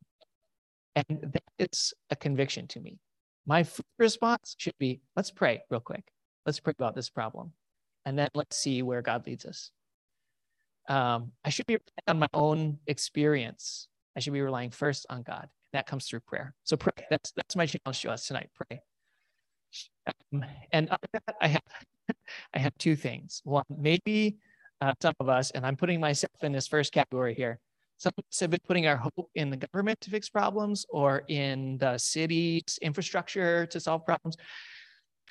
and 0.95 1.05
that 1.33 1.43
is 1.59 1.93
a 2.09 2.15
conviction 2.15 2.67
to 2.67 2.79
me. 2.79 2.99
My 3.45 3.65
response 3.97 4.55
should 4.57 4.77
be, 4.77 5.01
let's 5.15 5.31
pray 5.31 5.63
real 5.69 5.79
quick. 5.79 6.03
Let's 6.45 6.59
pray 6.59 6.73
about 6.77 6.95
this 6.95 7.09
problem, 7.09 7.53
and 8.05 8.17
then 8.17 8.29
let's 8.33 8.57
see 8.57 8.81
where 8.81 9.01
God 9.01 9.25
leads 9.27 9.45
us. 9.45 9.71
Um, 10.89 11.33
I 11.43 11.49
should 11.49 11.65
be 11.65 11.77
on 12.07 12.19
my 12.19 12.29
own 12.33 12.79
experience. 12.87 13.87
I 14.15 14.21
should 14.21 14.33
be 14.33 14.41
relying 14.41 14.71
first 14.71 15.05
on 15.09 15.21
God. 15.23 15.49
That 15.73 15.85
comes 15.85 16.07
through 16.07 16.21
prayer. 16.21 16.53
So 16.63 16.77
pray. 16.77 16.93
That's 17.09 17.31
that's 17.31 17.55
my 17.55 17.65
challenge 17.65 18.01
to 18.01 18.11
us 18.11 18.25
tonight. 18.27 18.49
Pray. 18.55 18.81
Um, 20.33 20.45
and 20.71 20.89
I 21.41 21.47
have 21.47 21.61
I 22.53 22.59
have 22.59 22.77
two 22.77 22.95
things. 22.95 23.41
One, 23.43 23.65
maybe 23.69 24.37
uh, 24.81 24.93
some 25.01 25.13
of 25.19 25.29
us, 25.29 25.51
and 25.51 25.65
I'm 25.65 25.75
putting 25.75 25.99
myself 25.99 26.43
in 26.43 26.51
this 26.51 26.67
first 26.67 26.93
category 26.93 27.33
here. 27.35 27.59
Some 27.97 28.13
of 28.17 28.23
us 28.31 28.39
have 28.39 28.51
been 28.51 28.59
putting 28.67 28.87
our 28.87 28.97
hope 28.97 29.29
in 29.35 29.49
the 29.49 29.57
government 29.57 29.99
to 30.01 30.09
fix 30.11 30.29
problems 30.29 30.85
or 30.89 31.23
in 31.27 31.77
the 31.79 31.97
city's 31.97 32.79
infrastructure 32.81 33.65
to 33.67 33.79
solve 33.79 34.05
problems. 34.05 34.37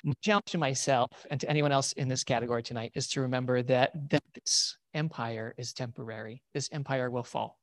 My 0.03 0.13
challenge 0.21 0.45
to 0.47 0.57
myself 0.57 1.09
and 1.31 1.39
to 1.41 1.49
anyone 1.49 1.71
else 1.71 1.93
in 1.93 2.07
this 2.07 2.23
category 2.23 2.63
tonight 2.63 2.91
is 2.95 3.07
to 3.09 3.21
remember 3.21 3.63
that, 3.63 3.91
that 4.09 4.23
this 4.35 4.77
empire 4.93 5.55
is 5.57 5.73
temporary. 5.73 6.43
This 6.53 6.69
empire 6.71 7.09
will 7.09 7.23
fall. 7.23 7.57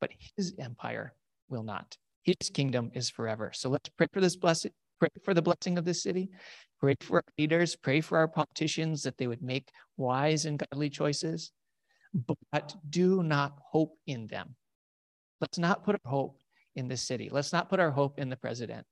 but 0.00 0.10
his 0.36 0.54
empire 0.58 1.14
will 1.48 1.62
not. 1.62 1.96
His 2.22 2.50
kingdom 2.52 2.90
is 2.94 3.10
forever. 3.10 3.52
So 3.54 3.68
let's 3.70 3.88
pray 3.90 4.06
for 4.12 4.20
this 4.20 4.36
blessing, 4.36 4.72
pray 5.00 5.08
for 5.24 5.34
the 5.34 5.42
blessing 5.42 5.78
of 5.78 5.84
this 5.84 6.02
city, 6.02 6.30
pray 6.78 6.94
for 7.00 7.16
our 7.16 7.24
leaders, 7.38 7.74
pray 7.74 8.00
for 8.00 8.18
our 8.18 8.28
politicians 8.28 9.02
that 9.02 9.16
they 9.18 9.26
would 9.26 9.42
make 9.42 9.68
wise 9.96 10.44
and 10.44 10.58
godly 10.58 10.90
choices, 10.90 11.50
but 12.14 12.74
do 12.88 13.22
not 13.22 13.58
hope 13.72 13.96
in 14.06 14.26
them. 14.28 14.54
Let's 15.40 15.58
not 15.58 15.84
put 15.84 15.96
our 16.04 16.10
hope 16.10 16.38
in 16.76 16.86
this 16.86 17.02
city. 17.02 17.30
Let's 17.32 17.52
not 17.52 17.68
put 17.70 17.80
our 17.80 17.90
hope 17.90 18.18
in 18.18 18.28
the 18.28 18.36
president. 18.36 18.86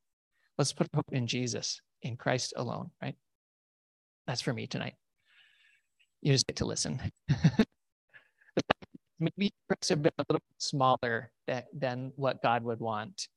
Let's 0.56 0.72
put 0.72 0.88
hope 0.94 1.12
in 1.12 1.26
Jesus, 1.26 1.80
in 2.02 2.16
Christ 2.16 2.54
alone, 2.56 2.90
right? 3.02 3.14
That's 4.26 4.40
for 4.40 4.52
me 4.52 4.66
tonight. 4.66 4.94
You 6.22 6.32
just 6.32 6.46
get 6.46 6.56
to 6.56 6.64
listen. 6.64 7.00
Maybe 9.20 9.52
prayers 9.68 9.88
have 9.88 10.02
been 10.02 10.12
a 10.18 10.24
little 10.28 10.42
smaller 10.58 11.30
than, 11.46 11.62
than 11.72 12.12
what 12.16 12.42
God 12.42 12.64
would 12.64 12.80
want. 12.80 13.28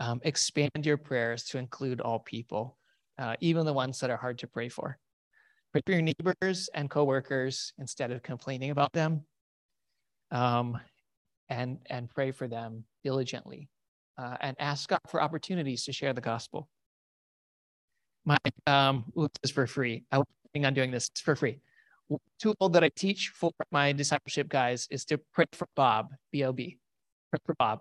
Um, 0.00 0.20
expand 0.24 0.84
your 0.84 0.96
prayers 0.96 1.44
to 1.44 1.58
include 1.58 2.00
all 2.00 2.18
people, 2.18 2.76
uh, 3.18 3.36
even 3.40 3.66
the 3.66 3.72
ones 3.72 4.00
that 4.00 4.10
are 4.10 4.16
hard 4.16 4.38
to 4.38 4.46
pray 4.46 4.68
for. 4.68 4.98
Pray 5.72 5.82
for 5.86 5.92
your 5.92 6.02
neighbors 6.02 6.68
and 6.74 6.90
coworkers 6.90 7.72
instead 7.78 8.10
of 8.10 8.22
complaining 8.22 8.70
about 8.70 8.92
them. 8.92 9.24
Um, 10.30 10.78
and, 11.48 11.78
and 11.90 12.08
pray 12.08 12.30
for 12.30 12.48
them 12.48 12.84
diligently 13.04 13.68
uh, 14.18 14.36
and 14.40 14.56
ask 14.58 14.88
God 14.88 15.00
for 15.08 15.22
opportunities 15.22 15.84
to 15.84 15.92
share 15.92 16.12
the 16.12 16.20
gospel. 16.20 16.68
My 18.24 18.38
um, 18.66 19.04
this 19.16 19.28
is 19.42 19.50
for 19.50 19.66
free. 19.66 20.04
I 20.12 20.18
was 20.18 20.26
planning 20.52 20.66
on 20.66 20.74
doing 20.74 20.90
this 20.90 21.10
for 21.16 21.34
free. 21.34 21.58
Tool 22.38 22.68
that 22.70 22.84
I 22.84 22.90
teach 22.94 23.32
for 23.34 23.50
my 23.70 23.92
discipleship 23.92 24.48
guys 24.48 24.86
is 24.90 25.04
to 25.06 25.18
pray 25.32 25.46
for 25.52 25.66
Bob, 25.74 26.10
B-O-B, 26.30 26.78
pray 27.30 27.38
for 27.44 27.54
Bob. 27.58 27.80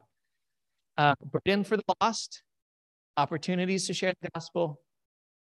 Uh, 0.97 1.15
burden 1.31 1.63
for 1.63 1.77
the 1.77 1.83
lost, 2.01 2.43
opportunities 3.17 3.87
to 3.87 3.93
share 3.93 4.13
the 4.21 4.29
gospel, 4.35 4.79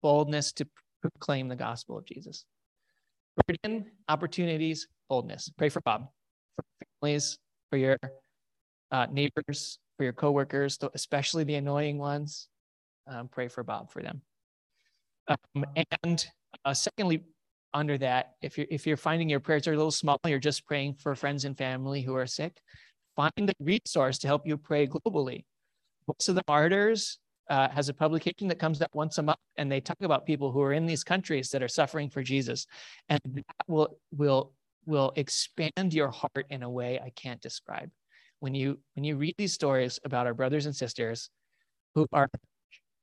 boldness 0.03 0.53
to 0.53 0.67
proclaim 1.01 1.49
the 1.49 1.57
gospel 1.57 1.99
of 1.99 2.05
Jesus. 2.05 2.45
Burden, 3.47 3.87
opportunities, 4.09 4.89
boldness. 5.09 5.51
Pray 5.57 5.69
for 5.69 5.81
Bob, 5.83 6.09
for 6.57 6.65
families, 7.01 7.39
for 7.71 7.77
your 7.77 7.99
uh, 8.91 9.07
neighbors, 9.11 9.79
for 9.97 10.05
your 10.05 10.13
coworkers, 10.13 10.79
especially 10.95 11.45
the 11.45 11.55
annoying 11.55 11.99
ones. 11.99 12.49
Um, 13.07 13.29
pray 13.29 13.49
for 13.49 13.63
Bob 13.63 13.91
for 13.91 14.03
them. 14.03 14.23
Um, 15.29 15.65
and 16.03 16.27
uh, 16.65 16.75
secondly, 16.75 17.25
under 17.75 17.99
that, 17.99 18.33
if 18.41 18.57
you're 18.57 18.67
if 18.71 18.87
you're 18.87 18.97
finding 18.97 19.29
your 19.29 19.41
prayers 19.41 19.67
are 19.69 19.75
a 19.75 19.77
little 19.77 19.91
small, 19.91 20.19
you're 20.27 20.39
just 20.39 20.65
praying 20.67 20.95
for 20.95 21.15
friends 21.15 21.45
and 21.45 21.57
family 21.57 22.01
who 22.01 22.15
are 22.15 22.27
sick. 22.27 22.61
Find 23.17 23.51
a 23.51 23.55
resource 23.61 24.19
to 24.19 24.27
help 24.27 24.47
you 24.47 24.57
pray 24.57 24.87
globally. 24.87 25.45
Voice 26.07 26.29
of 26.29 26.35
the 26.35 26.43
Martyrs 26.47 27.19
uh, 27.49 27.69
has 27.71 27.89
a 27.89 27.95
publication 27.95 28.49
that 28.49 28.59
comes 28.59 28.81
out 28.83 28.95
once 28.95 29.19
a 29.19 29.23
month, 29.23 29.39
and 29.57 29.71
they 29.71 29.81
talk 29.81 29.97
about 30.03 30.27
people 30.27 30.53
who 30.53 30.61
are 30.63 30.73
in 30.73 30.87
these 30.87 31.03
countries 31.03 31.51
that 31.51 31.63
are 31.63 31.69
suffering 31.69 32.11
for 32.11 32.23
Jesus, 32.23 32.67
and 33.09 33.21
that 33.25 33.45
will 33.67 33.99
will 34.13 34.53
will 34.85 35.13
expand 35.17 35.93
your 35.93 36.11
heart 36.11 36.47
in 36.51 36.63
a 36.63 36.71
way 36.71 37.01
I 37.01 37.11
can't 37.11 37.41
describe. 37.41 37.91
When 38.41 38.55
you 38.55 38.79
when 38.95 39.05
you 39.05 39.17
read 39.17 39.35
these 39.39 39.53
stories 39.53 39.99
about 40.05 40.27
our 40.27 40.35
brothers 40.35 40.67
and 40.67 40.77
sisters 40.77 41.31
who 41.95 42.07
are 42.13 42.29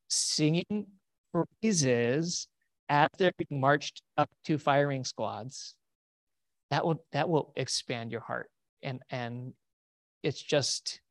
singing 0.09 0.85
praises 1.33 2.47
as 2.89 3.09
they're 3.17 3.33
being 3.37 3.59
marched 3.59 4.01
up 4.17 4.29
to 4.45 4.57
firing 4.57 5.03
squads 5.03 5.75
that 6.73 6.85
will 6.85 7.05
that 7.11 7.29
will 7.29 7.53
expand 7.55 8.11
your 8.11 8.21
heart. 8.21 8.49
And 8.81 8.99
and 9.11 9.53
it's 10.23 10.41
just 10.41 11.01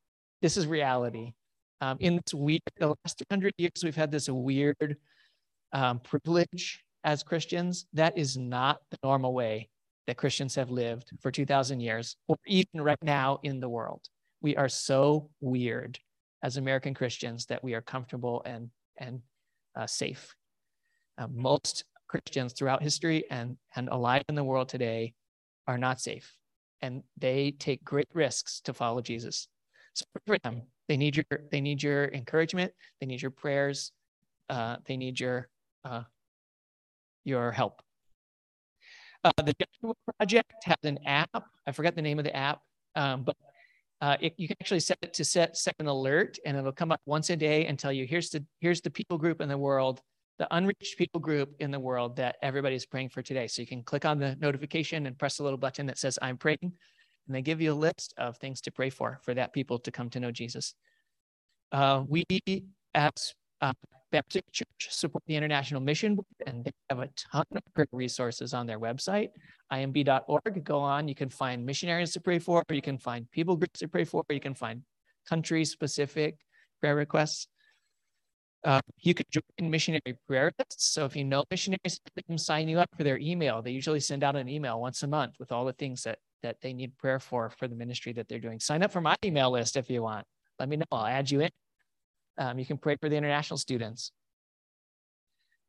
this 0.41 0.57
is 0.57 0.67
reality. 0.67 1.33
Um, 1.81 1.97
in 1.99 2.15
this 2.15 2.33
week, 2.33 2.61
the 2.77 2.87
last 2.87 3.23
300 3.29 3.53
years 3.57 3.83
we've 3.83 3.95
had 3.95 4.11
this 4.11 4.29
weird 4.29 4.97
um, 5.71 5.99
privilege 5.99 6.83
as 7.03 7.23
christians. 7.23 7.85
That 7.93 8.17
is 8.17 8.37
not 8.37 8.79
the 8.91 8.97
normal 9.03 9.33
way 9.33 9.69
that 10.07 10.17
christians 10.17 10.55
have 10.55 10.69
lived 10.69 11.11
for 11.21 11.31
2000 11.31 11.79
years 11.79 12.17
or 12.27 12.35
even 12.45 12.81
right 12.81 13.01
now 13.01 13.39
in 13.43 13.59
the 13.59 13.69
world. 13.69 14.01
We 14.41 14.55
are 14.57 14.69
so 14.69 15.29
weird 15.39 15.97
as 16.43 16.57
American 16.57 16.93
Christians 16.93 17.45
that 17.47 17.63
we 17.63 17.73
are 17.73 17.81
comfortable 17.81 18.43
and 18.45 18.69
and 18.97 19.21
uh, 19.75 19.87
safe. 19.87 20.35
Uh, 21.17 21.27
most 21.33 21.85
Christians 22.07 22.53
throughout 22.53 22.83
history 22.83 23.23
and 23.31 23.57
and 23.75 23.89
alive 23.89 24.23
in 24.29 24.35
the 24.35 24.43
world 24.43 24.69
today 24.69 25.13
are 25.67 25.77
not 25.77 26.01
safe, 26.01 26.35
and 26.83 27.01
they 27.17 27.51
take 27.51 27.83
great 27.83 28.09
risks 28.13 28.59
to 28.65 28.73
follow 28.73 29.01
Jesus. 29.01 29.47
So 29.93 30.05
for 30.27 30.37
them, 30.43 30.63
they 30.87 30.97
need 30.97 31.15
your 31.15 31.25
they 31.49 31.61
need 31.61 31.81
your 31.81 32.05
encouragement, 32.09 32.73
they 32.99 33.07
need 33.07 33.21
your 33.21 33.31
prayers, 33.31 33.91
uh, 34.49 34.77
they 34.85 34.97
need 34.97 35.19
your 35.19 35.47
uh, 35.85 36.03
your 37.23 37.51
help. 37.51 37.81
Uh, 39.23 39.31
the 39.37 39.53
Joshua 39.53 39.93
Project 40.17 40.53
has 40.65 40.77
an 40.83 40.99
app. 41.05 41.45
I 41.65 41.71
forgot 41.71 41.95
the 41.95 42.01
name 42.01 42.19
of 42.19 42.25
the 42.25 42.35
app, 42.35 42.59
um, 42.95 43.23
but 43.23 43.37
uh, 44.01 44.17
it, 44.19 44.33
you 44.35 44.49
can 44.49 44.57
actually 44.59 44.81
set 44.81 44.97
it 45.01 45.13
to 45.13 45.23
set, 45.23 45.55
set 45.55 45.75
an 45.79 45.87
alert 45.87 46.37
and 46.45 46.57
it'll 46.57 46.73
come 46.73 46.91
up 46.91 46.99
once 47.05 47.29
a 47.29 47.37
day 47.37 47.65
and 47.67 47.79
tell 47.79 47.93
you 47.93 48.05
here's 48.05 48.29
the 48.29 48.43
here's 48.59 48.81
the 48.81 48.89
people 48.89 49.17
group 49.17 49.39
in 49.39 49.47
the 49.47 49.57
world 49.57 50.01
the 50.39 50.47
unreached 50.55 50.97
people 50.97 51.19
group 51.19 51.55
in 51.59 51.71
the 51.71 51.79
world 51.79 52.15
that 52.17 52.37
everybody's 52.41 52.85
praying 52.85 53.09
for 53.09 53.21
today. 53.21 53.47
So 53.47 53.61
you 53.61 53.67
can 53.67 53.83
click 53.83 54.05
on 54.05 54.19
the 54.19 54.35
notification 54.39 55.05
and 55.05 55.17
press 55.17 55.37
the 55.37 55.43
little 55.43 55.57
button 55.57 55.85
that 55.87 55.97
says 55.97 56.17
i'm 56.21 56.37
praying 56.37 56.57
and 56.61 57.35
they 57.35 57.41
give 57.41 57.61
you 57.61 57.71
a 57.71 57.75
list 57.75 58.13
of 58.17 58.37
things 58.37 58.61
to 58.61 58.71
pray 58.71 58.89
for 58.89 59.19
for 59.23 59.33
that 59.33 59.53
people 59.53 59.79
to 59.79 59.91
come 59.91 60.09
to 60.09 60.19
know 60.19 60.31
jesus. 60.31 60.75
Uh, 61.71 62.03
we 62.07 62.23
as 62.93 63.33
uh, 63.61 63.73
Baptist 64.11 64.43
Church 64.51 64.87
support 64.91 65.23
the 65.25 65.35
International 65.35 65.81
Mission 65.81 66.13
Board, 66.13 66.27
and 66.45 66.63
they 66.63 66.71
have 66.89 66.99
a 66.99 67.09
ton 67.31 67.45
of 67.55 67.63
great 67.73 67.89
resources 67.91 68.53
on 68.53 68.67
their 68.67 68.79
website, 68.79 69.29
imb.org. 69.71 70.63
Go 70.63 70.77
on, 70.77 71.07
you 71.07 71.15
can 71.15 71.29
find 71.29 71.65
missionaries 71.65 72.11
to 72.11 72.19
pray 72.19 72.37
for, 72.37 72.63
or 72.69 72.75
you 72.75 72.81
can 72.81 72.99
find 72.99 73.29
people 73.31 73.55
groups 73.55 73.79
to 73.79 73.87
pray 73.87 74.03
for, 74.03 74.23
or 74.29 74.33
you 74.33 74.39
can 74.39 74.53
find 74.53 74.83
country 75.27 75.65
specific 75.65 76.37
prayer 76.79 76.95
requests. 76.95 77.47
Uh, 78.63 78.79
you 78.99 79.13
can 79.13 79.25
join 79.29 79.69
missionary 79.69 80.17
prayer 80.25 80.51
lists. 80.57 80.87
So 80.93 81.03
if 81.05 81.15
you 81.15 81.25
know 81.25 81.43
missionaries, 81.51 81.99
they 82.15 82.21
can 82.21 82.37
sign 82.37 82.69
you 82.69 82.79
up 82.79 82.89
for 82.95 83.03
their 83.03 83.17
email. 83.17 83.61
They 83.61 83.71
usually 83.71 83.99
send 83.99 84.23
out 84.23 84.37
an 84.37 84.47
email 84.47 84.79
once 84.79 85.03
a 85.03 85.07
month 85.07 85.35
with 85.37 85.51
all 85.51 85.65
the 85.65 85.73
things 85.73 86.03
that 86.03 86.19
that 86.43 86.57
they 86.61 86.73
need 86.73 86.97
prayer 86.97 87.19
for 87.19 87.49
for 87.49 87.67
the 87.67 87.75
ministry 87.75 88.13
that 88.13 88.27
they're 88.27 88.39
doing. 88.39 88.59
Sign 88.59 88.83
up 88.83 88.91
for 88.91 89.01
my 89.01 89.15
email 89.23 89.51
list 89.51 89.75
if 89.75 89.89
you 89.89 90.03
want. 90.03 90.25
Let 90.59 90.69
me 90.69 90.77
know. 90.77 90.85
I'll 90.91 91.05
add 91.05 91.29
you 91.29 91.41
in. 91.41 91.49
Um, 92.37 92.57
you 92.57 92.65
can 92.65 92.77
pray 92.77 92.95
for 92.99 93.09
the 93.09 93.15
international 93.15 93.57
students. 93.57 94.11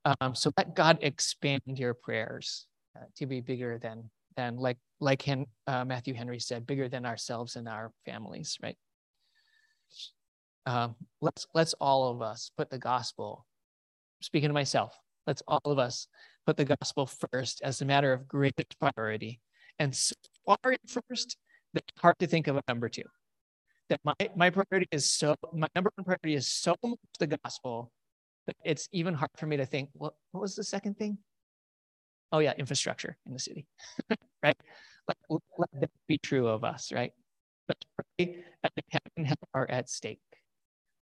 Um, 0.05 0.34
so 0.34 0.53
let 0.57 0.74
God 0.74 0.99
expand 1.03 1.62
your 1.66 1.95
prayers 1.95 2.66
uh, 2.97 3.05
to 3.16 3.26
be 3.26 3.40
bigger 3.40 3.78
than 3.78 4.11
than 4.36 4.57
like 4.57 4.78
like 5.01 5.22
Hen, 5.22 5.47
uh, 5.66 5.84
Matthew 5.84 6.14
Henry 6.14 6.40
said, 6.40 6.66
bigger 6.66 6.88
than 6.88 7.07
ourselves 7.07 7.57
and 7.57 7.68
our 7.68 7.90
families, 8.05 8.59
right? 8.62 8.76
Um, 10.67 10.95
let's 11.21 11.47
let's 11.55 11.75
all 11.75 12.11
of 12.11 12.23
us 12.23 12.51
put 12.57 12.71
the 12.71 12.79
gospel. 12.79 13.47
Speaking 14.23 14.49
to 14.49 14.55
myself, 14.55 14.97
let's 15.27 15.43
all 15.47 15.61
of 15.65 15.79
us 15.79 16.07
put 16.47 16.57
the 16.57 16.65
gospel 16.65 17.07
first 17.07 17.61
as 17.62 17.81
a 17.81 17.85
matter 17.85 18.12
of 18.12 18.29
greatest 18.29 18.79
priority. 18.79 19.41
And 19.79 19.95
so 19.95 20.15
far 20.47 20.57
first, 20.87 21.37
it's 21.75 22.01
hard 22.01 22.19
to 22.21 22.27
think 22.27 22.47
of 22.47 22.57
a 22.57 22.62
number 22.69 22.89
two 22.89 23.05
that 23.89 24.01
my, 24.05 24.15
my 24.37 24.51
priority 24.51 24.89
is 24.93 25.11
so, 25.11 25.35
my 25.53 25.69
number 25.75 25.91
one 25.97 26.05
priority 26.05 26.35
is 26.35 26.49
so 26.49 26.75
much 26.83 26.99
the 27.19 27.27
gospel 27.27 27.93
that 28.47 28.57
it's 28.65 28.89
even 28.93 29.15
hard 29.15 29.31
for 29.37 29.47
me 29.47 29.57
to 29.57 29.67
think, 29.67 29.91
what, 29.93 30.15
what 30.33 30.41
was 30.41 30.55
the 30.55 30.65
second 30.65 30.99
thing? 30.99 31.19
Oh, 32.33 32.39
yeah, 32.39 32.53
infrastructure 32.59 33.17
in 33.27 33.33
the 33.33 33.39
city, 33.39 33.67
right? 34.43 34.57
Let, 35.09 35.41
let 35.59 35.69
that 35.81 35.91
be 36.09 36.19
true 36.19 36.49
of 36.49 36.65
us, 36.65 36.93
right? 36.93 37.12
Let's 37.69 37.81
pray 37.97 38.45
that 38.62 38.73
heaven 38.91 39.35
are 39.55 39.71
at 39.71 39.89
stake. 39.89 40.21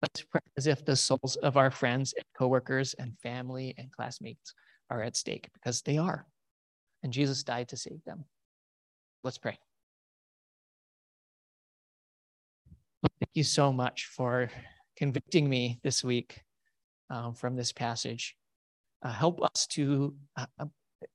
Let's 0.01 0.23
pray 0.23 0.41
as 0.57 0.65
if 0.65 0.83
the 0.83 0.95
souls 0.95 1.35
of 1.43 1.57
our 1.57 1.69
friends 1.69 2.13
and 2.17 2.25
coworkers 2.35 2.95
and 2.95 3.17
family 3.19 3.75
and 3.77 3.91
classmates 3.91 4.53
are 4.89 5.03
at 5.03 5.15
stake 5.15 5.49
because 5.53 5.81
they 5.81 5.97
are. 5.97 6.25
And 7.03 7.13
Jesus 7.13 7.43
died 7.43 7.69
to 7.69 7.77
save 7.77 8.03
them. 8.05 8.25
Let's 9.23 9.37
pray. 9.37 9.57
Thank 13.03 13.31
you 13.33 13.43
so 13.43 13.71
much 13.71 14.07
for 14.07 14.49
convicting 14.97 15.47
me 15.47 15.79
this 15.83 16.03
week 16.03 16.41
um, 17.09 17.33
from 17.33 17.55
this 17.55 17.71
passage. 17.71 18.35
Uh, 19.03 19.11
help 19.11 19.41
us 19.43 19.67
to, 19.67 20.15
uh, 20.35 20.45
uh, 20.59 20.65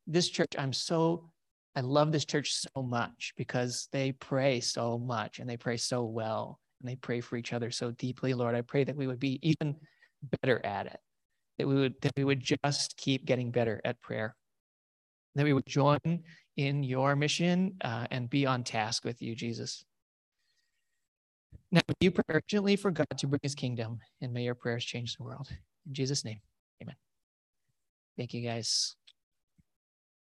this 0.07 0.29
church, 0.29 0.55
I'm 0.59 0.73
so, 0.73 1.31
I 1.75 1.81
love 1.81 2.11
this 2.11 2.25
church 2.25 2.55
so 2.55 2.83
much 2.83 3.33
because 3.37 3.89
they 3.93 4.13
pray 4.13 4.61
so 4.61 4.99
much 4.99 5.39
and 5.39 5.49
they 5.49 5.57
pray 5.57 5.77
so 5.77 6.05
well 6.05 6.61
and 6.81 6.89
they 6.89 6.97
pray 6.97 7.21
for 7.21 7.37
each 7.37 7.53
other 7.53 7.71
so 7.71 7.91
deeply. 7.93 8.35
Lord, 8.35 8.55
I 8.55 8.61
pray 8.61 8.85
that 8.85 8.97
we 8.97 9.07
would 9.07 9.21
be 9.21 9.39
even 9.43 9.77
better 10.43 10.65
at 10.65 10.87
it, 10.87 11.01
that 11.59 11.67
we 11.67 11.75
would, 11.75 11.95
that 12.03 12.13
we 12.17 12.25
would 12.25 12.41
just 12.41 12.97
keep 12.97 13.25
getting 13.25 13.51
better 13.51 13.81
at 13.85 14.01
prayer, 14.01 14.37
that 15.35 15.45
we 15.45 15.53
would 15.53 15.67
join 15.67 15.99
in 16.57 16.83
your 16.83 17.17
mission 17.17 17.77
uh, 17.83 18.07
and 18.11 18.31
be 18.31 18.47
on 18.47 18.65
task 18.65 19.05
with 19.05 19.21
you, 19.23 19.35
Jesus. 19.35 19.85
Now, 21.73 21.83
you 22.01 22.11
pray 22.11 22.25
urgently 22.29 22.77
for 22.77 22.91
God 22.91 23.07
to 23.19 23.27
bring 23.27 23.41
his 23.43 23.55
kingdom, 23.55 23.99
and 24.21 24.33
may 24.33 24.45
your 24.45 24.55
prayers 24.55 24.85
change 24.85 25.17
the 25.17 25.25
world. 25.25 25.49
In 25.87 25.95
Jesus' 25.95 26.25
name, 26.25 26.41
amen. 26.83 26.97
Thank 28.17 28.35
you, 28.35 28.43
guys. 28.43 28.97